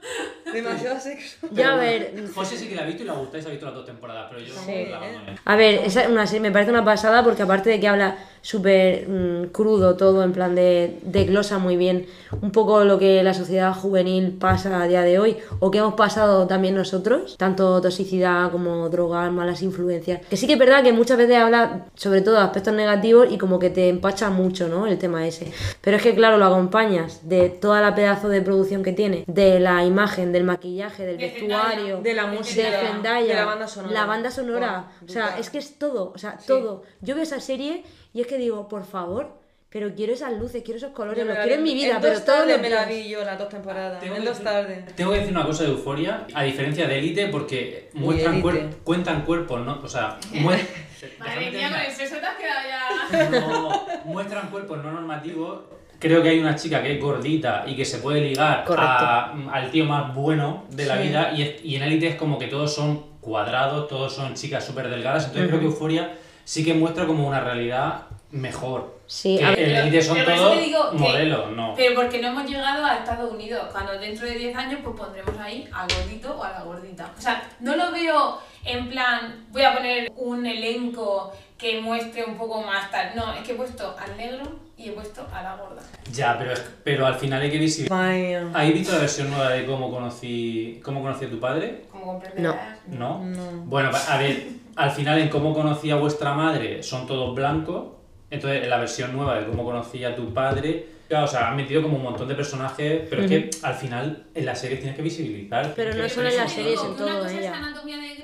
Demasiado 0.52 0.98
sexo. 1.00 1.48
Ya 1.50 1.72
a 1.74 1.76
ver, 1.76 2.14
José 2.34 2.56
sí 2.56 2.68
que 2.68 2.76
la 2.76 2.82
ha 2.82 2.86
visto 2.86 3.02
y 3.02 3.06
le 3.06 3.12
ha 3.12 3.14
gustado 3.14 3.38
y 3.38 3.42
se 3.42 3.48
ha 3.48 3.50
visto 3.50 3.66
las 3.66 3.74
dos 3.74 3.84
temporadas, 3.84 4.26
pero 4.30 4.40
yo 4.40 4.54
Sí. 4.54 4.86
la. 4.90 5.00
A 5.44 5.56
ver, 5.56 5.80
esa 5.84 6.04
es 6.04 6.08
una 6.08 6.26
serie, 6.26 6.40
me 6.40 6.52
parece 6.52 6.70
una 6.70 6.84
pasada 6.84 7.24
porque 7.24 7.42
aparte 7.42 7.68
de 7.70 7.80
que 7.80 7.88
habla 7.88 8.16
súper 8.42 9.08
mm, 9.08 9.46
crudo 9.46 9.96
todo, 9.96 10.22
en 10.22 10.32
plan 10.32 10.54
de, 10.54 10.98
de 11.02 11.24
glosa 11.24 11.58
muy 11.58 11.76
bien 11.76 12.06
un 12.42 12.52
poco 12.52 12.84
lo 12.84 12.96
que 12.96 13.22
la 13.24 13.34
sociedad 13.34 13.74
juvenil 13.74 14.36
pasa 14.38 14.80
a 14.80 14.86
día 14.86 15.02
de 15.02 15.18
hoy 15.18 15.36
o 15.58 15.72
que 15.72 15.78
hemos 15.78 15.94
pasado 15.94 16.46
también 16.46 16.76
nosotros, 16.76 17.36
tanto 17.36 17.80
toxicidad 17.80 18.52
como 18.52 18.88
drogas, 18.88 19.32
malas 19.32 19.62
influencias. 19.62 20.20
Que 20.30 20.36
sí 20.36 20.46
que 20.46 20.52
es 20.52 20.58
verdad 20.60 20.84
que 20.84 20.92
muchas 20.92 21.18
veces 21.18 21.36
habla 21.38 21.86
sobre 21.96 22.20
todo 22.20 22.36
de 22.36 22.42
aspectos 22.42 22.72
negativos 22.72 23.26
y 23.30 23.36
como 23.38 23.58
que 23.58 23.70
te 23.70 23.88
empacha 23.88 24.30
mucho, 24.30 24.68
¿no? 24.68 24.86
El 24.86 24.96
tema 24.98 25.26
ese. 25.26 25.50
Pero 25.80 25.96
es 25.96 26.02
que 26.04 26.14
claro, 26.14 26.38
lo 26.38 26.44
acompañas 26.44 27.28
de 27.28 27.48
toda 27.48 27.80
la 27.80 27.96
pedazo 27.96 28.28
de 28.28 28.42
producción 28.42 28.84
que 28.84 28.92
tiene, 28.92 29.24
de 29.26 29.58
la 29.58 29.84
imagen, 29.86 30.32
del 30.32 30.44
maquillaje, 30.44 31.06
del 31.06 31.16
De 31.18 31.26
vestuario, 31.30 32.00
De 32.02 32.14
la 32.14 32.26
música, 32.26 32.70
de 32.70 32.86
Zendaya, 32.86 33.26
de 33.26 33.34
la 33.34 33.44
banda 33.44 33.66
sonora. 33.68 33.94
la 33.94 34.04
banda 34.06 34.30
sonora, 34.30 34.68
Buah, 34.68 35.04
o 35.04 35.08
sea, 35.08 35.22
brutal. 35.24 35.40
es 35.40 35.50
que 35.50 35.58
es 35.58 35.78
todo, 35.78 36.12
o 36.14 36.18
sea, 36.18 36.38
todo. 36.46 36.82
Yo 37.00 37.14
veo 37.14 37.22
esa 37.24 37.40
serie 37.40 37.84
y 38.12 38.20
es 38.20 38.26
que 38.26 38.38
digo, 38.38 38.68
por 38.68 38.84
favor, 38.84 39.44
pero 39.68 39.92
quiero 39.94 40.12
esas 40.14 40.32
luces, 40.32 40.62
quiero 40.62 40.78
esos 40.78 40.92
colores, 40.92 41.26
los 41.26 41.36
quiero 41.36 41.54
en 41.56 41.62
mi 41.62 41.74
vida, 41.74 41.96
en 41.96 42.00
pero 42.00 42.14
dos 42.14 42.24
todos 42.24 42.38
tardes 42.38 42.52
los 42.54 42.62
me 42.62 42.70
la 42.70 42.84
vi 42.86 43.08
yo 43.08 43.22
las 43.24 43.38
dos 43.38 43.48
temporadas. 43.48 44.00
Tengo 44.00 44.14
en 44.14 44.22
que 44.22 44.28
dos 44.28 44.38
decir- 44.38 44.44
tardes. 44.52 44.94
Tengo 44.96 45.10
que 45.12 45.18
decir 45.18 45.32
una 45.32 45.44
cosa 45.44 45.64
de 45.64 45.70
Euforia, 45.70 46.26
a 46.34 46.42
diferencia 46.44 46.86
de 46.88 46.98
Elite, 46.98 47.26
porque 47.28 47.90
muestran 47.94 48.34
Elite. 48.34 48.48
cuer- 48.48 48.70
cuentan 48.84 49.22
cuerpos, 49.24 49.60
¿no? 49.66 49.80
O 49.82 49.88
sea, 49.88 50.18
Madre 50.32 50.40
mía, 50.40 51.18
con 51.18 51.26
terminar. 51.50 51.84
el 51.86 51.92
sexo 51.92 52.16
te 52.16 52.26
has 52.26 52.36
quedado 52.36 52.68
ya. 52.68 53.40
No, 53.40 53.86
muestran 54.04 54.48
cuerpos 54.50 54.82
no 54.82 54.92
normativos. 54.92 55.60
Creo 55.98 56.22
que 56.22 56.28
hay 56.28 56.38
una 56.38 56.54
chica 56.56 56.82
que 56.82 56.94
es 56.94 57.00
gordita 57.00 57.64
y 57.66 57.74
que 57.74 57.84
se 57.84 57.98
puede 57.98 58.20
ligar 58.20 58.64
a- 58.76 59.32
al 59.52 59.70
tío 59.70 59.84
más 59.86 60.14
bueno 60.14 60.64
de 60.70 60.84
la 60.86 60.96
Sí. 60.98 61.08
vida 61.08 61.32
y, 61.34 61.42
es- 61.42 61.64
y 61.64 61.76
en 61.76 61.82
Elite 61.84 62.08
es 62.08 62.14
como 62.16 62.38
que 62.38 62.48
todos 62.48 62.74
son 62.74 63.02
cuadrados, 63.20 63.88
todos 63.88 64.14
son 64.14 64.34
chicas 64.34 64.64
súper 64.64 64.88
delgadas, 64.88 65.24
entonces 65.26 65.48
creo 65.48 65.60
que 65.60 65.66
Euforia 65.66 66.12
sí 66.44 66.64
que 66.64 66.74
muestra 66.74 67.06
como 67.06 67.26
una 67.26 67.40
realidad 67.40 68.02
mejor. 68.30 68.94
Sí, 69.06 69.38
que 69.38 69.64
en 69.70 69.76
Elite 69.76 70.02
son 70.02 70.18
todos 70.24 70.56
modelos, 70.94 71.52
no. 71.52 71.74
Pero 71.76 71.94
porque 71.94 72.20
no 72.20 72.28
hemos 72.28 72.44
llegado 72.50 72.84
a 72.84 72.96
Estados 72.96 73.32
Unidos. 73.32 73.62
Cuando 73.72 73.92
dentro 73.98 74.26
de 74.26 74.34
10 74.34 74.56
años, 74.56 74.80
pues 74.82 74.96
pondremos 74.96 75.36
ahí 75.38 75.68
al 75.72 75.86
gordito 75.96 76.36
o 76.36 76.42
a 76.42 76.50
la 76.50 76.62
gordita. 76.62 77.10
O 77.16 77.20
sea, 77.20 77.48
no 77.60 77.76
lo 77.76 77.92
veo 77.92 78.38
en 78.64 78.88
plan, 78.88 79.46
voy 79.52 79.62
a 79.62 79.74
poner 79.76 80.12
un 80.16 80.44
elenco 80.44 81.32
que 81.58 81.80
muestre 81.80 82.24
un 82.24 82.36
poco 82.36 82.62
más 82.62 82.90
tal. 82.90 83.14
No, 83.16 83.32
es 83.34 83.40
que 83.42 83.52
he 83.52 83.54
puesto 83.54 83.96
al 83.98 84.16
negro 84.16 84.44
y 84.76 84.88
he 84.90 84.92
puesto 84.92 85.26
a 85.32 85.42
la 85.42 85.56
gorda. 85.56 85.82
Ya, 86.12 86.36
pero, 86.38 86.52
es- 86.52 86.64
pero 86.84 87.06
al 87.06 87.14
final 87.14 87.40
hay 87.42 87.50
que 87.50 87.58
visibilizar. 87.58 88.46
¿Habéis 88.54 88.74
visto 88.74 88.92
la 88.92 88.98
versión 89.00 89.30
nueva 89.30 89.50
de 89.50 89.64
cómo 89.64 89.90
conocí, 89.90 90.80
cómo 90.84 91.00
conocí 91.02 91.24
a 91.24 91.30
tu 91.30 91.40
padre? 91.40 91.84
Como 91.90 92.04
comprenderás. 92.06 92.78
¿No? 92.88 93.24
No. 93.24 93.50
Bueno, 93.64 93.90
a 94.08 94.18
ver, 94.18 94.48
al 94.76 94.90
final 94.90 95.18
en 95.18 95.28
cómo 95.28 95.54
conocí 95.54 95.90
a 95.90 95.96
vuestra 95.96 96.32
madre 96.34 96.82
son 96.82 97.06
todos 97.06 97.34
blancos. 97.34 97.94
Entonces, 98.30 98.64
en 98.64 98.70
la 98.70 98.78
versión 98.78 99.16
nueva 99.16 99.38
de 99.38 99.46
cómo 99.46 99.64
conocí 99.64 100.04
a 100.04 100.14
tu 100.16 100.34
padre, 100.34 100.88
o 101.08 101.26
sea, 101.28 101.48
han 101.48 101.56
metido 101.56 101.80
como 101.82 101.96
un 101.96 102.02
montón 102.02 102.26
de 102.26 102.34
personajes, 102.34 103.02
pero 103.08 103.22
es 103.22 103.28
que 103.30 103.50
al 103.62 103.74
final 103.74 104.26
en 104.34 104.44
la 104.44 104.54
serie 104.56 104.78
tienes 104.78 104.96
que 104.96 105.02
visibilizar. 105.02 105.72
Pero 105.76 105.94
no 105.94 106.08
solo 106.08 106.28
en 106.28 106.36
las 106.36 106.52
series, 106.52 106.80
en 106.82 106.96
que 106.96 107.02
una 107.04 107.12
todo, 107.12 107.22
cosa 107.22 107.38
ella. 107.38 107.50
es 107.52 107.56
anatomía 107.56 107.96
de 107.98 108.15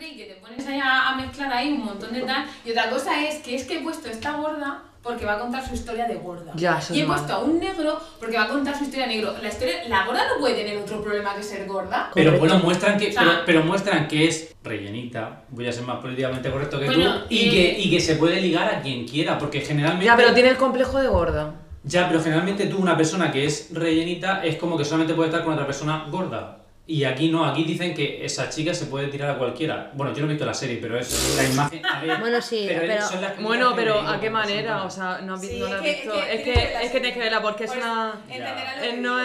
pones 0.42 0.66
ahí 0.66 0.80
a, 0.80 1.10
a 1.10 1.14
mezclar 1.16 1.52
ahí 1.52 1.70
un 1.72 1.84
montón 1.84 2.12
de 2.12 2.22
tal. 2.22 2.44
Y 2.64 2.70
otra 2.72 2.90
cosa 2.90 3.22
es 3.26 3.36
que 3.36 3.54
es 3.54 3.64
que 3.64 3.78
he 3.78 3.80
puesto 3.80 4.08
esta 4.08 4.32
gorda 4.32 4.82
porque 5.00 5.24
va 5.24 5.34
a 5.34 5.38
contar 5.38 5.66
su 5.66 5.74
historia 5.74 6.06
de 6.06 6.14
gorda. 6.16 6.52
Ya, 6.56 6.78
eso 6.78 6.94
y 6.94 6.98
he 6.98 7.02
es 7.02 7.06
puesto 7.08 7.32
a 7.32 7.38
un 7.44 7.58
negro 7.58 7.98
porque 8.20 8.36
va 8.36 8.44
a 8.44 8.48
contar 8.48 8.76
su 8.76 8.84
historia 8.84 9.06
de 9.06 9.14
negro. 9.16 9.34
La, 9.40 9.48
historia, 9.48 9.74
la 9.88 10.04
gorda 10.04 10.22
no 10.34 10.40
puede 10.40 10.54
tener 10.54 10.76
otro 10.78 11.00
problema 11.00 11.34
que 11.36 11.42
ser 11.44 11.66
gorda. 11.66 12.10
Pero 12.14 12.38
bueno, 12.38 12.58
muestran 12.58 12.98
que, 12.98 13.08
O 13.08 13.12
sea- 13.12 13.22
pero, 13.22 13.32
pero 13.46 13.64
muestran 13.64 14.08
que 14.08 14.26
es 14.28 14.54
rellenita, 14.64 15.44
voy 15.50 15.68
a 15.68 15.72
ser 15.72 15.84
más 15.84 15.98
políticamente 16.00 16.50
correcto 16.50 16.78
que 16.80 16.86
Bueno, 16.86 17.20
tú, 17.20 17.26
y, 17.30 17.48
eh, 17.48 17.50
que, 17.50 17.80
y 17.80 17.90
que 17.90 18.00
se 18.00 18.16
puede 18.16 18.40
ligar 18.40 18.72
a 18.74 18.80
quien 18.80 19.06
quiera, 19.06 19.38
porque 19.38 19.60
generalmente... 19.60 20.06
Ya, 20.06 20.16
pero 20.16 20.34
tiene 20.34 20.50
el 20.50 20.56
complejo 20.56 21.00
de 21.00 21.08
gorda. 21.08 21.54
Ya, 21.84 22.06
pero 22.08 22.22
generalmente 22.22 22.66
tú, 22.66 22.78
una 22.78 22.96
persona 22.96 23.32
que 23.32 23.44
es 23.44 23.70
rellenita, 23.72 24.44
es 24.44 24.54
como 24.56 24.76
que 24.78 24.84
solamente 24.84 25.14
puede 25.14 25.30
estar 25.30 25.44
con 25.44 25.54
otra 25.54 25.66
persona 25.66 26.06
gorda. 26.10 26.58
Y 26.84 27.04
aquí 27.04 27.30
no, 27.30 27.44
aquí 27.46 27.62
dicen 27.62 27.94
que 27.94 28.24
esa 28.24 28.50
chica 28.50 28.74
se 28.74 28.86
puede 28.86 29.06
tirar 29.06 29.30
a 29.30 29.38
cualquiera. 29.38 29.92
Bueno, 29.94 30.12
yo 30.12 30.20
no 30.20 30.26
he 30.26 30.30
visto 30.30 30.44
la 30.44 30.52
serie, 30.52 30.78
pero 30.82 30.98
es 30.98 31.36
la 31.36 31.44
imagen. 31.48 31.86
A 31.86 32.00
ver, 32.00 32.18
Bueno, 32.20 32.42
sí, 32.42 32.66
pero- 32.68 33.06
son 33.08 33.20
las 33.22 33.40
Bueno, 33.40 33.72
pero 33.76 34.00
¿a 34.00 34.20
qué 34.20 34.28
manera? 34.30 34.84
O 34.84 34.90
sea, 34.90 35.20
no, 35.22 35.34
has 35.34 35.40
vi- 35.40 35.48
Sí, 35.48 35.58
no 35.60 35.66
lo 35.68 35.74
es 35.74 35.78
has 35.78 35.82
visto. 35.84 36.12
es 36.14 36.24
que 36.24 36.34
Es 36.34 36.40
que, 36.42 36.50
tienes 36.52 36.52
que 36.52 36.60
ver 36.60 36.72
la 36.72 36.80
es 36.82 36.90
que 36.90 37.00
tienes 37.00 37.12
que 37.14 37.18
verla 37.20 37.42
porque 37.42 37.64
es 37.64 37.70
Pues, 37.70 37.84
una. 37.84 38.12
entenderás 38.28 38.76
lo 38.78 38.82
Eh, 38.82 38.90
que 38.90 38.96
no 38.96 39.18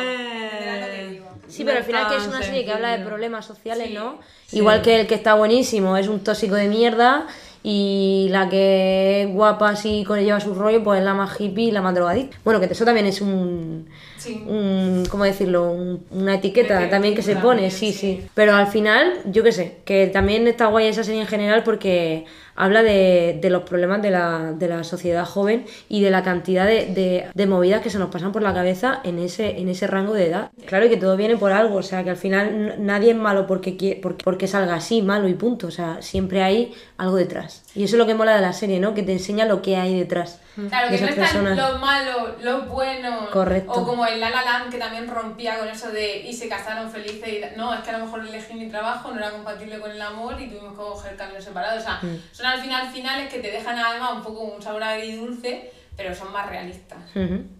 digo. 1.09 1.25
es-. 1.47 1.53
Sí, 1.53 1.63
pero 1.65 1.77
al 1.77 1.83
final 1.83 2.07
que 2.09 2.15
es 2.17 2.27
una 2.27 2.41
serie 2.43 2.63
que 2.65 2.71
habla 2.73 2.95
de 2.95 3.03
problemas 3.05 3.45
sociales, 3.45 3.87
Sí. 3.87 3.93
¿no? 3.95 4.19
Igual 4.51 4.81
que 4.83 4.99
el 5.01 5.07
que 5.07 5.15
está 5.15 5.33
buenísimo 5.33 5.97
es 5.97 6.07
un 6.07 6.23
tóxico 6.23 6.55
de 6.55 6.67
mierda 6.67 7.25
y 7.63 8.27
la 8.29 8.47
que 8.49 9.23
es 9.23 9.29
guapa 9.33 9.69
así 9.69 10.03
con 10.05 10.19
lleva 10.23 10.39
su 10.39 10.53
rollo 10.53 10.83
pues 10.83 10.99
es 10.99 11.05
la 11.05 11.13
más 11.15 11.39
hippie 11.41 11.65
y 11.69 11.71
la 11.71 11.81
más 11.81 11.95
drogadicta. 11.95 12.37
Bueno, 12.45 12.59
que 12.59 12.67
eso 12.67 12.85
también 12.85 13.07
es 13.07 13.19
un, 13.19 13.89
Sí. 14.27 14.43
un 14.47 15.03
¿cómo 15.09 15.23
decirlo? 15.23 15.71
Un- 15.71 16.05
una 16.11 16.35
etiqueta 16.35 16.89
también 16.89 17.15
que 17.15 17.21
se 17.21 17.33
también, 17.33 17.55
pone, 17.57 17.71
sí, 17.71 17.91
sí. 17.93 18.19
sí. 18.21 18.27
Pero 18.33 18.53
al 18.53 18.67
final, 18.67 19.13
yo 19.25 19.43
qué 19.43 19.51
sé, 19.51 19.77
que 19.85 20.07
también 20.07 20.47
está 20.47 20.67
guay 20.67 20.87
esa 20.87 21.03
serie 21.03 21.21
en 21.21 21.27
general 21.27 21.63
porque 21.63 22.25
habla 22.59 22.81
de, 22.81 23.37
de 23.39 23.49
los 23.51 23.61
problemas 23.63 24.01
de 24.01 24.09
la, 24.09 24.51
de 24.57 24.67
la 24.67 24.83
sociedad 24.83 25.25
joven 25.25 25.65
y 25.89 26.01
de 26.01 26.09
la 26.09 26.23
cantidad 26.23 26.65
de, 26.65 26.87
de- 26.87 27.25
de 27.33 27.45
movidas 27.45 27.81
que 27.81 27.89
se 27.91 27.99
nos 27.99 28.09
pasan 28.09 28.31
por 28.31 28.41
la 28.41 28.53
cabeza 28.53 28.99
en 29.03 29.19
ese, 29.19 29.59
en 29.59 29.69
ese 29.69 29.85
rango 29.87 30.13
de 30.13 30.27
edad. 30.27 30.49
Claro 30.65 30.87
y 30.87 30.89
que 30.89 30.97
todo 30.97 31.15
viene 31.17 31.37
por 31.37 31.51
algo, 31.51 31.75
o 31.77 31.83
sea, 31.83 32.03
que 32.03 32.09
al 32.09 32.17
final 32.17 32.75
nadie 32.79 33.11
es 33.11 33.17
malo 33.17 33.45
porque, 33.45 33.99
porque, 34.01 34.23
porque 34.23 34.47
salga 34.47 34.73
así, 34.75 35.01
malo 35.03 35.27
y 35.27 35.35
punto, 35.35 35.67
o 35.67 35.71
sea, 35.71 36.01
siempre 36.01 36.41
hay 36.41 36.73
algo 36.97 37.15
detrás. 37.15 37.63
Y 37.77 37.83
eso 37.83 37.95
es 37.95 37.99
lo 37.99 38.05
que 38.07 38.15
mola 38.15 38.35
de 38.35 38.41
la 38.41 38.53
serie, 38.53 38.79
¿no? 38.79 38.93
Que 38.93 39.03
te 39.03 39.11
enseña 39.11 39.45
lo 39.45 39.61
que 39.61 39.77
hay 39.77 39.97
detrás. 39.97 40.39
Claro, 40.69 40.89
de 40.89 40.95
que 40.97 41.03
no 41.03 41.09
esas 41.11 41.25
están 41.27 41.43
personas. 41.45 41.71
los 41.71 41.79
malos, 41.81 42.43
los 42.43 42.67
buenos. 42.67 43.29
Correcto. 43.29 43.71
O 43.71 43.85
como 43.85 44.05
el 44.05 44.19
La 44.19 44.29
La 44.31 44.43
Land 44.43 44.71
que 44.71 44.79
también 44.79 45.07
rompía 45.07 45.59
con 45.59 45.67
eso 45.67 45.91
de 45.91 46.21
y 46.27 46.33
se 46.33 46.49
casaron 46.49 46.89
felices 46.89 47.27
y 47.29 47.57
no, 47.57 47.73
es 47.73 47.81
que 47.81 47.91
a 47.91 47.97
lo 47.99 48.05
mejor 48.05 48.27
elegí 48.27 48.55
mi 48.55 48.67
trabajo, 48.67 49.11
no 49.11 49.19
era 49.19 49.29
compatible 49.31 49.79
con 49.79 49.91
el 49.91 50.01
amor 50.01 50.41
y 50.41 50.47
tuvimos 50.47 50.71
que 50.71 50.77
coger 50.77 51.15
caminos 51.15 51.43
separados. 51.43 51.81
O 51.81 51.85
sea, 51.85 51.99
Mm. 52.01 52.17
son 52.31 52.45
al 52.47 52.59
final 52.61 52.87
finales 52.91 53.31
que 53.31 53.39
te 53.39 53.51
dejan 53.51 53.77
además 53.77 54.13
un 54.15 54.23
poco 54.23 54.41
un 54.41 54.61
sabor 54.61 54.81
agridulce, 54.83 55.71
pero 55.95 56.15
son 56.15 56.31
más 56.31 56.49
realistas. 56.49 56.97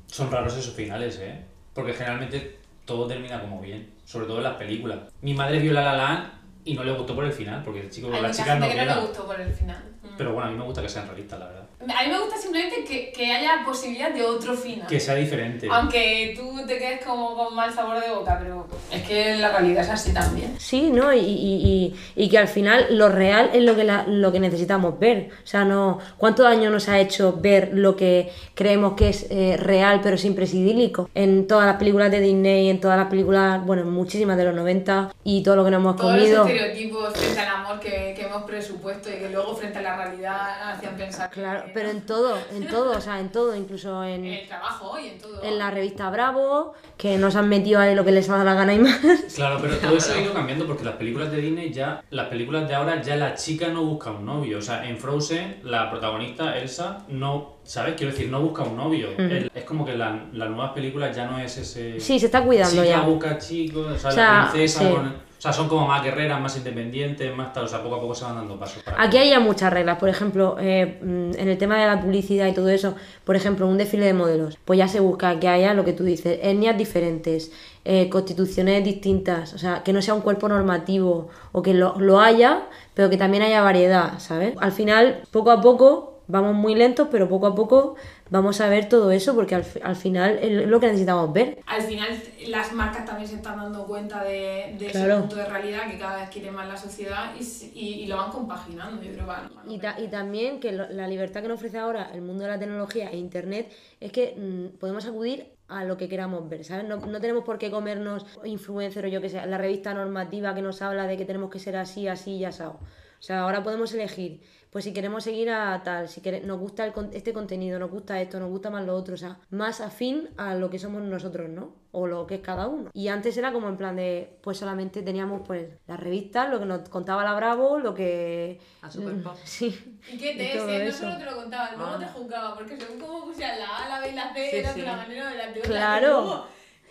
Son 0.07 0.32
raros 0.32 0.55
esos 0.57 0.74
finales, 0.74 1.20
¿eh? 1.22 1.43
Porque 1.74 1.93
generalmente 1.93 2.57
todo 2.86 3.05
termina 3.07 3.39
como 3.41 3.61
bien, 3.61 3.93
sobre 4.05 4.26
todo 4.26 4.38
en 4.38 4.43
las 4.45 4.55
películas. 4.55 4.97
Mi 5.22 5.34
madre 5.34 5.59
vio 5.59 5.74
La 5.74 5.82
La 5.84 5.93
Land 5.95 6.30
y 6.63 6.74
no 6.74 6.84
le 6.84 6.91
gustó 6.93 7.15
por 7.15 7.24
el 7.26 7.32
final, 7.32 7.61
porque 7.63 7.82
el 7.82 7.89
chico 7.89 8.09
con 8.09 8.22
la 8.22 8.32
chica 8.32 8.53
gente 8.53 8.68
no 8.68 8.74
que 8.74 8.86
no 8.86 8.95
le 8.95 9.01
gustó 9.01 9.26
por 9.26 9.39
el 9.39 9.53
final. 9.53 9.84
Pero 10.18 10.34
bueno, 10.34 10.47
a 10.49 10.51
mí 10.51 10.57
me 10.57 10.65
gusta 10.65 10.82
que 10.82 10.89
sean 10.89 11.07
realistas, 11.07 11.39
la 11.39 11.47
verdad. 11.47 11.66
A 11.80 12.04
mí 12.04 12.10
me 12.12 12.20
gusta 12.20 12.38
simplemente 12.38 12.84
que, 12.84 13.12
que 13.12 13.32
haya 13.32 13.64
posibilidad 13.64 14.10
de 14.12 14.24
otro 14.24 14.56
final. 14.56 14.88
Que 14.88 15.00
sea 15.00 15.14
diferente. 15.14 15.68
Aunque 15.72 16.34
tú 16.36 16.66
te 16.66 16.80
quedes 16.80 17.06
como 17.06 17.36
con 17.38 17.54
mal 17.56 17.72
sabor 17.72 18.02
de 18.04 18.10
boca, 18.10 18.38
pero 18.42 18.68
es 18.92 19.04
que 19.04 19.36
la 19.36 19.52
realidad 19.52 19.84
es 19.84 19.90
así 19.92 20.12
también. 20.12 20.56
Sí, 20.60 20.90
¿no? 20.90 21.14
Y, 21.14 21.20
y- 21.20 21.94
y- 22.16 22.24
y 22.24 22.30
que 22.30 22.40
al 22.40 22.48
final 22.48 22.88
lo 22.98 23.10
real 23.10 23.52
es 23.54 23.64
lo 23.64 23.76
que, 23.76 23.84
la- 23.84 24.06
lo 24.08 24.32
que 24.32 24.40
necesitamos 24.40 24.98
ver. 25.00 25.30
O 25.44 25.48
sea, 25.48 25.66
no 25.66 26.00
¿cuánto 26.18 26.42
daño 26.44 26.72
nos 26.72 26.90
ha 26.90 27.00
hecho 27.00 27.34
ver 27.40 27.70
lo 27.74 27.96
que 27.96 28.32
creemos 28.56 28.94
que 28.94 29.10
es 29.10 29.28
eh, 29.30 29.56
real 29.58 30.02
pero 30.02 30.18
siempre 30.18 30.46
es 30.46 30.54
idílico? 30.56 31.12
En 31.14 31.46
todas 31.48 31.68
las 31.68 31.76
películas 31.78 32.10
de 32.10 32.20
Disney, 32.22 32.70
en 32.72 32.80
todas 32.82 32.98
las 32.98 33.08
películas, 33.08 33.64
bueno, 33.66 33.84
en 33.84 33.92
muchísimas 33.92 34.36
de 34.36 34.46
los 34.46 34.56
90 34.56 35.14
y 35.24 35.44
todo 35.44 35.56
lo 35.56 35.64
que 35.64 35.70
nos 35.72 35.80
hemos 35.80 35.96
Todos 35.96 36.12
comido. 36.16 36.40
los 36.44 36.50
estereotipos 36.50 37.14
frente 37.16 37.40
al 37.40 37.48
amor 37.56 37.80
que, 37.80 38.14
que 38.18 38.24
hemos 38.26 38.44
presupuesto 38.44 39.10
y 39.10 39.14
que 39.20 39.30
luego 39.30 39.56
frente 39.56 39.78
a 39.78 39.82
la 39.84 39.96
realidad 39.96 40.72
hacían 40.72 40.96
pensar 40.98 41.30
Claro, 41.30 41.66
pero 41.74 41.89
en 41.89 42.05
todo, 42.05 42.38
en 42.55 42.68
todo, 42.68 42.97
o 42.97 43.01
sea, 43.01 43.20
en 43.20 43.30
todo, 43.30 43.55
incluso 43.55 44.03
en 44.03 44.26
en, 44.26 44.34
el 44.34 44.47
trabajo 44.47 44.97
y 44.99 45.07
en 45.09 45.18
todo. 45.20 45.43
en 45.43 45.57
la 45.57 45.72
revista 45.72 46.09
Bravo, 46.09 46.74
que 46.97 47.18
nos 47.18 47.36
han 47.36 47.47
metido 47.49 47.80
ahí 47.80 47.93
lo 47.95 48.03
que 48.05 48.11
les 48.11 48.30
ha 48.30 48.34
dado 48.34 48.45
la 48.45 48.53
gana 48.53 48.74
y 48.74 48.80
más. 48.80 48.99
Claro, 49.36 49.59
pero 49.61 49.76
todo 49.78 49.97
eso 49.97 50.13
ha 50.13 50.22
ido 50.22 50.34
cambiando 50.36 50.65
porque 50.65 50.84
las 50.84 50.95
películas 50.95 51.32
de 51.32 51.38
Disney 51.41 51.72
ya, 51.72 52.03
las 52.09 52.28
películas 52.28 52.68
de 52.68 52.76
ahora 52.76 53.01
ya 53.01 53.15
la 53.15 53.34
chica 53.36 53.68
no 53.70 53.84
busca 53.84 54.11
un 54.11 54.26
novio. 54.26 54.57
O 54.57 54.61
sea, 54.61 54.88
en 54.88 54.97
Frozen 54.97 55.59
la 55.63 55.89
protagonista, 55.91 56.57
Elsa, 56.57 57.05
no, 57.09 57.57
¿sabes? 57.63 57.95
Quiero 57.95 58.11
decir, 58.11 58.30
no 58.30 58.41
busca 58.41 58.63
un 58.63 58.76
novio. 58.78 59.09
El- 59.18 59.51
es 59.53 59.63
como 59.63 59.86
que 59.86 59.95
la- 59.97 60.26
las 60.34 60.49
nuevas 60.49 60.72
películas 60.72 61.15
ya 61.15 61.26
no 61.26 61.39
es 61.39 61.57
ese... 61.57 61.99
Sí, 61.99 62.20
se 62.20 62.28
está 62.28 62.43
cuidando 62.43 62.72
chica 62.72 62.86
ya. 62.86 63.01
busca 63.01 63.38
chicos, 63.38 63.86
o 63.88 63.97
sea, 63.97 64.09
O 64.09 64.13
sea, 64.13 64.34
la 64.45 64.51
princesa 64.51 64.80
sí. 64.80 64.93
con- 64.93 65.27
O 65.38 65.42
sea, 65.42 65.54
son 65.54 65.70
como 65.70 65.88
más 65.88 66.04
guerreras, 66.04 66.42
más 66.42 66.58
independientes, 66.58 67.36
más 67.36 67.54
tal. 67.54 67.66
O 67.66 67.68
sea, 67.68 67.84
poco 67.84 67.96
a 67.96 68.02
poco 68.02 68.16
se 68.16 68.26
van 68.26 68.36
dando 68.36 68.58
pasos 68.58 68.82
para 68.82 69.02
Aquí 69.02 69.18
hay 69.18 69.30
ya 69.30 69.40
muchas 69.40 69.72
reglas, 69.72 70.00
por 70.00 70.10
ejemplo, 70.10 70.58
eh, 70.60 71.00
mm, 71.02 71.32
en 71.38 71.48
el 71.48 71.58
tema 71.60 71.78
de 71.80 71.86
la 71.86 72.02
publicidad 72.02 72.48
y 72.48 72.54
todo 72.54 72.70
eso, 72.70 72.96
por 73.24 73.36
ejemplo, 73.36 73.68
un 73.68 73.78
desfile 73.78 74.08
de 74.08 74.14
modelos, 74.14 74.58
pues 74.66 74.80
ya 74.80 74.88
se 74.88 75.00
busca 75.00 75.40
que 75.40 75.48
haya 75.48 75.76
lo 75.76 75.86
que 75.86 75.94
tú 75.94 76.04
dices, 76.04 76.40
etnias 76.42 76.78
diferentes, 76.78 77.52
eh, 77.86 78.10
constituciones 78.10 78.84
distintas, 78.84 79.54
o 79.54 79.60
sea, 79.60 79.84
que 79.84 79.94
no 79.94 80.02
sea 80.02 80.16
un 80.16 80.22
cuerpo 80.22 80.50
normativo 80.50 81.30
o 81.52 81.62
que 81.62 81.74
lo, 81.74 82.00
lo 82.00 82.20
haya, 82.20 82.64
pero 82.96 83.10
que 83.10 83.18
también 83.18 83.44
haya 83.44 83.62
variedad, 83.62 84.20
¿sabes? 84.20 84.56
Al 84.60 84.72
final, 84.72 85.22
poco 85.32 85.52
a 85.52 85.62
poco, 85.62 86.18
vamos 86.28 86.56
muy 86.56 86.76
lentos, 86.76 87.08
pero 87.12 87.30
poco 87.30 87.48
a 87.48 87.56
poco 87.56 87.96
vamos 88.30 88.60
a 88.62 88.70
ver 88.70 88.90
todo 88.90 89.12
eso 89.12 89.36
porque 89.36 89.56
al, 89.56 89.66
al 89.84 89.96
final 89.96 90.40
es 90.42 90.68
lo 90.68 90.80
que 90.80 90.88
necesitamos 90.88 91.32
ver. 91.34 91.60
Al 91.66 91.82
final 91.82 92.10
las 92.48 92.74
marcas 92.74 93.06
también 93.06 93.28
se 93.28 93.36
están 93.36 93.58
dando 93.58 93.86
cuenta 93.86 94.24
de, 94.24 94.76
de 94.78 94.86
ese 94.88 95.08
punto 95.20 95.36
de 95.36 95.46
realidad 95.46 95.90
que 95.90 95.98
cada 95.98 96.18
vez 96.22 96.30
quiere 96.30 96.52
más 96.52 96.68
la 96.68 96.78
sociedad 96.78 97.34
y, 97.40 97.44
y, 97.80 97.94
y 98.04 98.08
lo 98.08 98.18
van 98.18 98.32
compaginando, 98.32 99.02
yo 99.04 99.12
creo 99.14 99.26
van- 99.26 99.50
van 99.56 99.70
Y, 99.70 99.80
ta- 99.80 100.00
y 100.00 100.08
también 100.08 100.60
que 100.60 100.72
lo- 100.72 100.90
la 100.90 101.08
libertad 101.08 101.42
que 101.42 101.48
nos 101.48 101.58
ofrece 101.58 101.78
ahora 101.78 102.10
el 102.14 102.22
mundo 102.22 102.44
de 102.44 102.50
la 102.50 102.60
tecnología 102.60 103.10
e 103.12 103.18
internet 103.18 103.72
es 104.00 104.12
que 104.12 104.36
mm, 104.38 104.78
podemos 104.78 105.06
acudir 105.06 105.48
a 105.68 105.84
lo 105.84 105.98
que 105.98 106.08
queramos 106.08 106.48
ver, 106.48 106.64
¿sabes? 106.64 106.86
No, 106.88 106.98
no 106.98 107.20
tenemos 107.20 107.44
por 107.44 107.58
qué 107.58 107.70
comernos 107.70 108.26
influencer 108.46 109.04
o 109.06 109.08
yo 109.10 109.20
que 109.22 109.30
sé, 109.30 109.46
la 109.46 109.58
revista 109.58 109.94
normativa 109.94 110.56
que 110.56 110.62
nos 110.62 110.82
habla 110.82 111.08
de 111.08 111.18
que 111.18 111.26
tenemos 111.26 111.50
que 111.50 111.60
ser 111.60 111.76
así, 111.76 112.08
así 112.08 112.38
y 112.38 112.46
asado. 112.46 112.80
O 113.20 113.24
sea, 113.24 113.41
ahora 113.41 113.63
podemos 113.63 113.93
elegir, 113.93 114.41
pues 114.70 114.84
si 114.86 114.93
queremos 114.93 115.24
seguir 115.24 115.49
a 115.49 115.82
tal, 115.84 116.07
si 116.07 116.22
quere- 116.22 116.41
nos 116.41 116.59
gusta 116.59 116.86
el 116.86 116.93
este 117.13 117.34
contenido, 117.34 117.80
nos 117.80 117.89
gusta 117.89 118.22
esto, 118.22 118.39
nos 118.39 118.49
gusta 118.49 118.70
más 118.70 118.86
lo 118.86 118.95
otro, 118.95 119.15
o 119.15 119.18
sea, 119.18 119.39
más 119.49 119.82
afín 119.82 120.30
a 120.38 120.53
lo 120.55 120.70
que 120.70 120.78
somos 120.78 121.01
nosotros, 121.01 121.49
¿no? 121.49 121.74
O 121.91 122.05
lo 122.05 122.28
que 122.28 122.36
es 122.36 122.41
cada 122.41 122.68
uno. 122.68 122.91
Y 122.93 123.07
antes 123.07 123.36
era 123.38 123.51
como 123.51 123.70
en 123.70 123.78
plan 123.78 123.95
de, 123.95 124.38
pues 124.43 124.57
solamente 124.59 125.01
teníamos 125.01 125.41
pues 125.47 125.68
las 125.88 125.99
revistas, 125.99 126.49
lo 126.51 126.59
que 126.59 126.65
nos 126.65 126.88
contaba 126.89 127.24
la 127.24 127.34
Bravo, 127.34 127.80
lo 127.80 127.93
que... 127.95 128.59
A 128.84 128.91
Superpop. 128.91 129.36
Sí. 129.45 129.99
Y 130.11 130.18
que 130.18 130.34
Y 130.34 130.38
te 130.38 130.57
ese, 130.57 130.86
no 130.86 130.91
solo 130.91 131.18
te 131.18 131.26
lo 131.26 131.36
contaba, 131.38 131.72
luego 131.76 131.91
Ah. 131.95 131.99
te 131.99 132.05
juzgaba, 132.07 132.55
porque 132.55 132.78
según 132.80 132.99
cómo 132.99 133.26
pusieras 133.26 133.57
la 133.57 133.78
A, 133.86 133.89
la 133.89 133.99
B 134.01 134.11
y 134.11 134.15
la 134.15 134.34
C, 134.34 134.49
Sí, 134.51 134.57
era 134.57 134.74
sí. 134.74 134.80
de 134.82 134.86
la 134.86 134.95
manera 134.97 135.30
de 135.32 135.38
la 135.38 135.43
teoría. 135.53 135.63
Claro. 135.63 136.45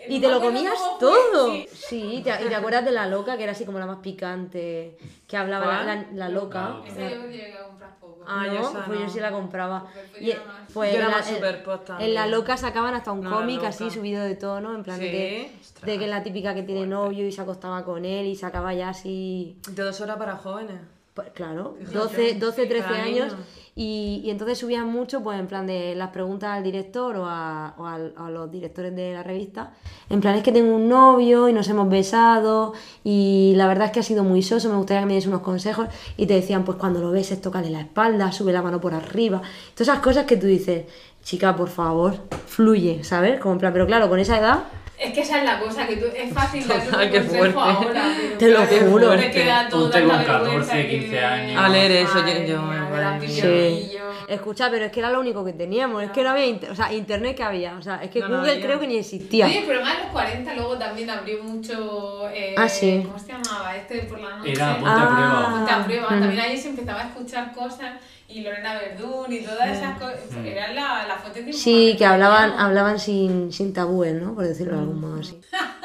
Y 0.09 0.21
te 0.21 0.29
lo 0.29 0.41
comías 0.41 0.75
todo. 1.01 1.47
sí. 1.53 1.69
Sí, 1.73 2.21
te- 2.25 2.45
y 2.45 2.49
te 2.49 2.55
acuerdas 2.55 2.85
de 2.85 2.93
la 2.93 3.07
loca, 3.07 3.37
que 3.37 3.43
era 3.43 3.53
así 3.53 3.65
como 3.65 3.79
la 3.79 3.87
más 3.87 3.99
picante, 3.99 4.97
que 5.27 5.37
hablaba 5.37 5.67
la, 5.67 5.85
¿Cuál? 5.85 5.87
la- 5.87 6.13
la 6.13 6.29
loca. 6.29 6.69
Loca. 6.69 6.89
Esa 6.89 7.11
yo 7.15 7.27
llegué 7.27 7.55
a 7.59 7.65
comprar 7.65 7.99
poco. 7.99 8.25
Ah, 8.27 8.45
no, 8.47 8.53
yo 8.55 8.61
esa 8.61 8.85
pues 8.87 9.01
yo 9.01 9.09
sí 9.09 9.21
la 9.21 9.31
compraba. 9.33 9.81
Superpop 9.81 10.21
Y, 10.23 10.35
pues 10.73 10.91
Yo 10.93 10.97
era 10.99 11.07
en 11.07 11.11
la- 11.11 11.17
más 11.19 12.01
en- 12.01 12.15
la 12.15 12.27
loca 12.27 12.57
sacaban 12.57 12.95
hasta 12.95 13.13
un 13.13 13.23
No, 13.23 13.31
cómic 13.31 13.63
así 13.65 13.91
subido 13.91 14.23
de 14.25 14.35
tono, 14.37 14.75
en 14.75 14.83
plan 14.85 14.99
de, 15.01 15.11
que, 15.11 15.53
de 15.85 15.99
que 15.99 16.07
la 16.07 16.23
típica 16.23 16.55
que 16.55 16.63
tiene 16.63 16.87
novio 16.87 17.27
y 17.27 17.33
se 17.33 17.41
acostaba 17.41 17.85
con 17.85 18.05
él 18.05 18.27
y 18.27 18.37
sacaba 18.37 18.75
ya 18.75 18.91
así 18.91 19.57
De 19.69 19.83
dos 19.83 20.01
horas 20.01 20.17
para 20.17 20.37
jóvenes. 20.37 20.81
pues, 21.15 21.31
claro, 21.35 21.75
Fíjate. 21.79 21.99
12, 21.99 22.35
12 22.35 22.67
13 22.67 22.89
Para 22.89 23.03
años. 23.03 23.35
Y, 23.79 24.23
entonces 24.31 24.57
subían 24.57 24.91
mucho, 24.91 25.23
pues 25.23 25.39
en 25.39 25.47
plan 25.47 25.67
de 25.67 25.95
las 25.95 26.09
preguntas 26.09 26.49
al 26.49 26.65
director 26.65 27.15
o, 27.17 27.27
a, 27.27 27.75
o 27.77 27.85
a 27.85 28.31
los 28.31 28.51
directores 28.51 28.97
de 28.97 29.13
la 29.13 29.23
revista. 29.23 29.75
En 30.09 30.23
plan, 30.23 30.35
es 30.35 30.43
que 30.43 30.51
tengo 30.51 30.75
un 30.75 30.89
novio 30.89 31.47
y 31.47 31.53
nos 31.53 31.69
hemos 31.69 31.87
besado 31.91 32.73
y 33.05 33.53
la 33.55 33.69
verdad 33.69 33.87
es 33.87 33.93
que 33.93 34.01
ha 34.01 34.03
sido 34.03 34.25
muy 34.25 34.43
soso, 34.43 34.71
me 34.71 34.77
gustaría 34.77 35.03
que 35.03 35.07
me 35.07 35.15
diese 35.15 35.29
unos 35.29 35.43
consejos. 35.43 35.89
Y 36.17 36.25
te 36.27 36.33
decían, 36.33 36.65
pues 36.65 36.79
cuando 36.79 37.01
lo 37.01 37.11
beses, 37.11 37.39
tócale 37.43 37.69
la 37.69 37.83
espalda, 37.83 38.33
sube 38.33 38.51
la 38.51 38.63
mano 38.63 38.81
por 38.81 38.95
arriba. 38.95 39.43
Todas 39.75 39.89
esas 39.89 40.01
cosas 40.01 40.25
que 40.25 40.39
tú 40.39 40.47
dices, 40.47 40.87
chica, 41.23 41.55
por 41.55 41.69
favor, 41.69 42.15
fluye, 42.47 43.05
¿sabes? 43.05 43.39
Como 43.39 43.53
en 43.55 43.61
plan, 43.61 43.75
pero 43.75 43.87
claro, 43.87 44.09
con 44.09 44.19
esa 44.19 44.39
edad 44.39 44.65
Es 44.99 45.13
que 45.13 45.21
esa 45.21 45.39
es 45.39 45.45
la 45.45 45.59
cosa, 45.61 45.87
que 45.87 45.97
tú, 45.97 46.07
es 46.17 46.33
fácil 46.33 46.67
dar 46.67 46.79
un 47.05 47.11
qué 47.11 47.19
consejo 47.19 47.29
fuerte. 47.37 47.59
ahora. 47.61 48.03
pero 48.19 48.39
Te 48.39 48.49
lo 48.51 48.67
claro, 48.67 48.87
juro. 48.91 49.17
te 49.17 49.31
queda 49.31 49.69
toda 49.69 49.91
con 50.01 50.09
vergüenza 50.09 50.33
14, 50.39 50.83
que 50.83 50.89
15 51.01 51.09
de- 51.17 51.25
años. 51.25 51.63
A 51.65 51.69
leer 51.69 51.93
eso, 51.93 52.15
Madre 52.15 52.33
yo- 52.49 52.55
yo- 52.55 52.63
mía, 52.63 52.89
madre 52.91 54.06
de. 54.27 54.35
Escucha, 54.35 54.71
pero 54.71 54.85
es 54.87 54.93
que 54.93 55.01
era 55.01 55.11
lo 55.11 55.21
único 55.21 55.45
que 55.45 55.53
teníamos, 55.53 56.03
es 56.03 56.11
que 56.11 56.23
no 56.23 56.31
había, 56.31 56.47
inter- 56.47 56.71
o 56.71 56.75
sea, 56.75 56.93
internet 56.93 57.37
que 57.37 57.43
había, 57.43 57.77
o 57.77 57.83
sea, 57.83 58.03
es 58.03 58.11
que 58.11 58.21
No, 58.21 58.29
no 58.29 58.37
Google 58.39 58.53
había. 58.53 58.65
creo 58.65 58.81
que 58.81 58.87
ni 58.87 58.97
existía. 58.97 59.47
Oye, 59.47 59.65
pero 59.67 59.81
más 59.83 59.95
en 59.95 60.03
los 60.03 60.13
40 60.13 60.55
luego 60.55 60.77
también 60.79 61.11
abrió 61.11 61.43
mucho... 61.45 62.29
eh, 62.31 62.55
Ah, 62.57 62.69
sí. 62.69 63.03
¿Cómo 63.05 63.19
se 63.19 63.29
llamaba? 63.29 63.77
Este 63.77 64.03
por 64.03 64.21
la 64.21 64.37
noche. 64.37 64.53
Era 64.53 64.75
ponte 64.77 64.91
Ah. 64.91 65.03
a 65.03 65.15
prueba. 65.17 65.51
Ponte 65.51 65.73
a 65.73 65.85
prueba. 65.85 66.11
Mm. 66.11 66.21
También 66.21 66.41
ahí 66.41 66.57
se 66.57 66.69
empezaba 66.71 67.01
a 67.03 67.09
escuchar 67.09 67.53
cosas 67.55 67.93
y 68.29 68.41
Lorena 68.41 68.75
Verdún 68.75 69.33
y 69.33 69.41
todas 69.41 69.69
esas 69.69 69.99
cosas. 69.99 70.21
Mm. 70.33 70.47
Eran 70.47 70.75
la, 70.75 71.07
la 71.07 71.17
fuente 71.17 71.43
de 71.43 71.53
Sí, 71.53 71.95
que 71.97 72.05
hablaban, 72.05 72.53
hablaban 72.59 72.99
sin, 72.99 73.53
sin 73.53 73.73
tabúes, 73.73 74.15
¿no? 74.21 74.35
Por 74.35 74.45
decirlo 74.45 74.75
de 74.75 74.81
algún 74.81 75.01
modo 75.01 75.21
así. 75.21 75.39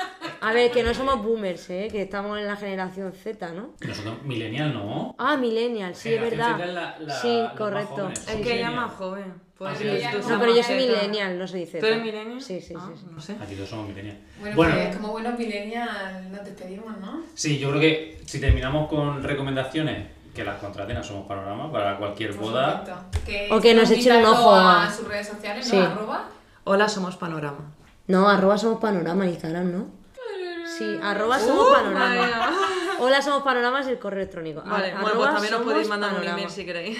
A 0.41 0.53
ver, 0.53 0.71
que 0.71 0.81
no 0.83 0.93
somos 0.93 1.23
boomers, 1.23 1.69
¿eh? 1.69 1.87
Que 1.91 2.01
estamos 2.01 2.37
en 2.39 2.47
la 2.47 2.55
generación 2.55 3.13
Z, 3.13 3.51
¿no? 3.53 3.69
Nosotros, 3.87 4.23
millennial 4.23 4.73
no. 4.73 5.15
Ah, 5.19 5.37
millennial, 5.37 5.93
sí, 5.95 6.13
es 6.13 6.21
verdad. 6.21 6.53
Z 6.57 6.65
es 6.65 6.73
la- 6.73 6.99
la- 6.99 7.13
sí, 7.21 7.27
los 7.27 7.43
más 7.49 7.53
correcto. 7.57 7.95
jóvenes. 7.95 8.19
Sí, 8.19 8.25
Es 8.31 8.35
sí. 8.37 8.41
que 8.43 8.49
ella 8.49 8.51
es 8.51 8.55
Millennial. 8.67 8.75
más 8.87 8.91
joven. 8.95 9.33
Pues 9.57 9.73
Ah, 9.73 9.75
sí, 9.77 9.83
sí, 10.23 10.29
no. 10.31 10.39
Pero 10.39 10.55
yo 10.55 10.63
soy 10.63 10.75
millennial, 10.75 11.37
no 11.39 11.47
soy 11.47 11.65
Z. 11.67 11.79
¿Tú 11.79 11.85
eres 11.85 12.01
millennial? 12.01 12.41
Sí, 12.41 12.59
sí, 12.59 12.73
Ah, 12.75 12.89
sí, 12.91 12.99
sí. 12.99 13.05
No 13.13 13.21
sé. 13.21 13.35
Aquí 13.39 13.53
todos 13.55 13.69
somos 13.69 13.87
millennial. 13.89 14.17
Bueno, 14.39 14.55
Bueno, 14.55 14.75
pues 14.75 14.95
como 14.97 15.11
buenos 15.11 15.37
millennials 15.37 15.91
nos 16.31 16.43
despedimos, 16.43 16.97
¿no? 16.97 17.21
sí, 17.35 17.59
yo 17.59 17.69
creo 17.69 17.79
que 17.81 18.21
si 18.25 18.39
terminamos 18.41 18.89
con 18.89 19.21
recomendaciones, 19.23 20.07
que 20.33 20.43
las 20.45 20.57
contraten 20.59 20.97
a 20.97 21.03
Somos 21.03 21.27
Panorama 21.27 21.71
para 21.71 21.97
cualquier 21.97 22.31
Por 22.31 22.45
boda. 22.45 22.83
Que 23.25 23.49
O 23.51 23.59
que 23.61 23.73
nos 23.75 23.91
echen 23.91 24.15
un 24.17 24.25
ojo 24.25 24.55
a 24.55 24.85
a- 24.87 24.91
sus 24.91 25.07
redes 25.07 25.27
sociales, 25.27 25.67
Sí. 25.67 25.75
¿no? 25.77 25.83
Arroba. 25.83 26.29
Hola, 26.63 26.87
somos 26.89 27.17
Panorama. 27.17 27.71
No, 28.07 28.27
arroba 28.27 28.57
somos 28.57 28.79
panorama 28.79 29.25
en 29.25 29.29
Instagram, 29.31 29.71
¿no? 29.71 30.00
Sí, 30.81 30.99
arroba 31.01 31.39
somos 31.39 31.67
Uh, 31.69 31.73
panorama. 31.73 32.51
Hola, 32.99 33.21
somos 33.21 33.43
panorama 33.43 33.79
es 33.81 33.87
el 33.87 33.99
correo 33.99 34.21
electrónico. 34.21 34.61
Vale, 34.65 34.93
bueno, 34.93 35.15
pues 35.17 35.29
también 35.31 35.53
somos 35.53 35.67
podéis 35.67 35.87
mandar 35.87 36.09
un 36.11 36.15
panorama. 36.17 36.37
email 36.39 36.51
si 36.51 36.65
queréis. 36.65 36.99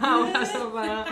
Ahora 0.00 0.46
somos 0.52 0.72
Panorama. 0.72 1.04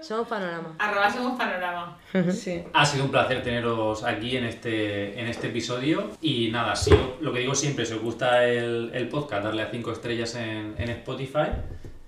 Somos 0.00 0.28
panorama. 0.28 0.74
Arroba 0.78 1.10
somos 1.10 1.38
panorama. 1.38 1.98
Sí. 2.32 2.64
Ha 2.74 2.84
sido 2.86 3.04
un 3.04 3.10
placer 3.10 3.42
teneros 3.42 4.04
aquí 4.04 4.36
en 4.36 4.44
este, 4.44 5.18
en 5.20 5.26
este 5.26 5.48
episodio. 5.48 6.10
Y 6.20 6.50
nada, 6.50 6.74
si 6.76 6.90
lo 7.20 7.32
que 7.32 7.40
digo 7.40 7.54
siempre, 7.54 7.86
si 7.86 7.94
os 7.94 8.02
gusta 8.02 8.44
el, 8.44 8.90
el 8.94 9.08
podcast, 9.08 9.44
darle 9.44 9.62
a 9.62 9.70
5 9.70 9.92
estrellas 9.92 10.34
en, 10.34 10.74
en 10.78 10.88
Spotify. 10.90 11.48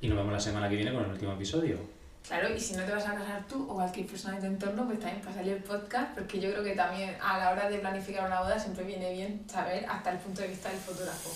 Y 0.01 0.09
nos 0.09 0.17
vemos 0.19 0.33
la 0.33 0.41
semana 0.41 0.69
que 0.69 0.77
viene 0.77 0.93
con 0.93 1.05
el 1.05 1.11
último 1.11 1.33
episodio. 1.33 1.79
Claro, 2.27 2.49
y 2.55 2.59
si 2.59 2.75
no 2.75 2.85
te 2.85 2.93
vas 2.93 3.05
a 3.05 3.15
casar 3.15 3.45
tú 3.49 3.67
o 3.71 3.75
cualquier 3.75 4.07
persona 4.07 4.37
de 4.37 4.41
tu 4.41 4.47
entorno, 4.47 4.87
pues 4.87 4.99
también 4.99 5.21
para 5.21 5.35
salir 5.37 5.53
el 5.55 5.63
podcast, 5.63 6.15
porque 6.15 6.41
yo 6.41 6.51
creo 6.53 6.65
que 6.65 6.75
también 6.75 7.15
a 7.23 7.37
la 7.39 7.51
hora 7.51 7.69
de 7.69 7.79
planificar 7.79 8.27
una 8.27 8.41
boda 8.41 8.59
siempre 8.59 8.83
viene 8.85 9.13
bien 9.13 9.45
saber 9.47 9.85
hasta 9.87 10.13
el 10.13 10.19
punto 10.19 10.41
de 10.41 10.49
vista 10.49 10.71
del 10.71 10.79
fotógrafo, 10.79 11.31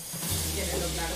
tenerlo 0.54 0.88
claro. 0.94 1.14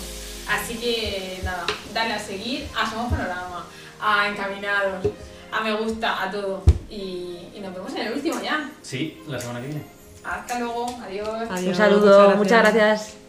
Así 0.51 0.75
que 0.77 1.41
nada, 1.43 1.65
dale 1.95 2.13
a 2.13 2.19
seguir, 2.19 2.69
a 2.79 2.89
Somos 2.91 3.11
Panorama, 3.11 3.67
a 3.99 4.29
Encaminados, 4.29 5.07
a 5.51 5.61
Me 5.63 5.73
Gusta, 5.73 6.23
a 6.23 6.31
todo. 6.31 6.63
Y, 6.91 7.49
y 7.55 7.61
nos 7.63 7.73
vemos 7.75 7.95
en 7.95 8.09
el 8.09 8.13
último 8.13 8.43
ya. 8.43 8.69
Sí, 8.83 9.23
la 9.27 9.39
semana 9.41 9.63
que 9.63 9.69
viene. 9.69 9.85
Hasta 10.23 10.59
luego, 10.59 10.87
adiós. 11.03 11.51
Adiós, 11.51 11.69
Un 11.69 11.75
saludo, 11.75 12.21
muchas 12.21 12.37
muchas 12.37 12.75
gracias. 12.75 13.22